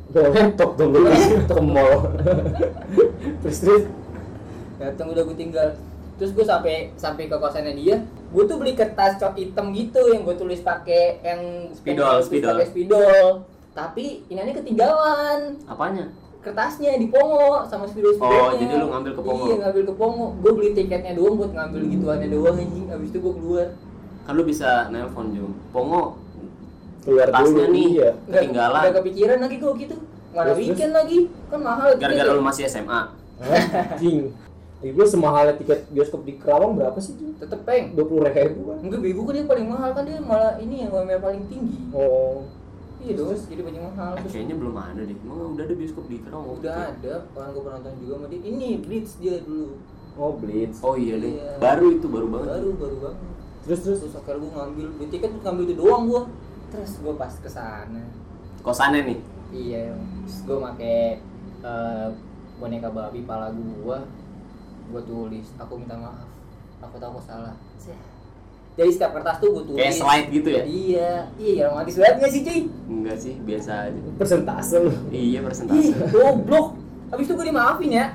Bawa 0.05 0.29
laptop 0.29 0.69
dong 0.77 0.89
lu 0.93 1.01
ke 1.49 1.61
mall. 1.63 1.95
terus 3.41 3.57
terus 3.63 3.83
Datang 4.77 5.07
udah 5.09 5.23
gue 5.23 5.35
tinggal. 5.35 5.67
Terus 6.15 6.31
gue 6.31 6.43
sampai 6.43 6.95
sampai 6.95 7.27
ke 7.27 7.35
kosannya 7.35 7.75
dia, 7.75 7.99
gue 8.05 8.43
tuh 8.43 8.55
beli 8.55 8.71
kertas 8.71 9.19
cok 9.19 9.35
hitam 9.35 9.71
gitu 9.71 9.99
yang 10.07 10.23
gue 10.23 10.31
tulis 10.33 10.59
pakai 10.59 11.19
yang 11.19 11.41
Spidol, 11.71 12.19
spidol. 12.19 12.55
pakai 12.55 12.67
spidol. 12.67 13.27
Tapi 13.71 14.05
ini 14.25 14.51
ketinggalan. 14.51 15.59
Apanya? 15.65 16.07
kertasnya 16.39 16.93
di 16.95 17.09
Pongo 17.09 17.65
sama 17.65 17.89
spidol 17.89 18.13
Oh, 18.13 18.17
spidolnya 18.21 18.55
jadi 18.61 18.73
lu 18.77 18.87
ngambil 18.87 19.11
ke 19.11 19.21
Pongo? 19.25 19.43
iya 19.43 19.55
ngambil 19.65 19.81
ke 19.81 19.93
Pongo 19.97 20.25
gue 20.37 20.51
beli 20.53 20.69
tiketnya 20.71 21.17
doang 21.17 21.35
buat 21.35 21.51
ngambil 21.51 21.81
gituannya 21.89 22.27
doang 22.29 22.55
anjing 22.55 22.85
abis 22.85 23.09
itu 23.09 23.17
gue 23.17 23.33
keluar 23.33 23.67
Kan 24.21 24.33
lu 24.37 24.43
bisa 24.45 24.69
nelpon 24.93 25.33
Jum. 25.33 25.57
Pongo 25.73 26.21
keluar 27.01 27.33
tasnya 27.33 27.65
dulu 27.65 27.73
nih 27.73 27.87
iya. 27.91 28.09
Ketinggalan. 28.29 28.77
nggak 28.79 28.95
kepikiran 28.95 29.37
lagi 29.41 29.55
gue 29.57 29.71
gitu 29.79 29.95
mana 30.31 30.51
weekend 30.53 30.93
lagi 30.93 31.17
kan 31.49 31.59
mahal 31.59 31.89
Gara-gara 31.91 32.13
tiketnya. 32.13 32.37
lu 32.37 32.43
masih 32.45 32.63
SMA. 32.67 33.01
Anjing. 33.41 34.17
Ibu 34.77 35.01
semahalnya 35.01 35.55
tiket 35.55 35.87
bioskop 35.89 36.23
di 36.23 36.35
Kerawang 36.35 36.75
berapa 36.75 36.99
sih 36.99 37.15
tuh? 37.15 37.31
tetep 37.35 37.63
peng 37.63 37.95
Dua 37.95 38.05
puluh 38.05 38.23
ribu 38.25 38.59
kan? 38.65 38.77
enggak 38.81 38.99
bego 39.01 39.21
kan 39.23 39.33
dia 39.33 39.45
paling 39.45 39.67
mahal 39.67 39.89
kan 39.91 40.03
dia 40.03 40.19
malah 40.19 40.53
ini 40.57 40.75
yang 40.83 40.91
UMR 40.91 41.19
paling 41.19 41.43
tinggi 41.45 41.79
Oh. 41.89 42.43
iya 42.97 43.13
dong 43.13 43.31
jadi 43.31 43.61
paling 43.61 43.81
mahal 43.83 44.11
Eh, 44.13 44.21
Terus 44.21 44.33
kayaknya 44.33 44.55
belum 44.57 44.75
ada 44.75 45.01
deh. 45.01 45.17
Emang 45.17 45.53
udah 45.53 45.63
ada 45.63 45.75
bioskop 45.75 46.05
di 46.05 46.17
Kerawang? 46.19 46.47
udah 46.55 46.75
ada 46.89 47.13
orang 47.31 47.49
gue 47.49 47.61
pernah 47.61 47.77
nonton 47.79 47.93
juga 47.99 48.13
sama 48.13 48.25
dia 48.27 48.41
ini 48.41 48.69
Blitz 48.77 49.11
dia 49.15 49.35
dulu 49.39 49.67
Oh 50.15 50.31
Blitz. 50.33 50.77
Oh 50.79 50.95
iya 50.95 51.15
deh. 51.15 51.33
Iya. 51.33 51.49
Baru 51.57 51.87
itu 51.91 52.07
baru 52.07 52.27
banget. 52.29 52.47
baru 52.51 52.69
baru 52.73 52.95
banget 53.01 53.19
Terus 53.61 53.79
terus. 53.81 53.97
terus 53.99 54.13
akhirnya 54.13 54.39
gue 54.39 54.51
ngambil 54.53 54.87
beli 54.93 55.07
tiket 55.09 55.31
ngambil 55.37 55.63
itu 55.65 55.75
doang 55.75 56.03
gue 56.05 56.21
terus 56.67 56.91
gue 56.97 57.13
pas 57.15 57.31
ke 57.31 57.47
sana 57.47 58.03
Kosannya 58.59 59.01
nih. 59.03 59.19
Iya, 59.51 59.93
terus 60.21 60.37
gue 60.43 60.57
make 60.57 60.97
eh, 61.61 62.07
boneka 62.55 62.89
babi 62.89 63.21
pala 63.21 63.51
gua, 63.51 64.01
gua 64.91 65.01
tulis, 65.03 65.47
aku 65.57 65.73
minta 65.81 65.95
maaf, 65.97 66.27
aku 66.83 66.95
tahu 67.01 67.09
aku 67.17 67.21
salah. 67.25 67.55
Seh. 67.81 67.97
Jadi 68.75 68.89
setiap 68.91 69.11
kertas 69.15 69.39
tuh 69.39 69.49
gua 69.55 69.63
tulis. 69.63 69.79
Kayak 69.79 69.95
slide 69.95 70.27
gitu 70.35 70.49
ya? 70.51 70.63
Iya, 70.67 71.11
iya 71.39 71.61
romantis 71.71 71.95
banget 71.95 72.15
nggak 72.19 72.31
sih 72.31 72.41
cuy? 72.43 72.59
Enggak 72.91 73.17
sih, 73.17 73.33
biasa 73.39 73.71
aja. 73.87 73.99
Persentase. 74.19 74.77
Iya 75.09 75.39
persentase. 75.41 75.93
goblok. 76.11 76.67
Habis 77.09 77.25
itu 77.29 77.33
gua 77.33 77.45
dimaafin 77.47 77.91
ya. 77.91 78.05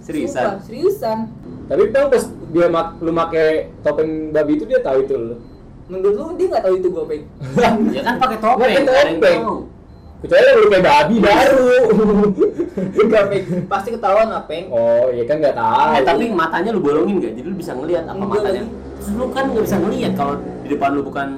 Seriusan. 0.00 0.42
Sumpah, 0.42 0.56
seriusan. 0.66 1.18
Tapi 1.70 1.82
bang 1.94 2.06
pas 2.10 2.24
dia 2.50 2.66
mak 2.66 2.98
lu 2.98 3.12
make 3.14 3.70
topeng 3.86 4.34
babi 4.34 4.58
itu 4.58 4.64
dia 4.66 4.82
tahu 4.82 5.06
itu 5.06 5.14
lu. 5.14 5.36
Menurut 5.86 6.14
lu 6.18 6.24
dia 6.34 6.46
nggak 6.50 6.64
tahu 6.66 6.74
itu 6.82 6.88
gua 6.90 7.04
peng? 7.06 7.22
Ya 7.94 8.00
kan 8.02 8.14
pakai 8.18 8.38
topeng, 8.42 8.58
Pakai 8.58 8.74
yang 8.74 8.86
topeng. 8.90 9.40
Kecuali 10.20 10.44
lu 10.50 10.66
kayak 10.66 10.84
babi 10.84 11.16
baru. 11.22 11.70
Enggak 12.96 13.24
peng, 13.30 13.44
pasti 13.66 13.88
ketahuan 13.92 14.28
lah 14.28 14.42
peng. 14.48 14.66
oh, 14.70 15.06
iya 15.12 15.24
kan 15.28 15.36
nggak 15.40 15.56
tahu. 15.56 15.88
Eh 15.96 16.02
tapi 16.04 16.24
matanya 16.30 16.70
lu 16.72 16.80
bolongin 16.80 17.14
nggak? 17.20 17.32
Jadi 17.36 17.46
lu 17.48 17.56
bisa 17.56 17.72
ngelihat 17.76 18.04
apa 18.08 18.16
Enggak 18.18 18.42
matanya. 18.42 18.62
Terus 19.00 19.08
lu 19.16 19.26
kan 19.32 19.44
nggak 19.52 19.64
bisa 19.64 19.76
ngelihat 19.80 20.12
kalau 20.16 20.34
di 20.64 20.68
depan 20.68 20.88
lu 20.92 21.02
bukan 21.02 21.28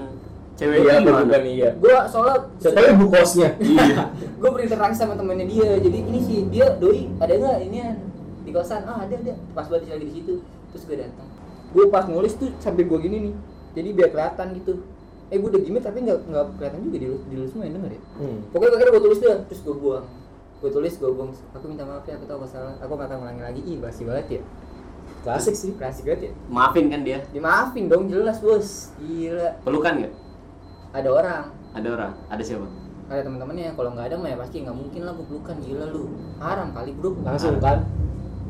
cewek 0.52 0.76
iya, 0.84 0.94
gimana? 1.00 1.24
bukan 1.24 1.42
iya. 1.48 1.70
Gua 1.80 1.98
soalnya 2.06 2.36
tahu 2.60 2.86
ibu 2.92 3.06
kosnya. 3.08 3.48
Iya. 3.58 4.02
gue 4.42 4.50
berinteraksi 4.50 4.98
sama 4.98 5.14
temennya 5.14 5.46
dia 5.46 5.78
jadi 5.78 5.98
ini 6.02 6.18
sih 6.18 6.38
dia 6.50 6.66
doi 6.74 7.06
ada 7.22 7.30
nggak 7.30 7.58
ini 7.62 7.78
di 8.42 8.50
kosan 8.50 8.82
ah 8.90 9.06
ada 9.06 9.14
ada 9.14 9.38
pas 9.54 9.70
banget 9.70 9.86
lagi 9.86 10.02
di 10.10 10.14
situ 10.18 10.42
terus 10.74 10.82
gue 10.82 10.98
datang 10.98 11.30
gue 11.70 11.84
pas 11.86 12.10
nulis 12.10 12.34
tuh 12.34 12.50
sampai 12.58 12.82
gue 12.82 12.98
gini 12.98 13.30
nih 13.30 13.34
jadi 13.78 13.88
biar 13.94 14.08
kelihatan 14.10 14.46
gitu 14.58 14.82
eh 15.30 15.38
gue 15.38 15.46
udah 15.46 15.62
gimmick 15.62 15.86
tapi 15.86 16.02
nggak 16.02 16.26
nggak 16.26 16.44
kelihatan 16.58 16.80
juga 16.82 16.96
di 16.98 17.06
lu 17.06 17.16
di 17.30 17.34
lu 17.38 17.46
semua 17.46 17.70
yang 17.70 17.74
denger 17.78 17.92
ya 17.94 18.00
Hmm. 18.18 18.38
pokoknya 18.50 18.72
akhirnya 18.74 18.92
gue 18.92 19.02
tulis 19.06 19.18
deh 19.22 19.36
terus 19.46 19.60
gue 19.62 19.74
buang 19.78 20.06
gue 20.62 20.70
tulis 20.70 20.94
gue 20.94 21.10
buang 21.10 21.34
aku 21.50 21.64
minta 21.66 21.82
maaf 21.82 22.06
ya 22.06 22.14
aku 22.14 22.24
tahu 22.30 22.46
aku 22.46 22.48
salah. 22.54 22.74
Aku 22.78 22.94
akan 22.94 23.18
ngulangi 23.18 23.42
lagi. 23.42 23.60
Ih 23.66 23.76
basi 23.82 24.06
banget 24.06 24.38
ya. 24.38 24.40
Klasik 25.26 25.54
sih. 25.58 25.74
klasik 25.74 26.06
banget 26.06 26.30
ya. 26.30 26.32
Maafin 26.46 26.86
kan 26.86 27.02
dia. 27.02 27.18
dimaafin 27.34 27.90
dong 27.90 28.06
jelas 28.06 28.38
bos. 28.38 28.94
Gila. 29.02 29.58
Pelukan 29.66 30.06
nggak? 30.06 30.14
ada 30.92 31.08
orang. 31.08 31.44
Ada 31.74 31.88
orang. 31.90 32.12
Ada 32.30 32.42
siapa? 32.46 32.68
ada 33.10 33.20
teman-temannya. 33.28 33.74
Kalau 33.74 33.90
nggak 33.92 34.06
ada 34.08 34.16
mah 34.16 34.28
ya 34.30 34.36
pasti 34.38 34.56
nggak 34.62 34.76
mungkin 34.78 35.00
lah 35.02 35.12
gue 35.18 35.26
pelukan. 35.26 35.56
Gila 35.58 35.84
lu. 35.90 36.02
Haram 36.38 36.68
kali 36.70 36.90
bro. 36.94 37.10
Langsung 37.26 37.58
kan. 37.58 37.82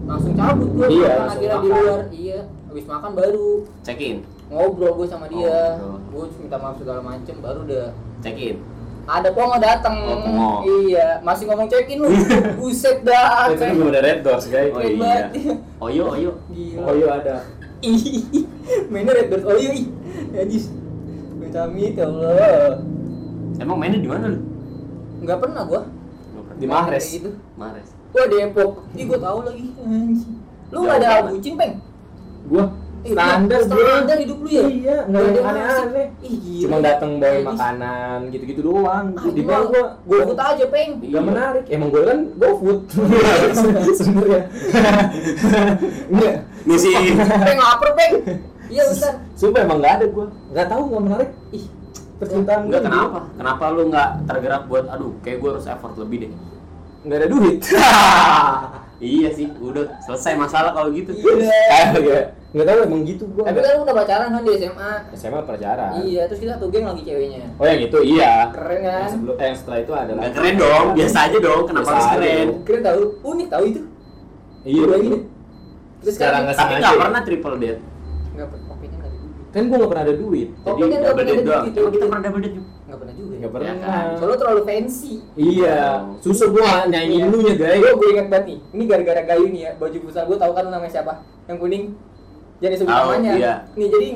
langsung 0.02 0.34
cabut 0.34 0.66
gue 0.74 0.86
Iya, 0.98 1.14
makan 1.14 1.18
langsung 1.22 1.38
akhirnya 1.38 1.62
di 1.62 1.70
makan. 1.70 1.82
luar. 1.86 2.00
Iya. 2.10 2.38
Habis 2.68 2.84
makan 2.90 3.10
baru. 3.14 3.48
Check 3.86 4.00
in. 4.02 4.18
ngobrol 4.52 4.92
gue 5.00 5.06
sama 5.08 5.26
dia. 5.32 5.80
Oh, 5.80 5.96
gue 5.96 6.24
minta 6.44 6.60
maaf 6.60 6.76
segala 6.76 7.00
macem 7.00 7.40
baru 7.40 7.64
udah 7.64 7.88
Check 8.20 8.36
in. 8.36 8.56
Ada 9.02 9.28
pongo 9.30 9.58
datang 9.58 9.96
Oh, 9.98 10.18
Pongo. 10.18 10.50
iya 10.84 11.18
masih 11.20 11.44
ngomong 11.44 11.66
check 11.66 11.86
in 11.86 11.98
lu 11.98 12.08
buset 12.58 13.02
dah 13.02 13.50
Itu 13.50 13.58
kan 13.58 13.74
belum 13.74 13.90
ada 13.90 14.00
red 14.00 14.20
doors 14.20 14.46
guys. 14.46 14.70
Oh 14.70 14.78
iya. 14.78 15.26
Oyo, 15.80 16.04
oyo. 16.10 16.30
gila 16.48 16.80
Oh 16.82 16.94
iya 16.94 17.08
ada. 17.12 17.34
Ih, 17.80 18.46
mainnya 18.86 19.10
red 19.12 19.26
doors 19.26 19.42
oh 19.42 19.54
iya 19.54 19.70
ih 19.72 19.86
minta 21.34 21.66
amit 21.66 21.94
ya 21.94 22.06
Allah 22.06 22.78
Emang 23.58 23.76
mainnya 23.76 23.98
di 23.98 24.06
mana 24.06 24.26
lu? 24.28 24.38
nggak 25.20 25.38
pernah 25.38 25.62
gua. 25.62 25.82
Di 26.54 26.66
Mahres. 26.66 27.04
Kayak 27.04 27.14
gitu 27.18 27.30
Mares. 27.54 27.88
gua 28.10 28.24
Depok 28.28 28.70
ih 28.92 29.04
gua 29.04 29.18
tahu 29.18 29.38
lagi 29.42 29.66
lu 30.68 30.78
nggak 30.80 30.98
Jauh 30.98 31.10
ada 31.10 31.28
bucin 31.28 31.54
peng 31.54 31.74
Gua 32.44 32.64
standar 33.04 33.58
iya, 33.58 33.66
bro. 33.66 33.82
standar 33.82 34.16
hidup 34.16 34.38
lu 34.38 34.48
ya? 34.48 34.62
Iya, 34.62 34.96
nggak 35.04 35.20
Nggak 35.22 35.32
ada 35.32 35.40
aneh-aneh. 35.42 36.06
asik. 36.06 36.08
Ih, 36.22 36.36
gila. 36.38 36.62
Cuma 36.62 36.76
datang 36.80 37.10
bawa 37.16 37.38
makanan 37.44 38.18
gitu-gitu 38.30 38.60
doang. 38.62 39.06
Ah, 39.12 39.24
Di 39.28 39.42
mah 39.42 39.60
gua 39.64 39.82
gua 40.02 40.18
ikut 40.22 40.38
aja 40.38 40.64
peng 40.66 40.90
Iya. 40.98 41.12
Gak 41.12 41.24
menarik, 41.24 41.64
emang 41.68 41.88
gue 41.88 42.02
kan 42.02 42.18
GoFood 42.34 42.80
sebenarnya. 43.98 44.40
Enggak, 46.08 46.34
Misi. 46.62 46.90
peng 47.18 47.58
lapar 47.58 47.90
peng 47.92 48.12
iya 48.66 48.82
bentar 48.88 49.12
sumpah 49.34 49.60
emang 49.62 49.78
nggak 49.78 49.94
ada 49.94 50.06
gue. 50.06 50.26
Nggak 50.50 50.66
tahu 50.66 50.82
nggak 50.88 51.02
menarik. 51.02 51.30
ih 51.50 51.64
Percintaan 52.16 52.60
Enggak 52.64 52.80
gua 52.80 52.88
kenapa? 52.88 53.18
Kenapa 53.34 53.64
lu 53.68 53.82
nggak 53.90 54.10
tergerak 54.24 54.62
buat 54.64 54.84
aduh, 54.86 55.12
kayak 55.20 55.38
gue 55.38 55.48
harus 55.50 55.66
effort 55.66 55.94
lebih 55.98 56.16
deh. 56.22 56.32
Nggak 57.02 57.18
ada 57.18 57.28
duit. 57.28 57.58
iya 59.02 59.28
sih, 59.28 59.50
udah 59.52 59.90
selesai 60.00 60.38
masalah 60.38 60.70
kalau 60.70 60.88
gitu. 60.88 61.10
iya 61.18 62.30
Kayak 62.52 62.58
nggak 62.58 62.68
tahu 62.68 62.80
emang 62.84 63.02
gitu 63.02 63.24
gue. 63.26 63.42
tapi 63.42 63.58
kan 63.58 63.70
lu 63.70 63.80
udah 63.80 63.94
pacaran 63.96 64.28
kan 64.28 64.42
di 64.42 64.52
SMA 64.54 64.90
SMA 65.14 65.40
pacaran. 65.42 65.90
iya 66.02 66.22
terus 66.24 66.38
kita 66.38 66.52
satu 66.54 66.66
geng 66.68 66.84
lagi 66.84 67.02
ceweknya 67.02 67.40
Oh 67.54 67.64
yang 67.64 67.80
itu 67.80 67.98
iya. 68.02 68.32
keren 68.50 68.78
kan 68.78 68.92
Yang 68.98 69.10
sebelum, 69.10 69.34
eh, 69.34 69.46
yang 69.46 69.56
setelah 69.56 69.78
itu 69.78 69.92
ada 69.94 70.10
Nggak 70.12 70.32
keren 70.32 70.54
dong, 70.56 70.86
biasa 70.92 71.18
aja 71.22 71.38
dong. 71.40 71.62
Kenapa 71.64 71.88
harus 71.88 72.06
keren? 72.12 72.28
dong. 72.44 72.50
keren 72.62 72.82
tahu 72.82 73.00
unik 73.24 73.48
tahu 73.48 73.64
itu 73.66 73.80
Iya. 74.62 74.82
Dua 74.84 74.96
ini. 74.96 75.18
terus 75.98 76.12
Secara 76.12 76.30
kan 76.30 76.42
nggak 76.42 76.54
Tapi 76.54 76.72
nggak 76.76 76.92
ya? 76.92 77.00
pernah 77.00 77.20
triple 77.22 77.56
date. 77.56 77.80
nggak 78.32 78.46
pernah 78.46 78.66
kopinya 78.68 78.96
nggak 78.96 79.08
ada 79.08 79.18
duit 79.18 79.48
Kan 79.48 79.62
gue 79.62 79.76
nggak 79.76 79.90
pernah 79.90 80.04
ada 80.04 80.14
duit. 80.14 80.48
Kopi 80.54 80.78
Jadi 80.78 80.82
kan 80.82 80.88
nggak 80.92 81.00
double 81.02 81.12
pernah 81.14 81.24
date 81.24 81.32
ada 81.34 81.48
doang. 81.48 81.64
gitu. 81.64 81.78
Emang 81.78 81.92
kita 81.92 82.04
pernah 82.06 82.22
double 82.22 82.42
date 82.42 82.54
juga. 82.54 82.68
nggak 82.82 82.98
pernah 83.00 83.14
juga 83.16 83.32
ya 83.32 83.38
Nggak 83.40 83.52
pernah. 83.54 83.74
kan? 83.78 84.04
soalnya 84.14 84.38
terlalu 84.38 84.62
fancy 84.62 85.12
Iya. 85.34 85.78
Susah 86.20 86.46
gue 86.46 86.62
nyanyiin 86.86 87.24
lu 87.26 87.38
ya 87.40 87.54
guys. 87.56 87.80
gue 87.80 87.92
gue 87.94 88.08
ingat 88.12 88.26
banget 88.28 88.44
nih 88.46 88.58
ini 88.70 88.82
gara-gara 88.84 89.22
gayu 89.24 89.46
nih 89.48 89.62
ya 89.62 89.70
baju 89.74 89.96
futsal 89.98 90.24
gue 90.26 90.36
tahu 90.36 90.52
kan 90.52 90.62
lu 90.62 90.70
namanya 90.70 90.92
siapa 90.92 91.12
yang 91.42 91.56
kuning 91.56 91.84
jangan 92.62 92.72
disebut 92.72 92.88
Tahu, 92.88 93.08
namanya 93.10 93.32
iya. 93.34 93.54
nih 93.74 93.88
jadi 93.90 94.06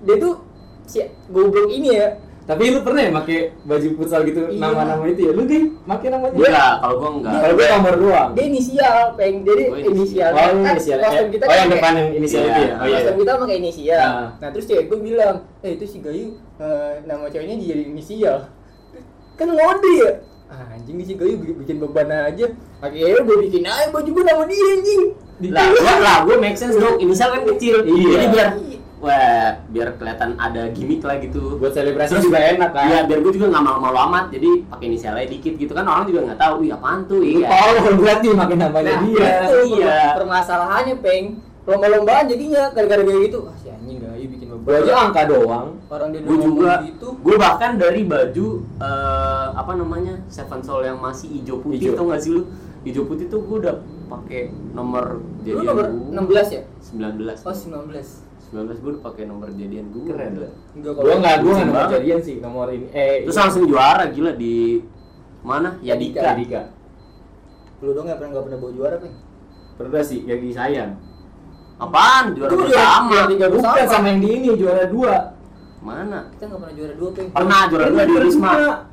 dia 0.00 0.16
tuh 0.16 0.34
si 0.82 0.98
goblok 1.28 1.68
ini 1.68 1.90
ya 1.94 2.08
Tapi 2.40 2.66
lu 2.66 2.82
pernah 2.82 2.98
ya 2.98 3.14
pakai 3.14 3.38
baju 3.62 3.88
futsal 3.94 4.26
gitu 4.26 4.50
Iya. 4.50 4.58
nama-nama 4.58 5.06
itu 5.06 5.22
ya? 5.22 5.30
Lu 5.30 5.46
gay 5.46 5.70
pakai 5.86 6.08
namanya? 6.10 6.34
Enggak, 6.34 6.72
kalau 6.82 6.94
gue 6.98 7.10
enggak. 7.14 7.32
Kalau 7.38 7.54
gue 7.54 7.66
nomor 7.70 7.94
doang. 7.94 8.30
dia 8.34 8.44
inisial 8.50 8.96
peng 9.14 9.36
jadi 9.46 9.64
Oh, 9.70 9.78
inisial 9.78 10.30
Oh, 10.30 10.40
Kan 10.40 10.74
inisial. 10.74 10.98
kostum 10.98 11.14
Eh, 11.20 11.30
kita 11.30 11.44
oh, 11.44 11.48
kan 11.48 11.56
yang 11.60 11.70
depan 11.70 11.92
yang 11.94 12.08
inisial 12.10 12.42
Iya. 12.42 12.50
itu 12.50 12.58
ya? 12.58 12.74
Oh 12.74 12.82
iya. 12.82 12.96
kostum 12.98 13.16
kita 13.22 13.32
pakai 13.38 13.56
inisial 13.56 14.02
Nah. 14.02 14.28
nah 14.34 14.48
terus 14.50 14.64
cewek 14.66 14.84
gue 14.90 14.98
bilang 14.98 15.34
eh 15.62 15.70
itu 15.70 15.84
si 15.86 15.98
Gayu 16.02 16.26
eh, 16.58 16.92
nama 17.06 17.24
ceweknya 17.30 17.54
jadi 17.56 17.82
inisial 17.86 18.36
kan 19.36 19.46
ngode 19.46 19.92
ya 19.94 20.10
ah, 20.50 20.74
anjing 20.74 20.96
nih 20.98 21.06
si 21.06 21.14
Gayu 21.14 21.34
bikin, 21.54 21.76
beban 21.78 22.10
aja 22.10 22.46
akhirnya 22.80 23.22
gue 23.22 23.36
bikin 23.46 23.62
aja 23.62 23.88
baju 23.88 24.10
gue 24.10 24.24
nama 24.26 24.42
dia 24.44 24.64
anjing 24.74 25.02
Lah, 25.42 25.66
gua 25.70 25.94
lah, 25.98 26.16
gua 26.22 26.36
make 26.36 26.54
sense 26.54 26.76
dong. 26.76 26.96
Inisial 26.96 27.32
kan 27.32 27.42
kecil. 27.48 27.80
Iya. 27.82 28.08
Jadi 28.12 28.26
biar 28.28 28.48
wah 29.00 29.48
biar 29.72 29.96
kelihatan 29.96 30.36
ada 30.36 30.68
gimmick 30.70 31.00
lah 31.00 31.16
gitu 31.16 31.56
buat 31.56 31.72
selebrasi 31.72 32.20
Terus- 32.20 32.26
juga 32.28 32.36
enak 32.36 32.70
kan 32.70 32.84
Iya, 32.84 32.98
biar 33.08 33.18
gue 33.18 33.32
juga 33.32 33.46
nggak 33.48 33.64
malu-malu 33.64 33.98
amat. 34.06 34.24
Jadi 34.28 34.50
pakai 34.68 34.84
inisialnya 34.86 35.24
dikit 35.26 35.54
gitu 35.56 35.72
kan 35.72 35.84
orang 35.84 36.04
juga 36.04 36.20
nggak 36.28 36.36
tahu. 36.38 36.54
Wih, 36.60 36.70
apaan 36.70 36.98
tuh? 37.08 37.24
Iya. 37.24 37.48
tolol 37.48 37.96
berarti 37.96 38.26
makin 38.30 38.58
namanya 38.60 38.92
Nah, 38.92 39.02
dia 39.02 39.28
itu 39.40 39.58
Iya. 39.78 39.98
permasalahannya 40.14 40.96
peng 41.00 41.24
lomba-lombaan 41.64 42.24
jadinya 42.26 42.68
gara-gara 42.70 43.00
kayak 43.00 43.20
gitu 43.30 43.38
ah 43.46 43.54
si 43.54 43.68
anjing 43.68 44.00
gak 44.00 44.16
bikin 44.18 44.46
lomba 44.48 44.64
gua 44.66 44.76
aja 44.80 44.92
angka 44.98 45.22
doang 45.28 45.66
orang 45.86 46.08
dia 46.10 46.20
Gue 46.24 46.36
juga, 46.40 46.72
gitu 46.82 47.08
gue 47.14 47.36
bahkan 47.36 47.70
dari 47.76 48.02
baju 48.02 48.46
eh, 48.80 49.46
apa 49.54 49.72
namanya 49.76 50.14
Seven 50.26 50.60
Soul 50.60 50.82
yang 50.82 50.98
masih 50.98 51.30
hijau 51.30 51.60
putih, 51.60 51.94
Hijau. 51.94 52.00
tau 52.00 52.04
gak 52.10 52.20
sih 52.20 52.30
lu? 52.32 52.42
Hijau 52.80 53.04
putih 53.04 53.26
tuh 53.26 53.40
gue 53.40 53.58
udah 53.60 53.76
pakai 54.08 54.42
nomor 54.72 55.20
lu 55.20 55.44
jadian 55.44 55.64
nomor 55.66 55.86
gua. 55.86 56.40
16 56.40 56.56
ya? 56.56 56.62
19 56.80 57.44
oh 57.44 57.54
19 57.54 58.50
19 58.50 58.82
gue 58.82 58.90
udah 58.90 59.02
pakai 59.04 59.24
nomor 59.24 59.48
jadian 59.52 59.84
gue 59.88 60.02
Keren 60.04 60.32
lah. 60.36 60.52
enggak 60.72 60.92
gua 60.94 61.14
nggak 61.14 61.36
gua 61.36 61.44
bucin 61.44 61.54
nggak 61.54 61.66
nomor 61.66 61.76
banget. 61.78 61.94
jadian 61.94 62.20
sih 62.20 62.36
nomor 62.40 62.66
ini. 62.70 62.86
Eh 62.90 63.14
terus 63.22 63.36
langsung 63.36 63.62
juara 63.64 64.04
gila 64.08 64.32
di 64.32 64.80
mana? 65.40 65.76
Ya 65.80 65.94
Dika. 65.94 66.34
Dika. 66.34 66.62
Lu 67.80 67.92
dong 67.92 68.04
nggak 68.04 68.16
pernah 68.16 68.30
nggak 68.32 68.44
pernah 68.44 68.58
bawa 68.58 68.72
juara 68.72 68.96
peng 68.96 69.14
pernah 69.76 70.02
sih 70.02 70.20
yang 70.22 70.40
disayang 70.40 70.92
apaan? 71.76 72.24
Juara 72.34 72.48
Itu 72.48 72.56
bersama 72.58 73.08
juara 73.10 73.26
tiga 73.26 73.46
bersama. 73.48 73.72
bukan 73.72 73.86
sama. 73.88 74.06
yang 74.06 74.20
di 74.20 74.28
ini 74.30 74.48
juara 74.54 74.84
dua. 74.84 75.14
Mana? 75.80 76.28
Kita 76.30 76.44
nggak 76.46 76.60
pernah 76.60 76.74
juara 76.74 76.94
dua 76.94 77.10
peng 77.12 77.28
pernah 77.30 77.60
juara 77.68 77.84
dua 77.88 78.02
di 78.02 78.12
Unisma. 78.14 78.50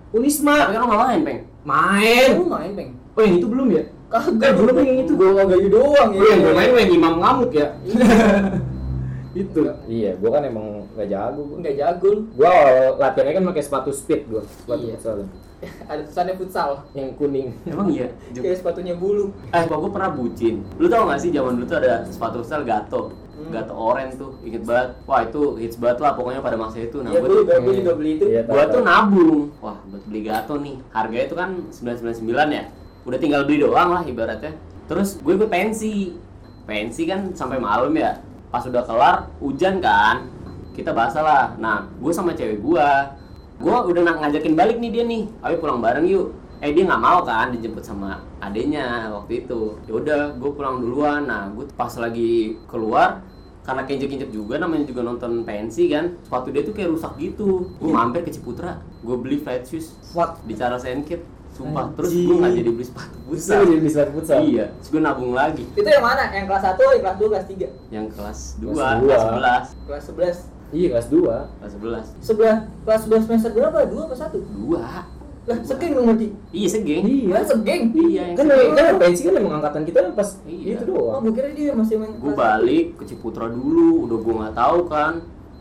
Unisma. 0.10 0.56
Tapi 0.58 0.72
kan 0.72 0.80
lo 0.80 0.88
nggak 0.88 1.02
main 1.02 1.22
peng 1.24 1.40
main. 1.64 2.30
Lu 2.36 2.46
main 2.46 2.72
peng 2.74 2.90
oh 3.18 3.22
yang 3.22 3.36
itu 3.36 3.47
belum 3.49 3.68
ya 3.74 3.84
kagak 4.07 4.51
belum 4.55 4.76
yang 4.80 4.99
itu. 5.03 5.13
gua 5.13 5.30
kagak 5.36 5.59
gitu 5.59 5.72
doang 5.76 6.09
ya 6.13 6.24
yang 6.24 6.39
gue 6.39 6.53
main 6.53 6.70
yang 6.78 6.91
imam 6.93 7.13
ngamuk 7.18 7.51
ya 7.51 7.68
Iya. 7.84 8.07
itu 9.38 9.61
iya 9.86 10.11
gua 10.18 10.30
kan 10.34 10.43
emang 10.43 10.65
nggak 10.93 11.07
jago 11.07 11.41
gua 11.43 11.57
nggak 11.61 11.76
jago 11.76 12.09
gua 12.34 12.51
latihannya 12.97 13.34
kan 13.36 13.43
pakai 13.47 13.63
sepatu 13.63 13.89
speed 13.91 14.26
gua 14.26 14.41
sepatu 14.41 14.82
Iya. 14.82 14.95
futsal 14.95 15.15
ada 15.89 16.01
tulisannya 16.03 16.34
futsal 16.36 16.70
yang 16.93 17.09
kuning 17.13 17.49
emang 17.65 17.89
iya 17.89 18.07
kayak 18.32 18.57
sepatunya 18.57 18.93
bulu 18.93 19.34
Eh, 19.49 19.61
kok 19.63 19.74
gue 19.76 19.89
pernah 19.89 20.11
bucin. 20.11 20.61
Lu 20.78 20.86
tau 20.86 21.09
gak 21.09 21.18
sih 21.18 21.34
zaman 21.34 21.57
dulu 21.57 21.65
tuh 21.65 21.82
ada 21.82 22.05
sepatu 22.05 22.45
futsal 22.45 22.61
Gato. 22.61 23.09
Hmm. 23.34 23.49
Gato 23.49 23.74
orange 23.74 24.18
tuh, 24.18 24.38
inget 24.41 24.61
banget. 24.61 24.93
Wah, 25.05 25.26
itu 25.26 25.57
hits 25.57 25.78
banget 25.78 25.97
lah 25.97 26.13
pokoknya 26.13 26.41
pada 26.41 26.57
masa 26.57 26.78
itu. 26.78 27.01
Nah, 27.01 27.09
Iya, 27.09 27.22
gua 27.22 27.26
gua 27.26 27.30
tuh 27.32 27.41
juga, 27.41 27.55
gua 27.57 27.74
juga 27.74 27.91
beli 27.93 28.11
itu. 28.13 28.26
Iya, 28.30 28.41
gua 28.45 28.53
tahu, 28.59 28.70
tuh 28.70 28.82
nabung. 28.84 29.39
Wah, 29.57 29.78
buat 29.84 30.03
beli 30.05 30.22
Gato 30.22 30.53
nih. 30.57 30.76
Harganya 30.89 31.26
itu 31.26 31.36
kan 31.36 31.49
999 31.74 32.49
ya. 32.53 32.63
Udah 33.08 33.16
tinggal 33.16 33.47
beli 33.47 33.64
doang 33.64 33.95
lah 33.95 34.03
ibaratnya. 34.03 34.51
Terus 34.91 35.16
gue 35.24 35.34
ikut 35.39 35.47
pensi. 35.47 36.12
Pensi 36.68 37.08
kan 37.08 37.32
sampai 37.32 37.64
malam 37.64 37.95
ya. 37.95 38.20
Pas 38.51 38.68
udah 38.68 38.84
kelar, 38.84 39.32
hujan 39.39 39.80
kan. 39.80 40.28
Kita 40.76 40.91
basah 40.91 41.24
lah. 41.24 41.45
Nah, 41.55 41.88
gue 41.97 42.12
sama 42.12 42.36
cewek 42.36 42.60
gua 42.60 43.16
gue 43.58 43.74
udah 43.74 44.22
ngajakin 44.22 44.53
balik 44.53 44.78
nih 44.78 44.91
dia 44.93 45.03
nih 45.03 45.26
ayo 45.41 45.58
pulang 45.58 45.82
bareng 45.82 46.05
yuk 46.05 46.30
eh 46.62 46.74
dia 46.74 46.86
nggak 46.86 47.01
mau 47.01 47.26
kan 47.26 47.49
dijemput 47.49 47.82
sama 47.82 48.22
adenya 48.38 49.10
waktu 49.10 49.45
itu 49.45 49.82
ya 49.89 49.97
udah 49.97 50.22
gue 50.38 50.51
pulang 50.53 50.78
duluan 50.78 51.26
nah 51.26 51.49
gue 51.49 51.66
pas 51.74 51.89
lagi 51.97 52.53
keluar 52.70 53.26
karena 53.66 53.84
kinjek-kinjek 53.84 54.30
juga 54.30 54.62
namanya 54.62 54.86
juga 54.86 55.01
nonton 55.01 55.41
pensi 55.41 55.89
kan 55.89 56.14
sepatu 56.22 56.53
dia 56.53 56.62
tuh 56.62 56.74
kayak 56.78 56.93
rusak 56.93 57.18
gitu 57.18 57.74
gue 57.82 57.89
mampir 57.89 58.22
ke 58.22 58.30
Ciputra 58.30 58.78
gue 59.01 59.16
beli 59.18 59.41
flat 59.41 59.66
shoes 59.66 59.97
Fuck. 60.14 60.45
di 60.45 60.53
cara 60.53 60.78
Senkit 60.78 61.26
sumpah 61.58 61.86
terus 61.91 62.12
gue 62.14 62.36
nggak 62.36 62.53
jadi 62.53 62.70
beli 62.70 62.86
sepatu 62.86 63.18
futsal. 63.26 63.60
jadi 63.66 63.82
di 63.82 63.89
sepatu 63.89 64.12
futsal. 64.14 64.38
Iya 64.39 64.66
terus 64.72 64.88
gue 64.88 65.01
nabung 65.01 65.34
lagi. 65.34 65.64
Itu 65.68 65.84
yang 65.84 66.01
mana? 66.01 66.24
Yang 66.30 66.45
kelas 66.47 66.64
1 66.64 66.78
yang 66.78 67.01
kelas 67.01 67.18
2 67.18 67.28
kelas 67.28 67.45
3 67.49 67.68
yang 67.89 68.05
kelas 68.08 68.39
2 68.55 68.68
Kelas 68.68 69.01
kelas, 69.01 69.01
dua. 69.01 69.18
11 69.66 69.88
kelas 69.88 70.03
11 70.45 70.76
iya 70.76 70.88
kelas 70.91 71.08
dua. 71.08 71.36
Kelas 71.58 71.74
11 71.74 72.22
sebelah 72.22 72.58
kelas 72.84 73.01
11 73.03 73.26
semester 73.26 73.49
berapa? 73.51 73.78
2 73.84 73.97
apa 74.03 74.16
1? 74.16 74.36
dua. 74.53 74.84
Lah, 75.47 75.58
segeng 75.64 75.95
dong 75.95 76.05
berarti. 76.05 76.28
iya 76.51 76.68
segeng. 76.68 77.03
Iya. 77.08 77.32
Kan 77.32 77.45
segeng. 77.47 77.82
iya 77.95 78.22
yang 78.22 78.36
kan 78.36 78.45
segeng. 78.45 78.72
kan 78.76 78.95
pensi 78.99 79.22
kan 79.24 79.34
emang 79.34 79.53
angkatan 79.58 79.82
kita 79.82 79.97
kan 80.03 80.12
pas 80.14 80.30
Iya. 80.43 80.76
itu 80.76 80.84
Oh, 80.86 80.88
doang 81.08 81.20
gue 81.24 81.34
kira 81.34 81.49
dia 81.51 81.72
masih 81.72 81.95
main 81.97 82.12
gue 82.14 82.34
balik 82.36 82.86
ke 82.95 83.03
Ciputra 83.08 83.47
dulu 83.47 84.05
udah 84.05 84.18
gue 84.20 84.34
nggak 84.38 84.53
tahu 84.53 84.80
kan. 84.86 85.14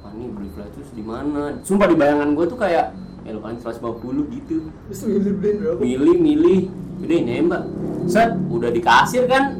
Ah 0.02 0.10
ini 0.12 0.26
beli 0.28 0.50
flat 0.50 0.70
shoes 0.70 0.90
di 0.90 1.00
mana? 1.00 1.54
Sumpah 1.62 1.86
di 1.86 1.94
bayangan 1.94 2.34
gue 2.34 2.44
tuh 2.44 2.58
kayak 2.58 2.86
ya 3.26 3.34
lo 3.34 3.42
paling 3.42 3.58
150 3.58 4.34
gitu. 4.38 4.56
Terus 4.86 5.00
milih 5.02 5.32
beliin 5.42 5.56
berapa? 5.58 5.78
milih 5.82 6.16
milih. 6.22 6.60
Udah 7.02 7.18
nembak. 7.26 7.62
Set. 8.06 8.30
Udah 8.48 8.70
di 8.70 8.80
kasir 8.80 9.26
kan? 9.26 9.58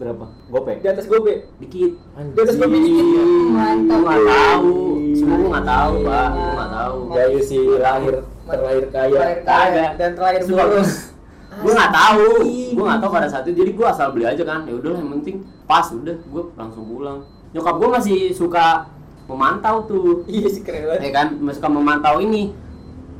Berapa? 0.00 0.26
Gopek 0.50 0.82
Di 0.82 0.88
atas 0.90 1.06
gobe. 1.06 1.46
dikit. 1.60 1.92
Di 2.34 2.38
atas 2.42 2.56
gobe 2.56 2.76
dikit. 2.80 3.06
gue 3.06 3.98
nggak 4.00 4.22
tahu. 4.26 4.74
Semua 5.14 5.36
gue 5.36 5.50
nggak 5.52 5.66
tahu 5.68 5.92
pak. 6.02 6.28
Gue 6.32 6.52
nggak 6.56 6.72
tahu. 6.72 6.96
Gayu 7.12 7.40
si 7.44 7.58
lahir 7.78 8.14
terlahir 8.42 8.84
kaya. 8.90 9.18
Terakhir 9.20 9.40
kaya 9.46 9.84
dan 9.94 10.10
terakhir 10.18 10.40
Sumpah, 10.42 10.66
boros. 10.66 10.92
gue 11.62 11.72
nggak 11.76 11.92
tahu. 11.94 12.26
Gue 12.74 12.84
nggak 12.88 13.00
tahu 13.04 13.10
pada 13.12 13.28
saat 13.28 13.44
itu. 13.46 13.54
Jadi 13.62 13.70
gue 13.76 13.86
asal 13.86 14.06
beli 14.10 14.24
aja 14.26 14.42
kan. 14.42 14.64
Ya 14.66 14.74
udah 14.74 14.96
yang 14.96 15.10
penting 15.20 15.44
pas. 15.68 15.86
Udah 15.92 16.16
gue 16.18 16.42
langsung 16.58 16.84
pulang. 16.88 17.28
Nyokap 17.52 17.74
gue 17.78 17.88
masih 18.00 18.18
suka 18.34 18.90
memantau 19.30 19.86
tuh. 19.86 20.26
Iya 20.26 20.48
sih 20.50 20.66
keren 20.66 20.90
banget. 20.90 21.00
ya 21.06 21.10
kan? 21.14 21.26
Masih 21.38 21.62
suka 21.62 21.70
memantau 21.70 22.18
ini 22.18 22.50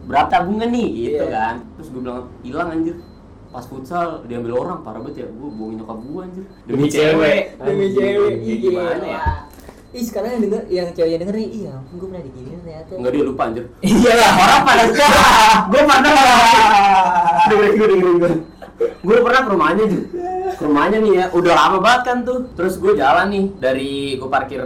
berapa 0.02 0.26
tabungan 0.28 0.68
nih? 0.68 0.88
Gitu 0.88 1.22
Iya. 1.22 1.30
kan. 1.30 1.54
Terus 1.74 1.88
gue 1.88 2.00
bilang 2.00 2.26
hilang 2.40 2.68
anjir. 2.70 2.96
Pas 3.48 3.62
futsal 3.62 4.24
diambil 4.24 4.52
orang 4.58 4.80
parah 4.80 4.98
banget 4.98 5.22
ya. 5.22 5.26
Gue 5.28 5.48
bohongin 5.48 5.76
nyokap 5.78 5.98
gue 6.00 6.20
anjir. 6.20 6.44
Demi 6.64 6.86
cewek. 6.86 7.40
Demi 7.58 7.86
cewek. 7.90 8.32
Iya, 8.38 8.54
gimana 8.58 9.04
ya? 9.06 9.20
Ih, 9.92 10.00
sekarang 10.02 10.30
yang 10.30 10.42
denger 10.42 10.62
yang 10.66 10.88
cewek 10.90 11.10
yang 11.10 11.20
denger 11.20 11.36
nih, 11.36 11.48
iya, 11.52 11.70
ampun 11.76 11.94
gue 12.00 12.08
pernah 12.08 12.24
diginiin 12.24 12.58
ternyata. 12.64 12.92
Enggak 12.96 13.12
dia 13.12 13.22
lupa 13.22 13.42
anjir. 13.44 13.64
Iya. 13.84 14.12
Lah 14.16 14.32
orang 14.34 14.62
pada 14.64 14.82
gue 15.70 15.82
pernah. 15.84 16.12
Dengerin 17.44 17.72
gue 17.76 17.86
dengerin. 17.92 18.12
Gue 18.16 18.30
gue 19.04 19.16
pernah 19.20 19.40
ke 19.44 19.50
rumahnya 19.52 19.84
tuh 19.84 20.02
ke 20.52 20.62
rumahnya 20.64 20.98
nih 20.98 21.12
ya. 21.12 21.24
Udah 21.30 21.52
lama 21.52 21.78
banget 21.78 22.02
kan 22.02 22.16
tuh. 22.24 22.38
Terus 22.56 22.74
gue 22.80 22.92
jalan 22.96 23.26
nih 23.28 23.44
dari 23.60 23.90
gue 24.16 24.28
parkir 24.28 24.62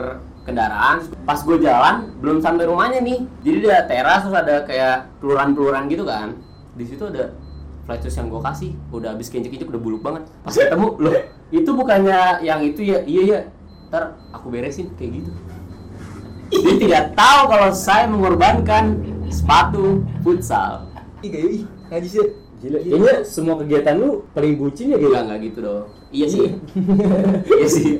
kendaraan. 0.46 1.02
Pas 1.26 1.42
gue 1.42 1.56
jalan 1.58 2.14
belum 2.22 2.38
sampai 2.38 2.64
rumahnya 2.70 3.02
nih. 3.02 3.26
Jadi 3.42 3.56
ada 3.66 3.84
teras 3.90 4.22
terus 4.22 4.36
ada 4.38 4.62
kayak 4.62 5.10
peluran-peluran 5.18 5.90
gitu 5.90 6.06
kan. 6.06 6.38
Di 6.78 6.86
situ 6.86 7.02
ada 7.10 7.34
flat 7.84 8.00
shoes 8.00 8.14
yang 8.14 8.30
gue 8.30 8.40
kasih. 8.40 8.70
Udah 8.94 9.12
habis 9.12 9.26
kincik-kincik 9.28 9.66
udah 9.66 9.82
buluk 9.82 10.00
banget. 10.06 10.22
Pas 10.46 10.54
ketemu 10.54 10.88
loh 11.02 11.14
itu 11.50 11.70
bukannya 11.74 12.46
yang 12.46 12.62
itu 12.62 12.86
ya? 12.86 13.02
Iya 13.02 13.22
ya 13.26 13.40
ntar 13.90 14.18
aku 14.30 14.50
beresin 14.50 14.90
kayak 14.94 15.22
gitu. 15.22 15.30
Dia 16.46 16.74
tidak 16.78 17.04
tahu 17.18 17.40
kalau 17.50 17.70
saya 17.74 18.06
mengorbankan 18.06 19.02
sepatu 19.30 20.06
futsal. 20.22 20.86
Gayu 21.26 21.62
ih. 21.62 21.64
Ngaji 21.90 22.08
sih. 22.08 22.45
Gila, 22.66 22.78
kayaknya 22.80 23.14
semua 23.22 23.54
kegiatan 23.56 23.94
lu 23.94 24.10
paling 24.30 24.54
bucin 24.54 24.86
ya 24.88 24.96
gitu. 24.96 25.14
enggak 25.14 25.38
gitu 25.40 25.58
dong 25.60 25.84
iya 26.08 26.26
sih 26.26 26.46
iya 27.48 27.66
sih 27.68 27.90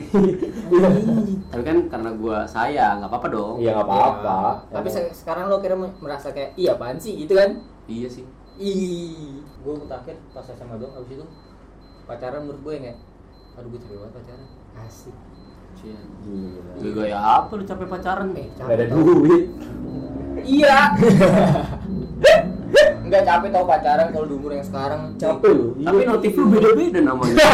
tapi 1.46 1.62
kan 1.62 1.78
karena 1.86 2.10
gua 2.12 2.42
sayang 2.44 2.98
nggak 2.98 3.08
apa-apa 3.08 3.28
dong 3.28 3.54
Iya 3.56 3.70
nggak 3.72 3.86
apa-apa. 3.86 4.38
Tapi 4.68 4.88
Emang. 4.88 4.94
se- 4.96 5.14
sekarang 5.16 5.44
lo 5.46 5.58
kira 5.58 5.74
merasa 5.76 6.30
kayak 6.30 6.54
iya 6.54 6.72
apaan 6.72 6.96
sih 6.96 7.14
gitu 7.16 7.32
kan? 7.32 7.62
iya 7.86 8.06
sih 8.06 8.26
Ih, 8.56 9.36
gue 9.60 9.74
terakhir 9.84 10.16
pas 10.30 10.42
SMA 10.42 10.74
dong 10.76 10.88
abis 10.90 11.12
itu 11.14 11.26
pacaran 12.04 12.40
menurut 12.42 12.60
gue 12.62 12.74
kayak 12.80 12.98
aduh 13.54 13.68
gue 13.68 13.78
capek 13.78 13.96
banget 13.96 14.14
pacaran 14.16 14.46
asik 14.80 15.16
Cia. 15.76 16.00
Gila. 16.24 16.90
gaya 16.96 17.18
apa 17.36 17.52
lu 17.52 17.62
capek 17.62 17.86
pacaran 17.86 18.28
eh 18.32 18.48
Nggak 18.50 18.72
ada 18.72 18.86
duit. 18.88 19.44
iya 20.42 20.78
nggak 23.06 23.22
capek 23.22 23.48
tau 23.50 23.64
pacaran 23.64 24.08
kalau 24.10 24.26
di 24.26 24.34
umur 24.34 24.50
yang 24.52 24.62
sekarang 24.62 25.00
Capek 25.14 25.50
lu. 25.50 25.66
tapi 25.78 25.96
Iya. 25.96 26.08
notif 26.08 26.32
lu 26.32 26.44
beda-beda 26.48 26.98
namanya 27.00 27.34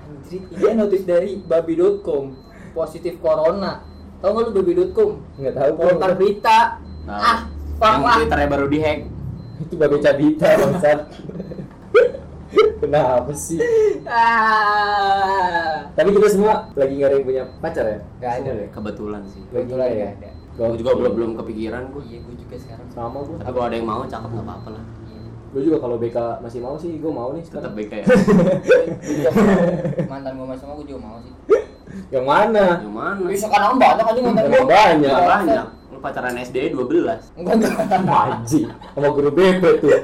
Anjir, 0.00 0.40
ini 0.48 0.72
notis 0.72 1.02
dari 1.02 1.38
babi.com 1.38 2.24
positif 2.70 3.18
corona 3.18 3.82
tau 4.18 4.30
nggak 4.30 4.44
lu 4.46 4.52
babi.com 4.54 5.10
Nggak 5.36 5.54
tahu 5.54 5.70
portal 5.76 6.10
berita 6.14 6.58
Nah, 7.00 7.16
ah 7.16 7.38
fuck 7.74 7.92
yang 7.96 8.04
twitternya 8.14 8.46
baru 8.46 8.66
dihack 8.66 8.98
Itu 9.58 9.74
babe 9.74 9.96
cabita 9.98 10.48
bangsat. 10.54 10.98
Kenapa 12.80 13.30
sih? 13.32 13.60
ah 14.04 15.84
Tapi 15.90 16.08
kita 16.10 16.28
semua 16.28 16.68
lagi 16.72 16.92
nggak 16.94 17.08
ada 17.08 17.16
yang 17.16 17.24
punya 17.24 17.44
pacar 17.58 17.84
ya? 17.84 17.98
Nggak 18.18 18.32
ada. 18.36 18.50
Ya? 18.56 18.66
kebetulan 18.68 19.22
sih 19.26 19.40
Kebetulan 19.46 19.86
nggak 19.88 20.12
ada. 20.16 20.30
Gua 20.60 20.76
juga 20.76 20.92
belum 20.92 21.12
belum 21.16 21.30
kepikiran 21.40 21.88
gua. 21.88 22.04
Iya 22.04 22.20
gue 22.20 22.34
juga 22.36 22.56
sekarang. 22.60 22.84
Sama 22.92 23.24
gua. 23.24 23.40
tapi 23.40 23.56
kalau 23.56 23.64
ada 23.64 23.76
yang 23.80 23.88
mau 23.88 24.04
cakep 24.04 24.28
nggak 24.28 24.44
apa-apa 24.44 24.68
lah. 24.76 24.84
Gue 25.50 25.66
juga 25.66 25.82
kalau 25.82 25.98
BK 25.98 26.46
masih 26.46 26.62
mau 26.62 26.78
sih, 26.78 27.02
gue 27.02 27.10
mau 27.10 27.34
nih 27.34 27.42
tetap. 27.42 27.74
BK 27.74 27.90
ya? 27.90 28.06
Mau. 28.06 28.14
mantan 30.06 30.38
gue 30.38 30.46
sama 30.62 30.78
gue 30.78 30.86
juga 30.86 31.00
mau 31.02 31.18
sih. 31.24 31.32
Yang 32.14 32.22
mana? 32.22 32.78
yang 32.86 32.94
mana? 32.94 33.26
Bisa 33.26 33.50
kan 33.50 33.66
om 33.66 33.74
banyak 33.74 34.06
aja 34.06 34.20
mantan 34.22 34.46
gue 34.46 34.62
banyak. 34.62 35.10
Banyak. 35.10 35.66
Lu 35.90 35.98
pacaran 35.98 36.38
SD 36.38 36.70
12 36.70 37.34
enggak 37.34 37.66
enggak. 37.66 38.46
Sama 38.94 39.08
guru 39.10 39.34
BP 39.34 39.82
tuh. 39.82 39.90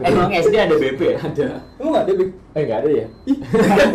Emang 0.00 0.28
SD 0.30 0.54
ada 0.54 0.74
BP 0.74 1.00
ya? 1.00 1.18
ada 1.20 1.46
Emang 1.76 1.90
nggak 1.92 2.04
ada 2.04 2.12
Bik? 2.14 2.30
eh 2.50 2.62
nggak 2.66 2.78
ada 2.82 2.90
ya 2.90 3.06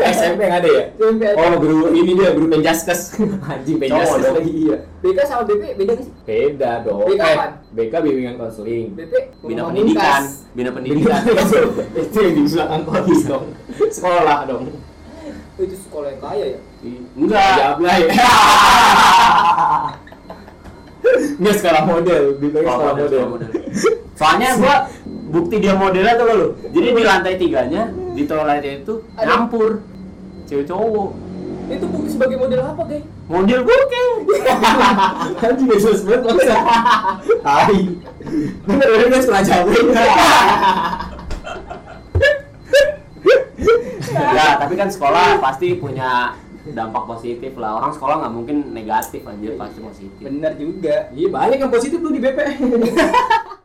SMP 0.07 0.41
nggak 0.47 0.61
ada 0.63 0.69
ya 0.71 0.83
SMP 0.95 1.21
ada. 1.27 1.36
oh 1.36 1.59
guru 1.59 1.91
ini 1.91 2.11
dia 2.15 2.31
guru 2.31 2.47
penjaskes 2.47 3.19
anjing 3.51 3.77
penjaskes 3.77 4.23
dong. 4.23 4.36
lagi 4.39 4.51
iya 4.55 4.77
BK 5.03 5.19
sama 5.27 5.43
BP 5.43 5.63
beda 5.75 5.91
nggak 5.91 6.05
sih? 6.07 6.13
beda 6.23 6.71
dong 6.88 6.99
BK 7.03 7.19
eh? 7.19 7.38
BK 7.75 7.93
bimbingan 7.99 8.36
konseling 8.39 8.95
BP 8.95 9.13
Bina 9.43 9.61
pendidikan, 9.67 10.23
bina 10.55 10.71
pendidikan. 10.71 11.19
itu 11.93 12.17
yang 12.17 12.33
di 12.33 12.43
belakang 12.47 12.81
kolis 12.86 13.21
dong 13.25 13.45
sekolah 13.89 14.39
dong 14.47 14.65
Oh, 15.55 15.63
itu 15.63 15.71
sekolah 15.79 16.11
yang 16.11 16.19
kaya 16.19 16.45
ya? 16.51 16.59
Enggak. 17.15 17.51
jawab 17.55 17.79
lah 17.79 17.95
ya 17.95 18.07
Nggak 21.35 21.55
sekolah 21.55 21.83
model, 21.83 22.23
dibilang 22.37 22.63
Oh, 22.63 22.71
sekolah 22.71 22.93
model, 22.93 23.03
model. 23.03 23.09
sekolah 23.09 23.29
model. 23.29 23.49
Soalnya 24.19 24.49
gua 24.55 24.75
bukti 25.27 25.55
dia 25.57 25.73
modelnya 25.73 26.13
tuh 26.15 26.25
lo. 26.27 26.47
Jadi 26.69 26.87
di 26.89 27.03
lantai 27.03 27.33
tiganya 27.35 27.83
di 28.11 28.23
toiletnya 28.23 28.71
itu 28.79 28.93
Ada- 29.13 29.27
nyampur 29.27 29.83
cewek 30.45 30.65
cowok. 30.65 31.09
Itu 31.65 31.85
bukti 31.89 32.09
sebagai 32.09 32.37
model 32.37 32.61
apa, 32.61 32.81
Kay? 32.85 33.01
Model 33.25 33.59
bokeh. 33.61 34.07
Anjing 35.43 35.65
gak 35.65 35.79
jelas 35.79 36.01
banget 36.01 36.21
bangsa. 36.23 36.55
Tai. 37.41 37.79
Bener 38.63 38.87
bener 38.87 39.07
guys 39.09 39.25
pernah 39.25 39.43
jawab. 39.49 39.73
ya, 44.05 44.47
tapi 44.57 44.73
kan 44.75 44.87
sekolah 44.87 45.39
pasti 45.39 45.75
punya 45.75 46.37
dampak 46.74 47.03
positif 47.05 47.53
lah. 47.59 47.78
Orang 47.84 47.93
sekolah 47.93 48.16
nggak 48.26 48.34
mungkin 48.34 48.57
negatif 48.74 49.22
anjir, 49.28 49.53
pasti 49.59 49.80
positif. 49.84 50.26
Bener 50.26 50.53
juga. 50.57 51.11
Iya 51.13 51.28
balik 51.30 51.57
yang 51.61 51.72
positif 51.74 51.97
lu 52.01 52.09
di 52.09 52.22
BP. 52.24 52.39